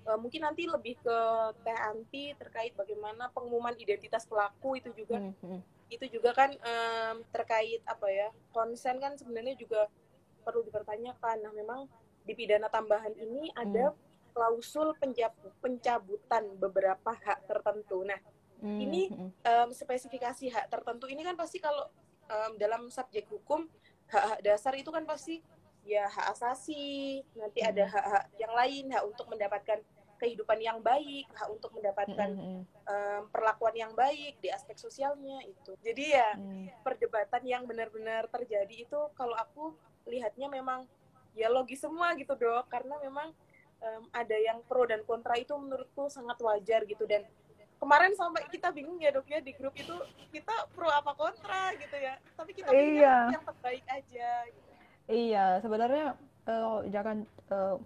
uh, 0.09 0.19
mungkin 0.19 0.41
nanti 0.49 0.65
lebih 0.65 0.97
ke 1.05 1.19
teh 1.61 1.77
anti 1.77 2.33
terkait 2.41 2.73
bagaimana 2.73 3.29
pengumuman 3.37 3.77
identitas 3.77 4.25
pelaku 4.25 4.81
itu 4.81 4.91
juga 4.97 5.21
hmm, 5.21 5.37
hmm. 5.45 5.61
itu 5.93 6.07
juga 6.09 6.33
kan 6.33 6.51
um, 6.57 7.17
terkait 7.29 7.85
apa 7.85 8.09
ya 8.09 8.29
konsen 8.51 8.97
kan 8.97 9.13
sebenarnya 9.21 9.55
juga 9.61 9.87
perlu 10.43 10.65
dipertanyakan 10.65 11.37
nah 11.45 11.53
memang 11.53 11.85
di 12.25 12.33
pidana 12.33 12.73
tambahan 12.73 13.13
ini 13.21 13.53
ada 13.53 13.93
hmm. 13.93 14.33
klausul 14.33 14.97
pencabutan 15.61 16.45
beberapa 16.57 17.13
hak 17.13 17.45
tertentu 17.45 18.01
nah 18.09 18.21
hmm. 18.65 18.79
ini 18.81 19.13
um, 19.45 19.69
spesifikasi 19.77 20.49
hak 20.49 20.73
tertentu 20.73 21.05
ini 21.05 21.21
kan 21.21 21.37
pasti 21.37 21.61
kalau 21.61 21.85
um, 22.33 22.57
dalam 22.57 22.89
subjek 22.89 23.29
hukum 23.29 23.69
hak-hak 24.09 24.41
dasar 24.41 24.73
itu 24.73 24.89
kan 24.89 25.05
pasti 25.05 25.45
ya 25.89 26.05
hak 26.05 26.37
asasi 26.37 27.21
nanti 27.33 27.65
ada 27.65 27.89
Hmm. 27.89 27.93
hak-hak 27.97 28.25
yang 28.37 28.53
lain 28.53 28.85
hak 28.93 29.05
untuk 29.09 29.27
mendapatkan 29.29 29.81
kehidupan 30.19 30.59
yang 30.59 30.79
baik 30.79 31.31
hak 31.31 31.49
untuk 31.49 31.71
mendapatkan 31.73 32.31
Mm-mm. 32.31 32.61
um, 32.66 33.23
perlakuan 33.31 33.73
yang 33.73 33.93
baik 33.95 34.37
di 34.39 34.51
aspek 34.51 34.75
sosialnya 34.75 35.39
itu 35.43 35.73
jadi 35.81 36.05
ya 36.12 36.29
Mm. 36.35 36.66
perdebatan 36.83 37.43
yang 37.43 37.62
benar-benar 37.64 38.27
terjadi 38.29 38.85
itu 38.85 39.01
kalau 39.14 39.35
aku 39.35 39.73
lihatnya 40.05 40.47
memang 40.47 40.85
ya 41.33 41.47
logis 41.47 41.79
semua 41.79 42.12
gitu 42.14 42.35
dok 42.35 42.66
karena 42.66 42.99
memang 42.99 43.31
em, 43.79 44.03
ada 44.11 44.35
yang 44.35 44.59
pro 44.66 44.83
dan 44.85 45.05
kontra 45.05 45.35
itu 45.35 45.55
menurutku 45.55 46.11
sangat 46.11 46.35
wajar 46.39 46.83
gitu 46.83 47.07
dan 47.07 47.23
kemarin 47.79 48.11
sampai 48.12 48.43
kita 48.51 48.75
bingung 48.75 48.99
ya 48.99 49.14
dok 49.14 49.23
ya 49.25 49.39
di 49.39 49.55
grup 49.55 49.71
itu 49.73 49.95
kita 50.29 50.66
pro 50.75 50.91
apa 50.91 51.14
kontra 51.14 51.71
gitu 51.79 51.95
ya 51.95 52.19
tapi 52.35 52.51
kita 52.53 52.69
pilih 52.69 52.99
Iya. 52.99 53.16
yang 53.31 53.45
terbaik 53.47 53.85
aja 53.87 54.31
gitu. 54.51 54.66
Iya, 55.09 55.47
sebenarnya 55.62 56.07
eh, 56.45 56.79
jangan 56.91 57.16
eh, 57.49 57.77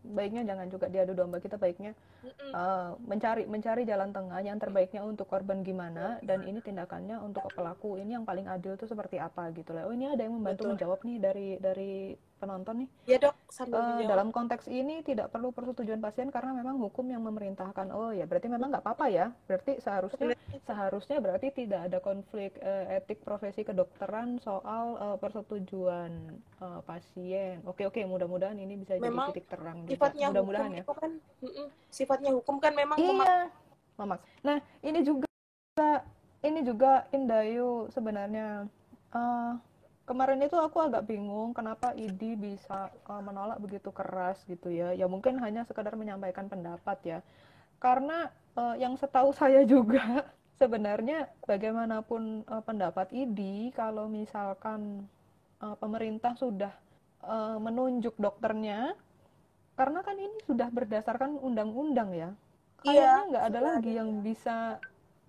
baiknya 0.00 0.42
jangan 0.48 0.66
juga 0.72 0.88
diadu 0.88 1.12
domba 1.12 1.38
kita 1.44 1.60
baiknya 1.60 1.92
eh, 2.24 2.90
mencari 3.04 3.44
mencari 3.44 3.84
jalan 3.84 4.10
tengah 4.10 4.40
yang 4.40 4.56
terbaiknya 4.56 5.04
untuk 5.04 5.28
korban 5.28 5.60
gimana 5.60 6.16
dan 6.24 6.40
ini 6.44 6.64
tindakannya 6.64 7.20
untuk 7.20 7.44
pelaku 7.52 8.00
ini 8.00 8.16
yang 8.16 8.24
paling 8.24 8.48
adil 8.48 8.80
tuh 8.80 8.88
seperti 8.88 9.20
apa 9.20 9.52
gitu 9.52 9.76
lah. 9.76 9.84
Oh 9.84 9.92
ini 9.92 10.08
ada 10.08 10.24
yang 10.24 10.40
membantu 10.40 10.64
Betul. 10.64 10.70
menjawab 10.76 11.00
nih 11.04 11.18
dari 11.20 11.48
dari 11.60 11.92
penonton 12.40 12.74
nih. 12.80 12.88
ya 13.04 13.16
dok 13.20 13.36
sambil 13.46 13.78
menjawab 13.78 14.08
dalam 14.08 14.28
konteks 14.32 14.64
ini 14.66 15.04
tidak 15.04 15.28
perlu 15.28 15.52
persetujuan 15.52 16.00
pasien 16.00 16.32
karena 16.32 16.50
memang 16.50 16.80
hukum 16.80 17.04
yang 17.04 17.20
memerintahkan. 17.20 17.92
Oh 17.92 18.10
ya 18.10 18.24
berarti 18.24 18.48
memang 18.48 18.72
nggak 18.72 18.80
apa-apa 18.80 19.06
ya. 19.06 19.26
Berarti 19.44 19.76
seharusnya 19.78 20.32
seharusnya 20.64 21.20
berarti 21.20 21.52
tidak 21.52 21.92
ada 21.92 21.98
konflik 22.00 22.56
eh, 22.58 22.96
etik 22.96 23.20
profesi 23.20 23.60
kedokteran 23.60 24.40
soal 24.40 24.96
eh, 24.96 25.16
persetujuan 25.20 26.10
eh, 26.58 26.80
pasien. 26.82 27.60
Oke 27.62 27.84
oke 27.84 28.00
mudah-mudahan 28.02 28.56
ini 28.56 28.74
bisa 28.74 28.96
jadi 28.96 29.04
Memang 29.04 29.30
titik 29.30 29.46
terang 29.46 29.84
juga. 29.84 30.08
Mudah-mudahan 30.32 30.72
ya. 30.72 30.84
kan 30.88 31.12
sifatnya 31.86 32.32
hukum 32.32 32.56
kan 32.56 32.72
memang 32.72 32.96
memak- 32.96 33.28
Iya, 33.28 33.38
Mamak. 33.94 34.20
Nah 34.40 34.56
ini 34.80 35.04
juga 35.04 35.28
ini 36.40 36.60
juga 36.64 37.04
Indayu 37.12 37.92
sebenarnya 37.92 38.64
eh, 39.12 39.52
kemarin 40.10 40.42
itu 40.42 40.58
aku 40.58 40.82
agak 40.82 41.06
bingung 41.06 41.54
kenapa 41.54 41.94
ID 41.94 42.34
bisa 42.34 42.90
eh, 42.90 43.22
menolak 43.22 43.62
begitu 43.62 43.94
keras 43.94 44.42
gitu 44.50 44.66
ya. 44.66 44.90
Ya 44.90 45.06
mungkin 45.06 45.38
hanya 45.38 45.62
sekedar 45.62 45.94
menyampaikan 45.94 46.50
pendapat 46.50 46.98
ya. 47.06 47.18
Karena 47.78 48.26
eh, 48.58 48.82
yang 48.82 48.98
setahu 48.98 49.30
saya 49.30 49.62
juga 49.78 50.26
sebenarnya 50.58 51.30
bagaimanapun 51.46 52.42
eh, 52.42 52.62
pendapat 52.66 53.14
ID 53.14 53.70
kalau 53.70 54.10
misalkan 54.10 55.06
eh, 55.62 55.76
pemerintah 55.78 56.34
sudah 56.34 56.74
eh, 57.22 57.58
menunjuk 57.62 58.18
dokternya 58.18 58.98
karena 59.78 60.02
kan 60.02 60.18
ini 60.18 60.36
sudah 60.44 60.68
berdasarkan 60.74 61.38
undang-undang 61.38 62.10
ya. 62.12 62.30
Kayaknya 62.82 63.22
nggak 63.30 63.44
ada 63.46 63.60
lagi 63.62 63.90
yang 63.94 64.10
ya. 64.10 64.20
bisa 64.26 64.56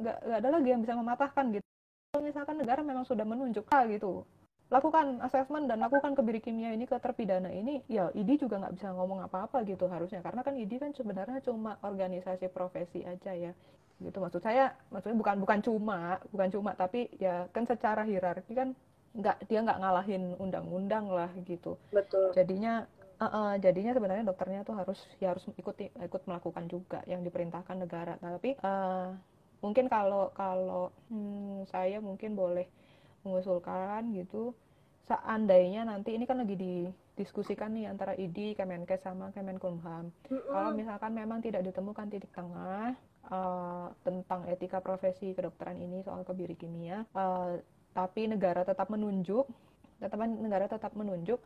nggak 0.01 0.17
nggak 0.25 0.39
ada 0.41 0.49
lagi 0.49 0.67
yang 0.73 0.81
bisa 0.81 0.93
mematahkan 0.97 1.45
gitu. 1.53 1.67
Kalau 2.11 2.23
misalkan 2.25 2.55
negara 2.59 2.81
memang 2.83 3.05
sudah 3.07 3.23
menunjuk 3.23 3.63
ah 3.71 3.87
gitu, 3.87 4.27
lakukan 4.71 5.19
asesmen 5.19 5.67
dan 5.67 5.83
lakukan 5.83 6.15
kebiri 6.15 6.39
kimia 6.39 6.71
ini 6.71 6.87
ke 6.87 6.95
terpidana 6.95 7.51
ini, 7.51 7.83
ya 7.91 8.07
ID 8.15 8.39
juga 8.39 8.55
nggak 8.55 8.79
bisa 8.79 8.95
ngomong 8.95 9.19
apa-apa 9.27 9.67
gitu 9.67 9.91
harusnya. 9.91 10.23
Karena 10.23 10.47
kan 10.47 10.55
ID 10.55 10.79
kan 10.79 10.95
sebenarnya 10.95 11.43
cuma 11.43 11.75
organisasi 11.83 12.47
profesi 12.47 13.03
aja 13.03 13.35
ya. 13.35 13.51
Gitu 13.99 14.17
maksud 14.17 14.39
saya 14.39 14.71
maksudnya 14.87 15.19
bukan 15.19 15.35
bukan 15.43 15.59
cuma 15.59 15.99
bukan 16.31 16.49
cuma 16.49 16.71
tapi 16.73 17.11
ya 17.19 17.51
kan 17.51 17.67
secara 17.67 18.07
hierarki 18.07 18.55
kan 18.55 18.71
nggak 19.11 19.43
dia 19.51 19.59
nggak 19.59 19.79
ngalahin 19.83 20.23
undang-undang 20.39 21.11
lah 21.11 21.27
gitu. 21.43 21.75
Betul. 21.91 22.31
Jadinya 22.31 22.87
eh, 23.19 23.27
eh, 23.27 23.53
jadinya 23.59 23.91
sebenarnya 23.91 24.23
dokternya 24.23 24.63
tuh 24.63 24.79
harus 24.79 25.03
ya 25.19 25.35
harus 25.35 25.43
ikut 25.59 25.75
ikut 25.83 26.21
melakukan 26.23 26.71
juga 26.71 27.03
yang 27.11 27.27
diperintahkan 27.27 27.75
negara. 27.75 28.15
Tapi 28.23 28.55
eh, 28.55 29.09
mungkin 29.59 29.91
kalau 29.91 30.31
kalau 30.31 30.95
hmm, 31.11 31.67
saya 31.67 31.99
mungkin 31.99 32.39
boleh 32.39 32.71
mengusulkan 33.23 34.11
gitu 34.13 34.53
seandainya 35.01 35.83
nanti 35.83 36.13
ini 36.13 36.23
kan 36.29 36.39
lagi 36.39 36.55
didiskusikan 36.55 37.73
nih 37.73 37.89
antara 37.89 38.13
ID, 38.15 38.53
Kemenkes 38.53 39.01
sama 39.03 39.33
Kemenkumham 39.33 40.13
kalau 40.29 40.69
Mm-mm. 40.71 40.77
misalkan 40.77 41.11
memang 41.11 41.41
tidak 41.41 41.65
ditemukan 41.65 42.07
titik 42.07 42.31
tengah 42.31 42.93
eh, 43.27 43.87
tentang 44.05 44.45
etika 44.47 44.79
profesi 44.79 45.33
kedokteran 45.33 45.77
ini 45.81 46.05
soal 46.05 46.21
kebiri 46.23 46.53
kimia, 46.53 47.03
eh, 47.11 47.51
tapi 47.91 48.29
negara 48.29 48.63
tetap 48.63 48.87
menunjuk, 48.87 49.49
tetap 49.99 50.19
negara 50.21 50.65
tetap 50.69 50.93
menunjuk, 50.93 51.41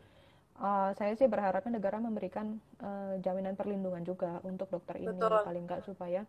eh, 0.59 0.89
saya 0.99 1.13
sih 1.15 1.28
berharapnya 1.32 1.80
negara 1.80 1.97
memberikan 1.97 2.59
eh, 2.84 3.23
jaminan 3.23 3.55
perlindungan 3.55 4.03
juga 4.03 4.43
untuk 4.43 4.67
dokter 4.69 4.99
ini 4.99 5.15
Betul. 5.15 5.41
paling 5.47 5.63
enggak 5.63 5.82
supaya 5.88 6.21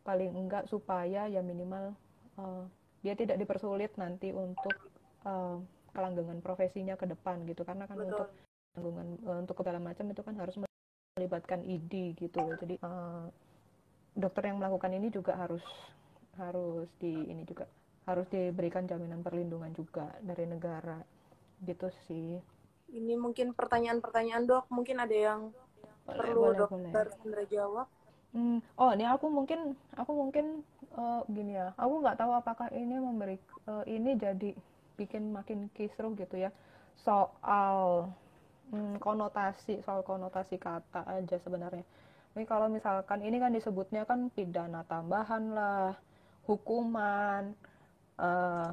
paling 0.00 0.32
enggak 0.32 0.64
supaya 0.70 1.28
ya 1.28 1.42
minimal 1.44 1.92
eh, 2.40 2.64
dia 3.00 3.14
tidak 3.16 3.40
dipersulit 3.40 3.92
nanti 3.96 4.32
untuk 4.32 4.76
eh, 5.24 5.56
kelanggengan 5.90 6.38
profesinya 6.44 6.94
ke 6.94 7.08
depan 7.08 7.42
gitu 7.48 7.64
karena 7.66 7.88
kan 7.88 7.96
betul 7.98 8.08
untuk 8.12 8.28
tanggungan 8.76 9.06
eh, 9.24 9.38
untuk 9.42 9.56
segala 9.60 9.78
macam 9.82 10.06
itu 10.12 10.22
kan 10.22 10.34
harus 10.38 10.54
melibatkan 11.16 11.60
ID 11.64 12.14
gitu. 12.16 12.42
Jadi 12.60 12.74
eh, 12.78 13.24
dokter 14.14 14.42
yang 14.50 14.60
melakukan 14.60 14.92
ini 14.94 15.08
juga 15.08 15.36
harus 15.38 15.62
harus 16.38 16.88
di 17.02 17.26
ini 17.28 17.42
juga 17.44 17.66
harus 18.08 18.26
diberikan 18.32 18.88
jaminan 18.88 19.20
perlindungan 19.20 19.70
juga 19.76 20.08
dari 20.24 20.48
negara 20.48 20.98
gitu 21.62 21.92
sih. 22.08 22.40
ini 22.90 23.14
mungkin 23.14 23.54
pertanyaan-pertanyaan 23.54 24.50
dok 24.50 24.66
mungkin 24.66 24.98
ada 24.98 25.14
yang 25.14 25.40
Boleh, 26.02 26.18
perlu 26.18 26.40
boleh, 26.42 26.58
dokter 26.58 27.04
boleh. 27.06 27.16
Sandra 27.22 27.44
jawab 27.46 27.86
Hmm, 28.30 28.62
oh 28.78 28.90
ini 28.94 29.04
aku 29.10 29.26
mungkin 29.26 29.74
aku 29.98 30.12
mungkin 30.14 30.62
eh, 30.94 31.20
gini 31.34 31.52
ya. 31.58 31.74
Aku 31.82 31.94
nggak 32.02 32.18
tahu 32.20 32.32
apakah 32.40 32.68
ini 32.70 32.94
memberi 33.06 33.36
eh, 33.70 33.84
ini 33.90 34.10
jadi 34.14 34.50
bikin 34.98 35.34
makin 35.34 35.66
kisruh 35.74 36.12
gitu 36.14 36.36
ya 36.44 36.50
soal 37.06 38.06
hmm, 38.70 39.00
konotasi 39.02 39.80
soal 39.86 40.02
konotasi 40.06 40.56
kata 40.60 41.02
aja 41.16 41.36
sebenarnya. 41.42 41.84
Ini 42.38 42.44
kalau 42.46 42.68
misalkan 42.70 43.20
ini 43.26 43.36
kan 43.42 43.50
disebutnya 43.56 44.02
kan 44.10 44.30
pidana 44.36 44.82
tambahan 44.86 45.44
lah, 45.56 45.90
hukuman, 46.46 47.54
eh, 48.20 48.68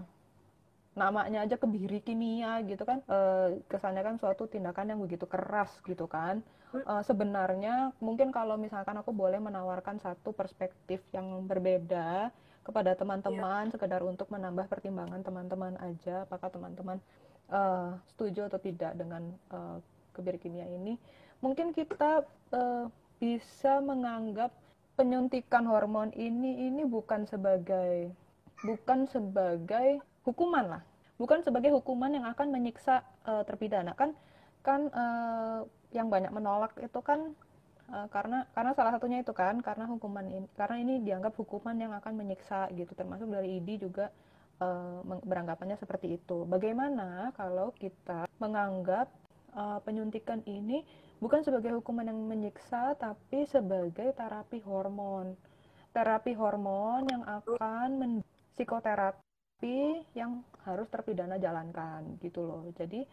namanya 0.98 1.46
aja 1.46 1.56
kebiri 1.62 2.02
kimia 2.02 2.58
gitu 2.66 2.82
kan, 2.90 3.00
eh, 3.06 3.62
kesannya 3.70 4.02
kan 4.02 4.16
suatu 4.18 4.50
tindakan 4.50 4.90
yang 4.94 5.00
begitu 5.06 5.26
keras 5.30 5.70
gitu 5.86 6.06
kan. 6.10 6.42
Eh, 6.76 7.04
sebenarnya 7.08 7.96
mungkin 8.04 8.28
kalau 8.36 8.60
misalkan 8.60 9.00
aku 9.00 9.16
boleh 9.16 9.40
menawarkan 9.40 10.04
satu 10.04 10.36
perspektif 10.36 11.00
yang 11.16 11.48
berbeda 11.48 12.28
kepada 12.68 12.92
teman-teman, 13.00 13.72
sekedar 13.72 14.04
untuk 14.04 14.28
menambah 14.28 14.68
pertimbangan 14.68 15.24
teman-teman 15.24 15.80
aja, 15.80 16.28
apakah 16.28 16.52
teman-teman 16.52 17.00
eh, 17.48 17.92
setuju 18.12 18.52
atau 18.52 18.60
tidak 18.60 19.00
dengan 19.00 19.32
eh, 19.32 19.78
kebiri 20.12 20.38
kimia 20.44 20.68
ini? 20.68 21.00
Mungkin 21.40 21.72
kita 21.72 22.28
eh, 22.52 22.86
bisa 23.18 23.80
menganggap 23.80 24.52
penyuntikan 25.00 25.64
hormon 25.72 26.12
ini 26.20 26.68
ini 26.68 26.84
bukan 26.84 27.24
sebagai 27.24 28.12
bukan 28.60 29.08
sebagai 29.08 30.04
hukuman 30.28 30.66
lah, 30.68 30.84
bukan 31.16 31.40
sebagai 31.48 31.72
hukuman 31.72 32.12
yang 32.12 32.28
akan 32.28 32.52
menyiksa 32.52 33.08
eh, 33.24 33.44
terpidana. 33.48 33.96
Kan 33.96 34.20
kan 34.68 34.92
eh, 34.92 35.60
yang 35.98 36.08
banyak 36.14 36.32
menolak 36.38 36.72
itu 36.88 37.00
kan 37.10 37.20
eh, 37.96 38.08
karena 38.16 38.38
karena 38.56 38.72
salah 38.78 38.92
satunya 38.96 39.20
itu 39.26 39.34
kan 39.42 39.56
karena 39.68 39.86
hukuman 39.94 40.26
ini 40.38 40.48
karena 40.60 40.76
ini 40.84 40.94
dianggap 41.08 41.34
hukuman 41.42 41.76
yang 41.84 41.94
akan 42.00 42.14
menyiksa 42.22 42.60
gitu 42.80 42.92
termasuk 43.00 43.28
dari 43.36 43.50
ID 43.60 43.70
juga 43.86 44.06
meng- 45.10 45.26
beranggapannya 45.26 45.78
seperti 45.78 46.18
itu. 46.18 46.38
Bagaimana 46.54 47.32
kalau 47.38 47.74
kita 47.76 48.26
menganggap 48.42 49.08
eh, 49.58 49.80
penyuntikan 49.86 50.42
ini 50.46 50.84
bukan 51.24 51.42
sebagai 51.46 51.74
hukuman 51.78 52.06
yang 52.10 52.20
menyiksa 52.32 52.94
tapi 52.98 53.46
sebagai 53.50 54.14
terapi 54.18 54.60
hormon. 54.66 55.34
Terapi 55.96 56.34
hormon 56.38 57.02
yang 57.10 57.24
akan 57.26 57.90
men 58.02 58.14
psikoterapi 58.54 59.78
yang 60.18 60.42
harus 60.68 60.88
terpidana 60.94 61.38
jalankan 61.42 62.02
gitu 62.22 62.42
loh. 62.46 62.64
Jadi 62.78 63.06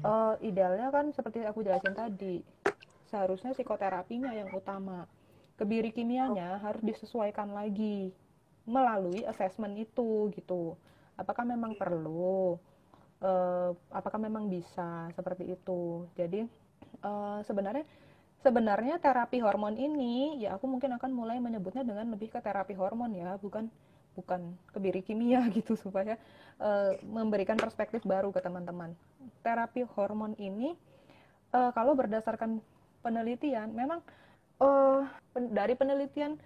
eh, 0.00 0.34
idealnya 0.40 0.88
kan 0.88 1.12
seperti 1.12 1.44
aku 1.44 1.60
jelasin 1.60 1.92
tadi, 1.92 2.40
seharusnya 3.12 3.52
psikoterapinya 3.52 4.32
yang 4.32 4.48
utama. 4.56 5.04
Kebiri 5.60 5.92
kimianya 5.92 6.58
harus 6.64 6.80
disesuaikan 6.80 7.52
lagi 7.52 8.10
melalui 8.64 9.22
assessment 9.28 9.76
itu 9.76 10.32
gitu. 10.32 10.74
Apakah 11.20 11.44
memang 11.44 11.76
perlu? 11.76 12.56
Eh, 13.22 13.70
apakah 13.92 14.18
memang 14.18 14.48
bisa 14.48 15.12
seperti 15.14 15.52
itu? 15.52 16.08
Jadi 16.16 16.42
eh, 17.04 17.38
sebenarnya 17.44 17.84
sebenarnya 18.42 18.98
terapi 18.98 19.38
hormon 19.38 19.78
ini 19.78 20.42
ya 20.42 20.58
aku 20.58 20.66
mungkin 20.66 20.98
akan 20.98 21.14
mulai 21.14 21.38
menyebutnya 21.38 21.86
dengan 21.86 22.10
lebih 22.10 22.34
ke 22.34 22.42
terapi 22.42 22.74
hormon 22.74 23.14
ya, 23.14 23.38
bukan 23.38 23.70
bukan 24.14 24.54
kebiri 24.72 25.00
kimia 25.00 25.44
gitu 25.56 25.76
supaya 25.76 26.16
uh, 26.60 26.96
memberikan 27.04 27.56
perspektif 27.56 28.04
baru 28.04 28.30
ke 28.30 28.40
teman-teman. 28.40 28.92
Terapi 29.44 29.84
hormon 29.96 30.36
ini 30.36 30.76
uh, 31.52 31.70
kalau 31.72 31.92
berdasarkan 31.96 32.60
penelitian 33.02 33.74
memang 33.74 34.00
uh, 34.62 35.04
pen 35.34 35.50
dari 35.52 35.74
penelitian 35.74 36.38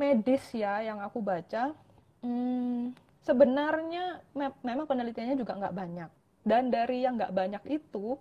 medis 0.00 0.42
ya 0.56 0.80
yang 0.80 0.98
aku 1.04 1.20
baca 1.20 1.76
hmm, 2.24 2.96
sebenarnya 3.20 4.24
me 4.32 4.48
memang 4.64 4.88
penelitiannya 4.88 5.36
juga 5.36 5.60
nggak 5.60 5.76
banyak 5.76 6.10
dan 6.42 6.72
dari 6.72 7.04
yang 7.04 7.20
nggak 7.20 7.36
banyak 7.36 7.62
itu 7.68 8.16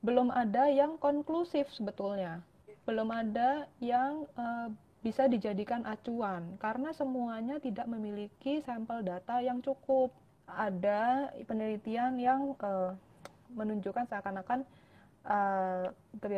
belum 0.00 0.32
ada 0.32 0.72
yang 0.72 0.96
konklusif 0.96 1.68
sebetulnya 1.70 2.40
belum 2.88 3.12
ada 3.12 3.68
yang 3.78 4.26
uh, 4.34 4.72
bisa 5.02 5.26
dijadikan 5.26 5.82
acuan 5.82 6.54
karena 6.62 6.94
semuanya 6.94 7.58
tidak 7.58 7.90
memiliki 7.90 8.62
sampel 8.62 9.02
data 9.02 9.42
yang 9.42 9.58
cukup. 9.58 10.14
Ada 10.46 11.32
penelitian 11.46 12.18
yang 12.18 12.54
uh, 12.62 12.94
menunjukkan 13.54 14.06
seakan-akan 14.10 14.62
uh, 15.26 15.90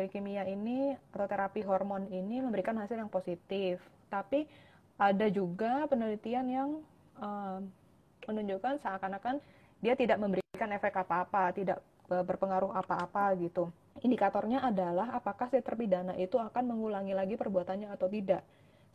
kimia 0.09 0.45
ini 0.49 0.97
atau 1.13 1.25
terapi 1.29 1.61
hormon 1.61 2.09
ini 2.09 2.41
memberikan 2.41 2.77
hasil 2.81 2.97
yang 2.97 3.09
positif. 3.09 3.81
Tapi 4.09 4.49
ada 4.97 5.27
juga 5.29 5.85
penelitian 5.85 6.45
yang 6.49 6.69
uh, 7.21 7.61
menunjukkan 8.25 8.81
seakan-akan 8.81 9.37
dia 9.83 9.93
tidak 9.93 10.17
memberikan 10.17 10.69
efek 10.73 11.05
apa-apa, 11.05 11.53
tidak 11.53 11.81
berpengaruh 12.09 12.73
apa-apa 12.73 13.37
gitu. 13.37 13.69
Indikatornya 14.03 14.59
adalah 14.59 15.15
apakah 15.15 15.47
si 15.47 15.63
terpidana 15.63 16.19
itu 16.19 16.35
akan 16.35 16.75
mengulangi 16.75 17.15
lagi 17.15 17.39
perbuatannya 17.39 17.87
atau 17.95 18.11
tidak 18.11 18.43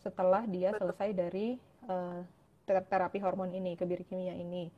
setelah 0.01 0.45
dia 0.45 0.77
selesai 0.77 1.17
dari 1.17 1.57
uh, 1.89 2.21
terapi 2.69 3.19
hormon 3.21 3.53
ini, 3.53 3.77
kebiri 3.77 4.05
kimia 4.05 4.37
ini, 4.37 4.69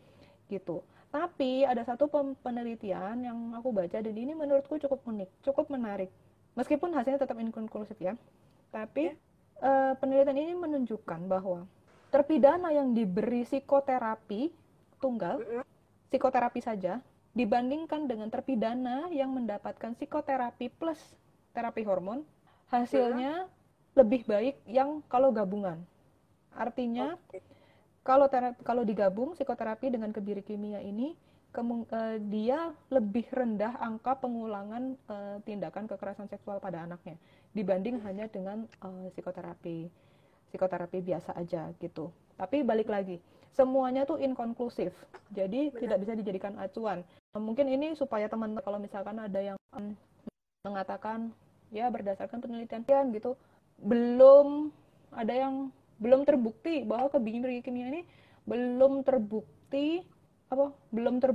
gitu. 0.47 0.83
Tapi 1.11 1.67
ada 1.67 1.83
satu 1.85 2.09
penelitian 2.41 3.21
yang 3.21 3.39
aku 3.53 3.75
baca 3.75 3.99
dan 4.01 4.15
ini 4.17 4.33
menurutku 4.33 4.79
cukup 4.81 5.05
unik, 5.05 5.31
cukup 5.45 5.69
menarik. 5.69 6.09
Meskipun 6.57 6.95
hasilnya 6.95 7.21
tetap 7.21 7.37
inkonklusif 7.37 7.99
ya, 8.01 8.17
tapi 8.71 9.13
uh, 9.61 9.93
penelitian 9.99 10.39
ini 10.39 10.55
menunjukkan 10.57 11.21
bahwa 11.29 11.67
terpidana 12.15 12.73
yang 12.73 12.95
diberi 12.97 13.45
psikoterapi 13.45 14.53
tunggal, 15.03 15.43
psikoterapi 16.09 16.61
saja, 16.63 17.03
dibandingkan 17.33 18.05
dengan 18.05 18.29
terpidana 18.29 19.09
yang 19.09 19.33
mendapatkan 19.33 19.97
psikoterapi 19.97 20.69
plus 20.77 21.01
terapi 21.57 21.85
hormon, 21.85 22.25
hasilnya 22.69 23.49
lebih 23.93 24.25
baik 24.25 24.57
yang 24.69 25.05
kalau 25.09 25.33
gabungan. 25.33 25.81
Artinya 26.53 27.17
okay. 27.29 27.41
kalau 28.05 28.29
terapi, 28.29 28.61
kalau 28.65 28.83
digabung 28.85 29.33
psikoterapi 29.37 29.93
dengan 29.93 30.13
kebiri 30.13 30.45
kimia 30.45 30.81
ini 30.81 31.17
kemung, 31.53 31.85
uh, 31.93 32.17
dia 32.33 32.73
lebih 32.89 33.29
rendah 33.29 33.77
angka 33.81 34.17
pengulangan 34.17 34.97
uh, 35.09 35.37
tindakan 35.45 35.85
kekerasan 35.85 36.29
seksual 36.29 36.61
pada 36.61 36.85
anaknya 36.85 37.21
dibanding 37.53 38.01
hanya 38.05 38.29
dengan 38.29 38.65
uh, 38.81 39.09
psikoterapi 39.13 39.93
psikoterapi 40.53 41.01
biasa 41.01 41.33
aja 41.37 41.73
gitu. 41.81 42.13
Tapi 42.37 42.61
balik 42.61 42.93
lagi, 42.93 43.21
semuanya 43.57 44.05
tuh 44.05 44.21
inkonklusif. 44.21 44.93
Jadi 45.33 45.73
Benar. 45.73 45.81
tidak 45.81 45.99
bisa 46.05 46.13
dijadikan 46.17 46.55
acuan 46.61 47.01
mungkin 47.41 47.65
ini 47.73 47.97
supaya 47.97 48.29
teman 48.29 48.53
kalau 48.61 48.77
misalkan 48.77 49.17
ada 49.17 49.41
yang 49.41 49.57
mengatakan 50.69 51.33
ya 51.73 51.89
berdasarkan 51.89 52.45
penelitian 52.45 52.85
gitu. 53.17 53.39
Belum 53.81 54.69
ada 55.17 55.33
yang 55.33 55.73
belum 55.97 56.29
terbukti 56.29 56.85
bahwa 56.85 57.09
kebiri 57.09 57.65
kimia 57.65 57.89
ini 57.89 58.03
belum 58.45 59.07
terbukti 59.07 60.05
apa 60.53 60.75
belum 60.93 61.23
ter 61.23 61.33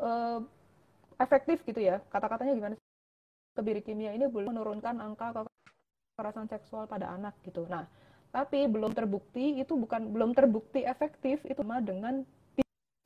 uh, 0.00 0.40
efektif 1.20 1.60
gitu 1.68 1.84
ya. 1.84 2.00
Kata-katanya 2.08 2.56
gimana 2.56 2.74
kebiri 3.52 3.84
kimia 3.84 4.16
ini 4.16 4.24
belum 4.24 4.56
menurunkan 4.56 5.04
angka 5.04 5.44
kekerasan 6.16 6.48
seksual 6.48 6.88
pada 6.88 7.12
anak 7.12 7.36
gitu. 7.44 7.68
Nah 7.68 7.84
tapi 8.32 8.68
belum 8.68 8.92
terbukti 8.92 9.60
itu 9.60 9.76
bukan 9.76 10.12
belum 10.12 10.32
terbukti 10.36 10.84
efektif 10.84 11.40
itu 11.44 11.60
sama 11.60 11.80
dengan 11.80 12.24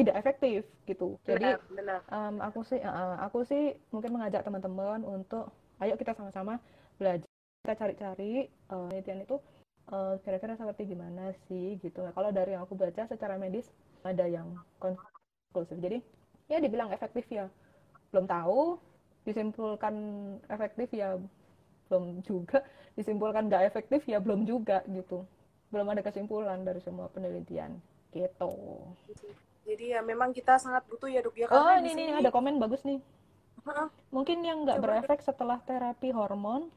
tidak 0.00 0.16
efektif 0.16 0.64
gitu. 0.88 1.20
Jadi 1.28 1.56
benar, 1.56 1.60
benar. 1.68 2.00
Um, 2.08 2.36
aku 2.40 2.60
sih 2.64 2.80
uh, 2.80 3.16
aku 3.20 3.44
sih 3.44 3.76
mungkin 3.92 4.16
mengajak 4.16 4.42
teman-teman 4.42 5.04
untuk 5.04 5.52
ayo 5.84 5.94
kita 6.00 6.16
sama-sama 6.16 6.56
belajar 6.96 7.28
kita 7.60 7.76
cari-cari 7.76 8.48
uh, 8.72 8.88
penelitian 8.88 9.20
itu 9.28 9.36
uh, 9.92 10.16
kira-kira 10.24 10.56
seperti 10.56 10.96
gimana 10.96 11.36
sih 11.46 11.76
gitu. 11.84 12.00
Nah, 12.00 12.12
kalau 12.16 12.32
dari 12.32 12.56
yang 12.56 12.64
aku 12.64 12.72
baca 12.72 13.04
secara 13.04 13.36
medis 13.36 13.68
ada 14.00 14.24
yang 14.24 14.56
konklusif. 14.80 15.76
Jadi 15.76 16.00
ya 16.48 16.58
dibilang 16.58 16.88
efektif 16.90 17.28
ya 17.28 17.52
belum 18.10 18.26
tahu, 18.26 18.80
disimpulkan 19.28 19.94
efektif 20.48 20.88
ya 20.96 21.20
belum 21.92 22.24
juga, 22.24 22.64
disimpulkan 22.98 23.52
nggak 23.52 23.68
efektif 23.68 24.00
ya 24.08 24.18
belum 24.18 24.48
juga 24.48 24.80
gitu. 24.88 25.28
Belum 25.70 25.86
ada 25.92 26.02
kesimpulan 26.02 26.64
dari 26.64 26.80
semua 26.80 27.12
penelitian 27.12 27.76
gitu. 28.10 28.50
Jadi 29.64 29.94
ya 29.94 30.00
memang 30.00 30.32
kita 30.32 30.56
sangat 30.56 30.82
butuh 30.88 31.08
ya 31.08 31.20
dok 31.20 31.36
ya. 31.36 31.46
Oh 31.52 31.72
ini 31.78 31.92
nih 31.94 32.06
ada 32.20 32.30
komen 32.32 32.56
bagus 32.58 32.82
nih. 32.82 32.98
Ha-ha. 33.64 33.92
Mungkin 34.08 34.40
yang 34.40 34.64
nggak 34.64 34.80
berefek 34.80 35.20
setelah 35.20 35.60
terapi 35.62 36.10
hormon. 36.10 36.72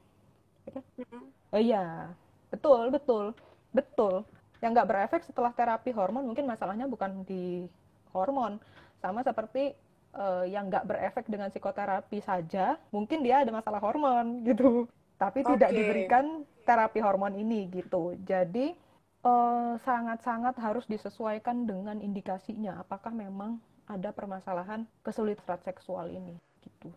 Mm-hmm. 0.67 1.23
Oh 1.51 1.61
iya, 1.61 2.11
betul 2.51 2.91
betul 2.91 3.25
betul. 3.71 4.23
Yang 4.63 4.71
nggak 4.79 4.89
berefek 4.89 5.21
setelah 5.27 5.51
terapi 5.51 5.91
hormon 5.91 6.23
mungkin 6.23 6.47
masalahnya 6.47 6.87
bukan 6.87 7.27
di 7.27 7.67
hormon, 8.15 8.61
sama 9.03 9.25
seperti 9.25 9.75
uh, 10.15 10.45
yang 10.47 10.69
nggak 10.71 10.87
berefek 10.87 11.25
dengan 11.27 11.49
psikoterapi 11.51 12.23
saja, 12.23 12.79
mungkin 12.93 13.25
dia 13.25 13.43
ada 13.43 13.51
masalah 13.51 13.81
hormon 13.83 14.39
gitu. 14.47 14.87
Tapi 15.19 15.43
okay. 15.43 15.49
tidak 15.55 15.71
diberikan 15.71 16.25
terapi 16.63 16.99
hormon 17.03 17.35
ini 17.35 17.67
gitu. 17.71 18.15
Jadi 18.23 18.75
Eh, 19.23 19.73
sangat-sangat 19.87 20.59
uh, 20.59 20.63
harus 20.67 20.83
disesuaikan 20.83 21.63
dengan 21.63 21.95
indikasinya 22.03 22.83
apakah 22.83 23.15
memang 23.15 23.55
ada 23.87 24.11
permasalahan 24.11 24.83
kesulitan 24.99 25.55
seksual 25.63 26.11
ini 26.11 26.35
gitu 26.59 26.91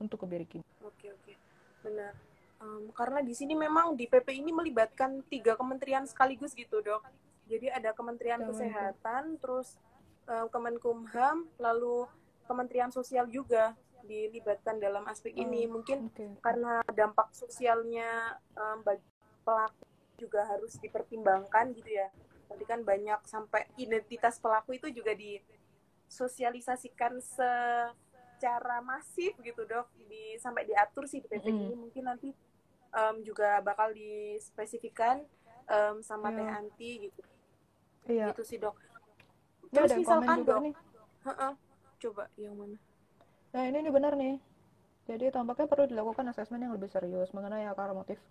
untuk 0.00 0.24
kebiri 0.24 0.48
kimia. 0.48 0.64
Oke 0.80 1.12
oke 1.12 1.36
benar 1.84 2.16
um, 2.56 2.88
karena 2.96 3.20
di 3.20 3.36
sini 3.36 3.52
memang 3.52 3.92
di 3.92 4.08
PP 4.08 4.32
ini 4.32 4.48
melibatkan 4.48 5.20
tiga 5.28 5.52
kementerian 5.52 6.08
sekaligus 6.08 6.56
gitu 6.56 6.80
dok. 6.80 7.04
Jadi 7.50 7.68
ada 7.68 7.92
Kementerian 7.92 8.40
Kesehatan, 8.48 9.36
terus 9.36 9.76
uh, 10.24 10.48
Kemenkumham, 10.48 11.44
lalu 11.60 12.08
Kementerian 12.48 12.88
Sosial 12.88 13.28
juga 13.28 13.76
dilibatkan 14.08 14.80
dalam 14.80 15.04
aspek 15.04 15.36
oh, 15.36 15.42
ini. 15.42 15.68
Mungkin 15.68 16.08
okay. 16.08 16.32
karena 16.40 16.80
dampak 16.96 17.28
sosialnya 17.36 18.40
um, 18.56 18.80
bagi 18.86 19.04
pelaku 19.44 19.91
juga 20.22 20.46
harus 20.46 20.78
dipertimbangkan 20.78 21.74
gitu 21.74 21.90
ya. 21.90 22.06
Tadi 22.46 22.62
kan 22.62 22.86
banyak 22.86 23.26
sampai 23.26 23.66
identitas 23.74 24.38
pelaku 24.38 24.78
itu 24.78 24.86
juga 24.94 25.18
disosialisasikan 25.18 27.18
secara 27.18 28.78
masif 28.86 29.34
gitu 29.42 29.66
dok. 29.66 29.90
Di 30.06 30.38
sampai 30.38 30.70
diatur 30.70 31.10
sih 31.10 31.18
di 31.18 31.26
PP 31.26 31.50
mm. 31.50 31.58
ini. 31.58 31.74
Mungkin 31.74 32.06
nanti 32.06 32.30
um, 32.94 33.18
juga 33.26 33.58
bakal 33.66 33.90
dispesifikan 33.90 35.26
um, 35.66 35.98
sama 36.06 36.30
yeah. 36.30 36.38
teh 36.38 36.48
anti 36.62 36.90
gitu. 37.10 37.22
Iya. 38.02 38.34
gitu 38.34 38.42
sih 38.46 38.58
dok. 38.62 38.78
Terus 39.72 39.90
ya, 39.90 39.98
misalkan 39.98 40.38
dok. 40.46 40.62
nih. 40.62 40.74
coba 42.02 42.26
yang 42.34 42.58
mana? 42.58 42.74
Nah 43.54 43.62
ini 43.68 43.78
nih 43.78 43.92
benar 43.94 44.18
nih. 44.18 44.34
Jadi 45.06 45.34
tampaknya 45.34 45.66
perlu 45.66 45.84
dilakukan 45.90 46.30
asesmen 46.30 46.62
yang 46.62 46.74
lebih 46.74 46.90
serius 46.90 47.34
mengenai 47.34 47.66
akar 47.66 47.90
motif 47.90 48.22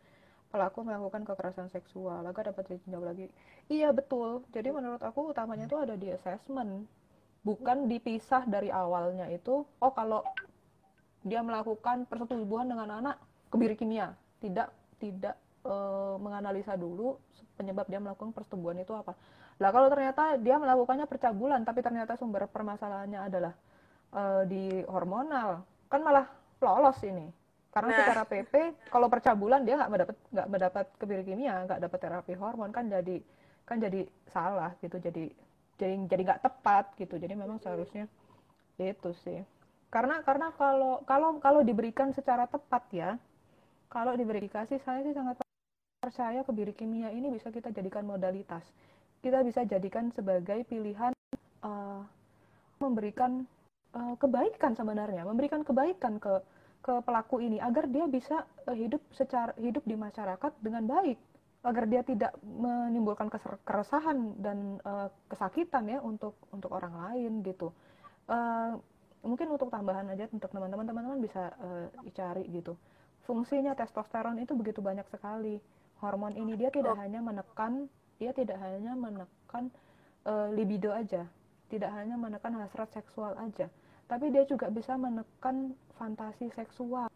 pelaku 0.51 0.83
melakukan 0.83 1.23
kekerasan 1.23 1.71
seksual 1.71 2.21
agar 2.27 2.51
dapat 2.51 2.75
dijawab 2.75 3.15
lagi. 3.15 3.25
Iya 3.71 3.95
betul. 3.95 4.43
Jadi 4.51 4.69
menurut 4.69 4.99
aku 4.99 5.31
utamanya 5.31 5.65
itu 5.65 5.79
ada 5.79 5.95
di 5.95 6.11
assessment. 6.11 6.85
Bukan 7.41 7.89
dipisah 7.89 8.45
dari 8.45 8.69
awalnya 8.69 9.25
itu 9.31 9.65
oh 9.65 9.91
kalau 9.95 10.21
dia 11.25 11.41
melakukan 11.41 12.05
persetubuhan 12.05 12.67
dengan 12.67 13.01
anak 13.01 13.15
kebiri 13.49 13.79
kimia. 13.79 14.13
Tidak 14.43 14.67
tidak 14.99 15.39
e, 15.63 15.73
menganalisa 16.19 16.75
dulu 16.75 17.17
penyebab 17.57 17.87
dia 17.87 18.03
melakukan 18.03 18.35
persetubuhan 18.35 18.77
itu 18.83 18.91
apa. 18.93 19.15
Lah 19.57 19.71
kalau 19.71 19.87
ternyata 19.87 20.35
dia 20.37 20.59
melakukannya 20.59 21.07
percabulan 21.07 21.63
tapi 21.63 21.79
ternyata 21.79 22.19
sumber 22.19 22.45
permasalahannya 22.51 23.19
adalah 23.23 23.53
e, 24.11 24.21
di 24.51 24.63
hormonal 24.85 25.63
kan 25.87 26.03
malah 26.03 26.27
lolos 26.61 26.99
ini 27.01 27.40
karena 27.71 27.89
nah. 27.95 27.99
secara 28.03 28.23
PP 28.27 28.53
kalau 28.91 29.07
percabulan 29.07 29.63
dia 29.63 29.79
nggak 29.79 29.91
mendapat 29.91 30.17
nggak 30.35 30.47
mendapat 30.51 30.85
kebiri 30.99 31.23
kimia 31.23 31.55
nggak 31.63 31.79
dapat 31.79 31.99
terapi 32.03 32.33
hormon 32.35 32.75
kan 32.75 32.91
jadi 32.91 33.23
kan 33.63 33.79
jadi 33.79 34.03
salah 34.27 34.75
gitu. 34.83 34.99
Jadi 34.99 35.31
jadi 35.79 35.95
jadi 36.11 36.21
nggak 36.27 36.43
tepat 36.43 36.91
gitu. 36.99 37.15
Jadi 37.15 37.31
memang 37.31 37.63
seharusnya 37.63 38.11
itu 38.75 39.15
sih. 39.23 39.39
Karena 39.87 40.19
karena 40.19 40.51
kalau 40.59 40.99
kalau 41.07 41.39
kalau 41.39 41.63
diberikan 41.63 42.11
secara 42.11 42.43
tepat 42.51 42.83
ya 42.91 43.15
kalau 43.87 44.19
diberi 44.19 44.51
kasih 44.51 44.79
saya 44.83 45.03
sih 45.07 45.15
sangat 45.15 45.39
percaya 46.03 46.43
kebiri 46.43 46.75
kimia 46.75 47.07
ini 47.15 47.31
bisa 47.31 47.47
kita 47.55 47.71
jadikan 47.71 48.03
modalitas. 48.03 48.67
Kita 49.23 49.47
bisa 49.47 49.63
jadikan 49.63 50.11
sebagai 50.11 50.67
pilihan 50.67 51.15
uh, 51.63 52.03
memberikan 52.81 53.47
uh, 53.93 54.15
kebaikan 54.17 54.73
sebenarnya, 54.73 55.23
memberikan 55.23 55.61
kebaikan 55.61 56.17
ke 56.17 56.41
ke 56.81 56.93
pelaku 57.05 57.39
ini 57.39 57.61
agar 57.61 57.85
dia 57.87 58.09
bisa 58.09 58.43
uh, 58.65 58.75
hidup 58.75 59.01
secara 59.13 59.53
hidup 59.61 59.85
di 59.85 59.93
masyarakat 59.93 60.51
dengan 60.59 60.83
baik, 60.89 61.17
agar 61.61 61.85
dia 61.85 62.01
tidak 62.01 62.33
menimbulkan 62.41 63.29
keresahan 63.61 64.33
dan 64.41 64.81
uh, 64.81 65.07
kesakitan 65.29 65.85
ya 65.85 66.01
untuk 66.01 66.33
untuk 66.49 66.73
orang 66.73 66.93
lain 66.97 67.45
gitu. 67.45 67.69
Uh, 68.25 68.81
mungkin 69.21 69.53
untuk 69.53 69.69
tambahan 69.69 70.09
aja 70.09 70.25
untuk 70.33 70.49
teman-teman 70.49 70.85
teman-teman 70.89 71.21
bisa 71.21 71.53
uh, 71.61 71.85
dicari 72.01 72.49
gitu. 72.49 72.73
Fungsinya 73.29 73.77
testosteron 73.77 74.41
itu 74.41 74.57
begitu 74.57 74.81
banyak 74.81 75.05
sekali. 75.13 75.61
Hormon 76.01 76.33
ini 76.33 76.57
dia 76.57 76.73
tidak 76.73 76.97
oh. 76.97 77.01
hanya 77.01 77.21
menekan 77.21 77.85
dia 78.17 78.33
tidak 78.33 78.57
hanya 78.61 78.93
menekan 78.93 79.73
uh, 80.29 80.49
libido 80.53 80.93
aja, 80.93 81.25
tidak 81.73 81.89
hanya 81.93 82.13
menekan 82.13 82.53
hasrat 82.53 82.93
seksual 82.93 83.33
aja, 83.37 83.65
tapi 84.11 84.27
dia 84.27 84.43
juga 84.43 84.67
bisa 84.67 84.99
menekan 84.99 85.71
fantasi 85.95 86.51
seksual. 86.51 87.07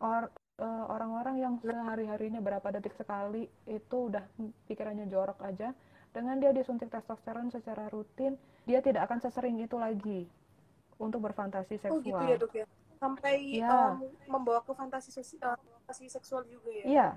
Or, 0.00 0.32
uh, 0.56 0.84
orang-orang 0.88 1.36
yang 1.36 1.54
sehari-harinya 1.60 2.40
berapa 2.40 2.64
detik 2.72 2.96
sekali 2.96 3.44
itu 3.68 4.08
udah 4.08 4.24
pikirannya 4.64 5.04
jorok 5.12 5.36
aja, 5.44 5.76
dengan 6.16 6.40
dia 6.40 6.56
disuntik 6.56 6.88
testosteron 6.88 7.52
secara 7.52 7.92
rutin, 7.92 8.40
dia 8.64 8.80
tidak 8.80 9.04
akan 9.04 9.20
sesering 9.20 9.60
itu 9.60 9.76
lagi 9.76 10.24
untuk 10.96 11.28
berfantasi 11.28 11.76
seksual. 11.76 12.00
Oh 12.00 12.08
gitu 12.08 12.24
ya 12.24 12.36
dok 12.40 12.52
ya? 12.56 12.66
Sampai 12.96 13.60
ya. 13.60 13.96
um, 13.96 14.08
membawa 14.24 14.64
ke 14.64 14.72
fantasi, 14.72 15.12
uh, 15.44 15.60
fantasi 15.60 16.08
seksual 16.08 16.48
juga 16.48 16.72
ya? 16.72 16.84
Iya, 16.88 17.08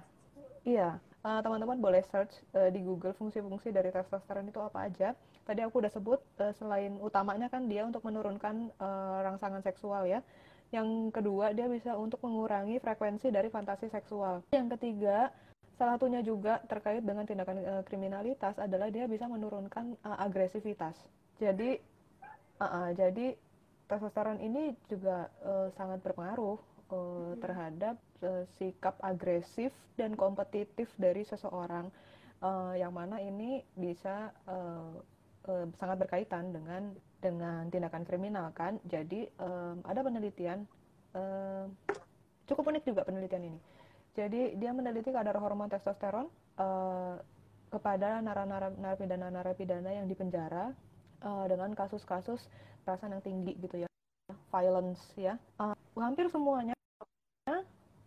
iya. 0.67 0.89
Uh, 1.23 1.39
teman-teman 1.39 1.79
boleh 1.79 2.03
search 2.11 2.35
uh, 2.51 2.67
di 2.67 2.83
Google 2.83 3.15
fungsi-fungsi 3.15 3.71
dari 3.71 3.95
testosteron 3.95 4.51
itu 4.51 4.59
apa 4.59 4.91
aja 4.91 5.15
tadi 5.43 5.61
aku 5.63 5.83
udah 5.83 5.91
sebut 5.91 6.19
uh, 6.39 6.53
selain 6.55 6.95
utamanya 6.99 7.51
kan 7.51 7.67
dia 7.67 7.83
untuk 7.83 8.03
menurunkan 8.03 8.71
uh, 8.79 9.19
rangsangan 9.23 9.63
seksual 9.63 10.07
ya. 10.07 10.23
Yang 10.73 11.13
kedua 11.13 11.53
dia 11.53 11.69
bisa 11.69 11.93
untuk 11.93 12.17
mengurangi 12.25 12.81
frekuensi 12.81 13.29
dari 13.29 13.51
fantasi 13.51 13.91
seksual. 13.93 14.41
Yang 14.49 14.79
ketiga 14.79 15.29
salah 15.77 15.97
satunya 15.97 16.21
juga 16.25 16.61
terkait 16.65 17.03
dengan 17.05 17.27
tindakan 17.27 17.57
uh, 17.61 17.83
kriminalitas 17.85 18.57
adalah 18.57 18.89
dia 18.89 19.05
bisa 19.05 19.29
menurunkan 19.29 19.99
uh, 20.01 20.17
agresivitas. 20.23 20.97
Jadi 21.37 21.77
uh, 22.57 22.65
uh, 22.65 22.89
jadi 22.95 23.37
testosteron 23.85 24.39
ini 24.41 24.73
juga 24.89 25.29
uh, 25.43 25.69
sangat 25.75 26.01
berpengaruh 26.01 26.57
uh, 26.89 27.33
terhadap 27.37 27.99
uh, 28.25 28.47
sikap 28.57 28.97
agresif 29.03 29.69
dan 29.99 30.17
kompetitif 30.17 30.89
dari 30.97 31.21
seseorang 31.21 31.93
uh, 32.41 32.73
yang 32.73 32.93
mana 32.93 33.21
ini 33.21 33.61
bisa 33.77 34.33
uh, 35.47 35.65
sangat 35.79 35.97
berkaitan 36.03 36.51
dengan 36.53 36.93
dengan 37.23 37.67
tindakan 37.71 38.03
kriminal 38.03 38.51
kan. 38.51 38.77
Jadi 38.87 39.27
um, 39.39 39.79
ada 39.87 40.03
penelitian 40.03 40.67
um, 41.15 41.71
cukup 42.47 42.73
unik 42.75 42.83
juga 42.87 43.01
penelitian 43.07 43.53
ini. 43.53 43.59
Jadi 44.13 44.59
dia 44.61 44.71
meneliti 44.75 45.09
kadar 45.09 45.39
hormon 45.41 45.71
testosteron 45.71 46.29
uh, 46.61 47.17
kepada 47.73 48.21
narapidana-narapidana 48.21 49.89
yang 49.89 50.05
dipenjara 50.05 50.69
uh, 51.25 51.45
dengan 51.49 51.73
kasus-kasus 51.73 52.45
perasaan 52.85 53.17
yang 53.17 53.25
tinggi 53.25 53.57
gitu 53.57 53.81
ya, 53.81 53.89
violence 54.53 55.01
ya. 55.17 55.33
Uh, 55.57 55.73
hampir 55.97 56.29
semuanya 56.29 56.77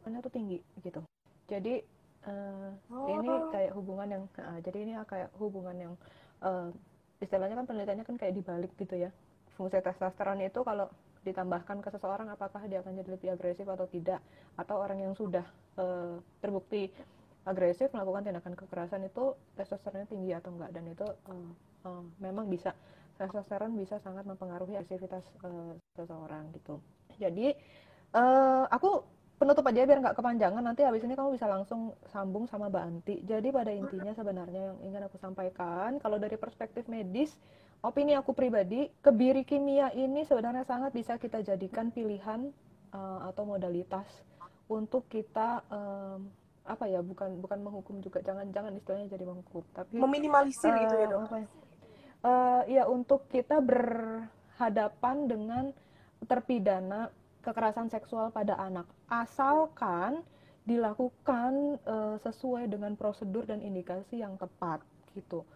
hanya 0.07 0.23
tuh 0.23 0.31
tinggi 0.31 0.63
gitu. 0.87 1.03
Jadi 1.51 1.83
uh, 2.31 2.71
oh. 2.95 3.11
ini 3.11 3.31
kayak 3.51 3.73
hubungan 3.75 4.09
yang 4.09 4.25
uh, 4.39 4.59
jadi 4.63 4.79
ini 4.87 4.93
kayak 5.03 5.35
hubungan 5.43 5.77
yang 5.77 5.95
uh, 6.47 6.71
istilahnya 7.21 7.57
kan 7.57 7.67
penelitiannya 7.69 8.05
kan 8.07 8.17
kayak 8.21 8.35
dibalik 8.37 8.73
gitu 8.77 8.97
ya. 8.97 9.11
Fungsi 9.57 9.81
testosteron 9.81 10.41
itu 10.45 10.61
kalau 10.61 10.93
ditambahkan 11.25 11.83
ke 11.83 11.89
seseorang 11.91 12.31
apakah 12.31 12.63
dia 12.71 12.85
akan 12.85 13.03
jadi 13.03 13.11
lebih 13.11 13.29
agresif 13.35 13.67
atau 13.67 13.89
tidak? 13.89 14.21
Atau 14.55 14.79
orang 14.79 15.03
yang 15.03 15.15
sudah 15.17 15.43
uh, 15.81 16.21
terbukti 16.39 16.93
agresif 17.47 17.91
melakukan 17.91 18.27
tindakan 18.27 18.55
kekerasan 18.55 19.07
itu 19.07 19.35
testosteronnya 19.59 20.07
tinggi 20.07 20.33
atau 20.37 20.55
enggak? 20.55 20.71
Dan 20.77 20.85
itu 20.93 21.07
uh, 21.07 21.51
uh, 21.89 22.05
memang 22.21 22.47
bisa 22.47 22.77
testosteron 23.17 23.73
bisa 23.75 23.97
sangat 24.05 24.29
mempengaruhi 24.29 24.77
agresivitas 24.77 25.25
uh, 25.43 25.73
seseorang 25.97 26.53
gitu. 26.53 26.79
Jadi 27.17 27.57
uh, 28.13 28.69
aku 28.69 29.16
penutup 29.37 29.65
aja 29.69 29.85
biar 29.85 30.01
nggak 30.01 30.17
kepanjangan. 30.17 30.63
Nanti 30.65 30.83
habis 30.83 31.05
ini 31.05 31.13
kamu 31.13 31.37
bisa 31.37 31.47
langsung 31.47 31.93
sambung 32.09 32.49
sama 32.49 32.73
Mbak 32.73 32.85
Anti. 32.89 33.17
Jadi 33.25 33.49
pada 33.53 33.73
intinya 33.73 34.13
sebenarnya 34.17 34.73
yang 34.73 34.79
ingin 34.81 35.03
aku 35.05 35.17
sampaikan 35.21 36.01
kalau 36.01 36.17
dari 36.17 36.41
perspektif 36.41 36.89
medis 36.89 37.37
opini 37.85 38.17
aku 38.17 38.33
pribadi 38.33 38.89
kebiri 39.05 39.45
kimia 39.45 39.93
ini 39.93 40.25
sebenarnya 40.25 40.65
sangat 40.65 40.97
bisa 40.97 41.21
kita 41.21 41.45
jadikan 41.45 41.93
pilihan 41.93 42.49
uh, 42.97 43.29
atau 43.29 43.45
modalitas 43.45 44.09
untuk 44.67 45.07
kita 45.13 45.63
um, 45.69 46.27
apa 46.67 46.91
ya 46.91 47.05
bukan 47.05 47.37
bukan 47.45 47.61
menghukum 47.61 48.01
juga. 48.01 48.25
Jangan 48.25 48.49
jangan 48.57 48.73
istilahnya 48.73 49.09
jadi 49.13 49.25
menghukum 49.29 49.63
tapi 49.77 50.01
meminimalisir 50.01 50.73
uh, 50.73 50.81
gitu 50.81 50.95
ya 50.97 51.07
dok? 51.13 51.21
apa? 51.29 51.39
Uh, 52.25 52.63
ya 52.73 52.83
untuk 52.89 53.29
kita 53.29 53.61
berhadapan 53.61 55.17
dengan 55.29 55.65
terpidana 56.25 57.13
kekerasan 57.45 57.93
seksual 57.93 58.35
pada 58.35 58.59
anak 58.59 58.96
asalkan 59.09 60.23
dilakukan 60.67 61.79
uh, 61.87 62.19
sesuai 62.27 62.67
dengan 62.67 62.99
prosedur 62.99 63.47
dan 63.47 63.63
indikasi 63.63 64.19
yang 64.19 64.35
tepat 64.35 64.83
gitu. 65.15 65.47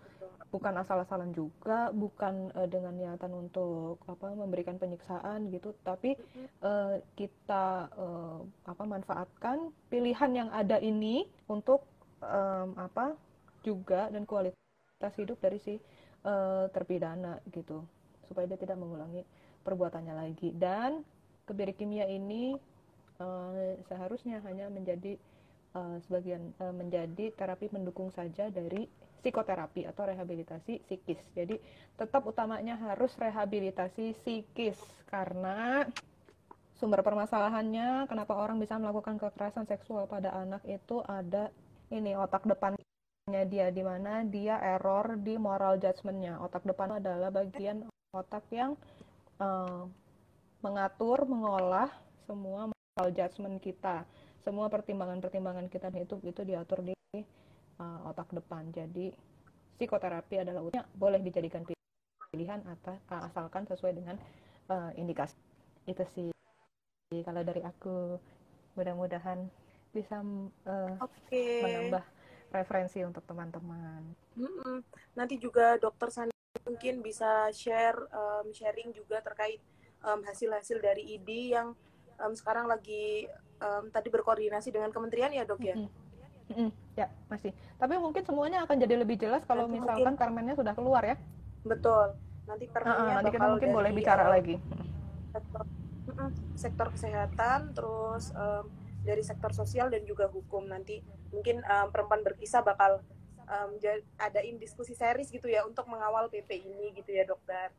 Bukan 0.50 0.74
asal-asalan 0.82 1.30
juga 1.34 1.90
bukan 1.94 2.50
uh, 2.54 2.66
dengan 2.70 2.94
niatan 2.94 3.30
untuk 3.34 4.02
apa 4.06 4.34
memberikan 4.34 4.78
penyiksaan 4.78 5.50
gitu. 5.50 5.74
Tapi 5.82 6.14
uh, 6.62 7.02
kita 7.18 7.90
uh, 7.94 8.38
apa 8.66 8.82
manfaatkan 8.86 9.74
pilihan 9.90 10.30
yang 10.30 10.50
ada 10.54 10.78
ini 10.78 11.26
untuk 11.50 11.86
um, 12.22 12.74
apa 12.78 13.18
juga 13.66 14.10
dan 14.14 14.26
kualitas 14.26 15.14
hidup 15.18 15.38
dari 15.42 15.58
si 15.58 15.74
uh, 16.26 16.70
terpidana 16.70 17.42
gitu. 17.50 17.82
Supaya 18.30 18.46
dia 18.46 18.58
tidak 18.58 18.78
mengulangi 18.78 19.26
perbuatannya 19.66 20.14
lagi. 20.14 20.54
Dan 20.54 21.02
kebiri 21.50 21.74
kimia 21.74 22.06
ini 22.06 22.54
uh, 23.20 23.76
seharusnya 23.86 24.40
hanya 24.48 24.66
menjadi 24.72 25.20
uh, 25.76 25.96
sebagian 26.08 26.50
uh, 26.58 26.74
menjadi 26.74 27.30
terapi 27.36 27.70
mendukung 27.70 28.10
saja 28.10 28.48
dari 28.48 28.88
psikoterapi 29.20 29.84
atau 29.84 30.08
rehabilitasi 30.08 30.80
psikis. 30.88 31.20
Jadi 31.36 31.60
tetap 32.00 32.24
utamanya 32.24 32.80
harus 32.80 33.12
rehabilitasi 33.20 34.16
psikis 34.16 34.80
karena 35.12 35.84
sumber 36.80 37.04
permasalahannya 37.04 38.08
kenapa 38.08 38.32
orang 38.40 38.56
bisa 38.56 38.80
melakukan 38.80 39.20
kekerasan 39.20 39.68
seksual 39.68 40.08
pada 40.08 40.32
anak 40.32 40.64
itu 40.64 41.04
ada 41.04 41.52
ini 41.92 42.16
otak 42.16 42.48
depannya 42.48 42.80
dia 43.44 43.68
di 43.68 43.84
mana 43.84 44.24
dia 44.24 44.56
error 44.56 45.20
di 45.20 45.36
moral 45.36 45.76
judgmentnya. 45.76 46.40
Otak 46.40 46.64
depan 46.64 46.96
adalah 46.96 47.28
bagian 47.28 47.84
otak 48.16 48.48
yang 48.48 48.74
uh, 49.36 49.84
mengatur, 50.64 51.28
mengolah 51.28 51.92
semua 52.24 52.72
moral 53.00 53.16
judgment 53.16 53.56
kita, 53.64 54.04
semua 54.44 54.68
pertimbangan-pertimbangan 54.68 55.72
kita 55.72 55.88
itu 55.96 56.20
itu 56.20 56.44
diatur 56.44 56.84
di 56.84 56.92
uh, 57.80 58.00
otak 58.12 58.28
depan. 58.28 58.68
Jadi 58.68 59.08
psikoterapi 59.80 60.44
adalah 60.44 60.60
boleh 60.92 61.24
dijadikan 61.24 61.64
pilihan 62.28 62.60
atas 62.68 63.00
uh, 63.08 63.24
asalkan 63.24 63.64
sesuai 63.64 63.96
dengan 63.96 64.20
uh, 64.68 64.92
indikasi. 65.00 65.32
Itu 65.88 66.04
sih 66.12 66.28
kalau 67.24 67.40
dari 67.40 67.64
aku 67.64 68.20
mudah-mudahan 68.76 69.48
bisa 69.96 70.20
uh, 70.68 70.92
okay. 71.00 71.64
menambah 71.64 72.04
referensi 72.52 73.00
untuk 73.00 73.24
teman-teman. 73.24 74.12
Mm 74.36 74.44
-mm. 74.44 74.76
Nanti 75.16 75.40
juga 75.40 75.80
dokter 75.80 76.12
Sandi 76.12 76.36
mungkin 76.68 77.00
bisa 77.00 77.48
share 77.56 77.96
um, 78.12 78.52
sharing 78.52 78.92
juga 78.92 79.24
terkait 79.24 79.64
hasil-hasil 80.00 80.80
um, 80.80 80.84
dari 80.84 81.16
ID 81.16 81.56
yang 81.56 81.72
um, 82.20 82.32
sekarang 82.36 82.68
lagi 82.68 83.26
um, 83.60 83.88
tadi 83.88 84.08
berkoordinasi 84.12 84.70
dengan 84.70 84.92
kementerian 84.92 85.32
ya 85.32 85.44
dok 85.48 85.60
ya? 85.64 85.76
Mm 85.76 85.88
-hmm. 86.50 86.68
Ya 86.98 87.06
masih. 87.30 87.54
Tapi 87.78 87.94
mungkin 87.96 88.22
semuanya 88.26 88.66
akan 88.66 88.76
jadi 88.80 88.94
lebih 89.00 89.16
jelas 89.16 89.42
kalau 89.46 89.66
nanti 89.66 89.80
misalkan 89.80 90.14
mungkin, 90.14 90.20
permennya 90.20 90.54
sudah 90.58 90.74
keluar 90.74 91.02
ya? 91.06 91.16
Betul. 91.62 92.16
Nanti 92.44 92.64
permennya 92.68 93.00
uh, 93.00 93.10
uh, 93.10 93.16
nanti 93.22 93.30
kita 93.32 93.46
mungkin 93.46 93.70
boleh 93.70 93.90
bicara 93.94 94.24
uh, 94.26 94.30
lagi. 94.34 94.54
Sektor, 95.30 95.64
sektor 96.58 96.86
kesehatan, 96.90 97.60
terus 97.72 98.34
um, 98.34 98.66
dari 99.06 99.22
sektor 99.24 99.54
sosial 99.54 99.88
dan 99.88 100.04
juga 100.04 100.28
hukum 100.28 100.68
nanti 100.68 101.00
mungkin 101.30 101.62
um, 101.64 101.88
perempuan 101.88 102.26
berkisah 102.26 102.60
bakal 102.60 103.00
um, 103.46 103.70
adain 104.20 104.56
diskusi 104.58 104.92
series 104.92 105.30
gitu 105.30 105.46
ya 105.46 105.64
untuk 105.64 105.86
mengawal 105.86 106.28
PP 106.28 106.66
ini 106.66 106.92
gitu 106.98 107.10
ya 107.14 107.24
dokter. 107.24 107.70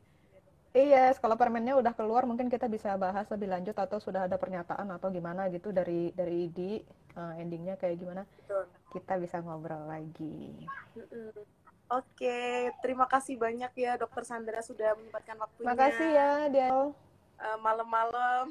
Iya, 0.71 1.11
yes, 1.11 1.19
kalau 1.19 1.35
permennya 1.35 1.75
udah 1.75 1.91
keluar 1.91 2.23
mungkin 2.23 2.47
kita 2.47 2.71
bisa 2.71 2.95
bahas 2.95 3.27
lebih 3.27 3.51
lanjut 3.51 3.75
atau 3.75 3.99
sudah 3.99 4.23
ada 4.23 4.39
pernyataan 4.39 4.87
atau 4.95 5.11
gimana 5.11 5.51
gitu 5.51 5.75
dari 5.75 6.15
dari 6.15 6.47
ID 6.47 6.79
uh, 7.19 7.35
endingnya 7.35 7.75
kayak 7.75 7.99
gimana. 7.99 8.23
Betul. 8.23 8.63
Kita 8.95 9.19
bisa 9.19 9.43
ngobrol 9.43 9.83
lagi. 9.83 10.63
Oke, 11.91 12.71
terima 12.79 13.03
kasih 13.03 13.35
banyak 13.35 13.75
ya 13.75 13.99
Dokter 13.99 14.23
Sandra 14.23 14.63
sudah 14.63 14.95
menyempatkan 14.95 15.35
waktunya. 15.43 15.59
Terima 15.59 15.75
kasih 15.75 16.07
ya, 16.07 16.31
Del. 16.47 16.79
Uh, 17.35 17.57
malam-malam. 17.59 18.47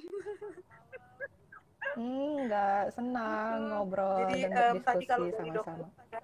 hmm, 1.96 2.52
nggak 2.52 2.84
senang 3.00 3.72
ngobrol 3.72 4.28
Jadi, 4.28 4.44
dan 4.44 4.76
um, 4.76 4.84
tadi 4.84 5.04
kalau 5.08 5.26
dari 5.32 5.48
sama-sama. 5.56 5.56
dokter 5.56 6.20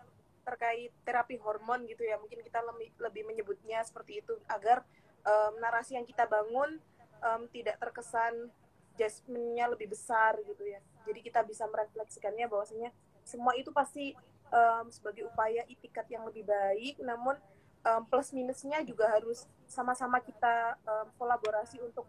terkait 0.46 0.92
terapi 1.02 1.40
hormon 1.42 1.88
gitu 1.90 2.06
ya, 2.06 2.20
mungkin 2.22 2.38
kita 2.38 2.62
lebih, 2.62 2.94
lebih 3.02 3.22
menyebutnya 3.26 3.82
seperti 3.82 4.22
itu 4.22 4.36
agar 4.46 4.86
um, 5.26 5.52
narasi 5.58 5.98
yang 5.98 6.06
kita 6.06 6.24
bangun 6.24 6.78
um, 7.20 7.42
tidak 7.50 7.76
terkesan 7.82 8.48
jasminnya 8.96 9.68
lebih 9.68 9.92
besar 9.92 10.38
gitu 10.46 10.64
ya. 10.64 10.80
Jadi 11.04 11.20
kita 11.20 11.44
bisa 11.44 11.68
merefleksikannya 11.68 12.48
bahwasanya 12.48 12.90
semua 13.26 13.52
itu 13.58 13.68
pasti 13.74 14.16
um, 14.48 14.88
sebagai 14.88 15.28
upaya 15.28 15.66
itikat 15.68 16.08
yang 16.08 16.24
lebih 16.24 16.46
baik, 16.46 16.96
namun 17.04 17.36
um, 17.84 18.02
plus 18.08 18.32
minusnya 18.32 18.80
juga 18.86 19.10
harus 19.12 19.44
sama-sama 19.68 20.22
kita 20.22 20.78
um, 20.86 21.06
kolaborasi 21.20 21.82
untuk 21.82 22.08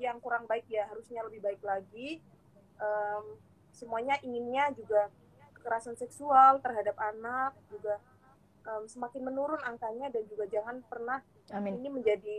yang 0.00 0.18
kurang 0.18 0.48
baik 0.48 0.66
ya 0.72 0.88
harusnya 0.88 1.20
lebih 1.26 1.44
baik 1.44 1.62
lagi. 1.62 2.18
Um, 2.80 3.38
semuanya 3.70 4.18
inginnya 4.24 4.72
juga 4.74 5.12
kekerasan 5.54 5.94
seksual 5.94 6.58
terhadap 6.58 6.98
anak 6.98 7.54
juga 7.70 8.02
um, 8.66 8.84
semakin 8.90 9.22
menurun 9.22 9.62
angkanya 9.62 10.10
dan 10.10 10.26
juga 10.26 10.48
jangan 10.50 10.82
pernah 10.86 11.22
Amin. 11.50 11.74
ini 11.82 11.88
menjadi 11.90 12.38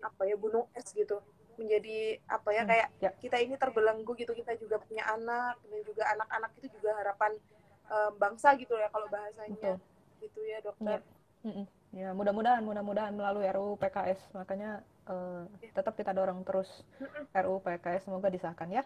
apa 0.00 0.22
ya 0.24 0.36
gunung 0.40 0.64
es 0.72 0.88
gitu 0.96 1.20
menjadi 1.60 2.16
apa 2.24 2.48
ya 2.56 2.62
Hmm, 2.64 2.70
kayak 2.72 2.88
ya. 3.04 3.10
kita 3.20 3.36
ini 3.44 3.54
terbelenggu 3.60 4.16
gitu 4.16 4.32
kita 4.32 4.56
juga 4.56 4.80
punya 4.80 5.04
anak 5.04 5.60
dan 5.68 5.80
juga 5.84 6.02
anak-anak 6.16 6.50
itu 6.56 6.66
juga 6.80 6.90
harapan 6.96 7.32
um, 7.92 8.12
bangsa 8.16 8.56
gitu 8.56 8.72
ya 8.80 8.88
kalau 8.88 9.06
bahasanya 9.12 9.76
Betul. 9.76 9.76
gitu 10.24 10.40
ya 10.48 10.58
dokter 10.64 11.00
Mm-mm. 11.40 11.64
Ya, 11.90 12.12
mudah-mudahan, 12.12 12.60
mudah-mudahan 12.62 13.16
melalui 13.16 13.48
RUU 13.48 13.74
PKS. 13.80 14.20
Makanya 14.36 14.84
eh, 15.08 15.42
tetap 15.72 15.96
kita 15.96 16.12
dorong 16.12 16.44
terus 16.44 16.68
RUU 17.34 17.58
PKS. 17.64 18.06
Semoga 18.06 18.28
disahkan 18.28 18.68
ya. 18.70 18.84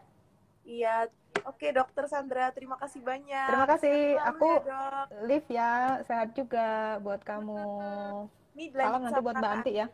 iya 0.65 1.05
oke 1.45 1.67
dokter 1.77 2.09
Sandra 2.09 2.49
terima 2.57 2.81
kasih 2.81 3.05
banyak 3.05 3.49
Terima 3.53 3.67
kasih. 3.69 4.17
Aku 4.33 4.49
ya, 4.65 5.05
live 5.29 5.49
ya. 5.53 6.01
Sehat 6.09 6.33
juga 6.33 6.97
buat 7.05 7.21
kamu. 7.21 7.59
Ini 8.55 8.65
Salam 8.71 9.03
nanti 9.03 9.21
buat 9.21 9.37
Mbak 9.37 9.51
Anti 9.51 9.73
ya. 9.75 9.87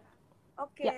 oke 0.60 0.84
Ya. 0.84 0.92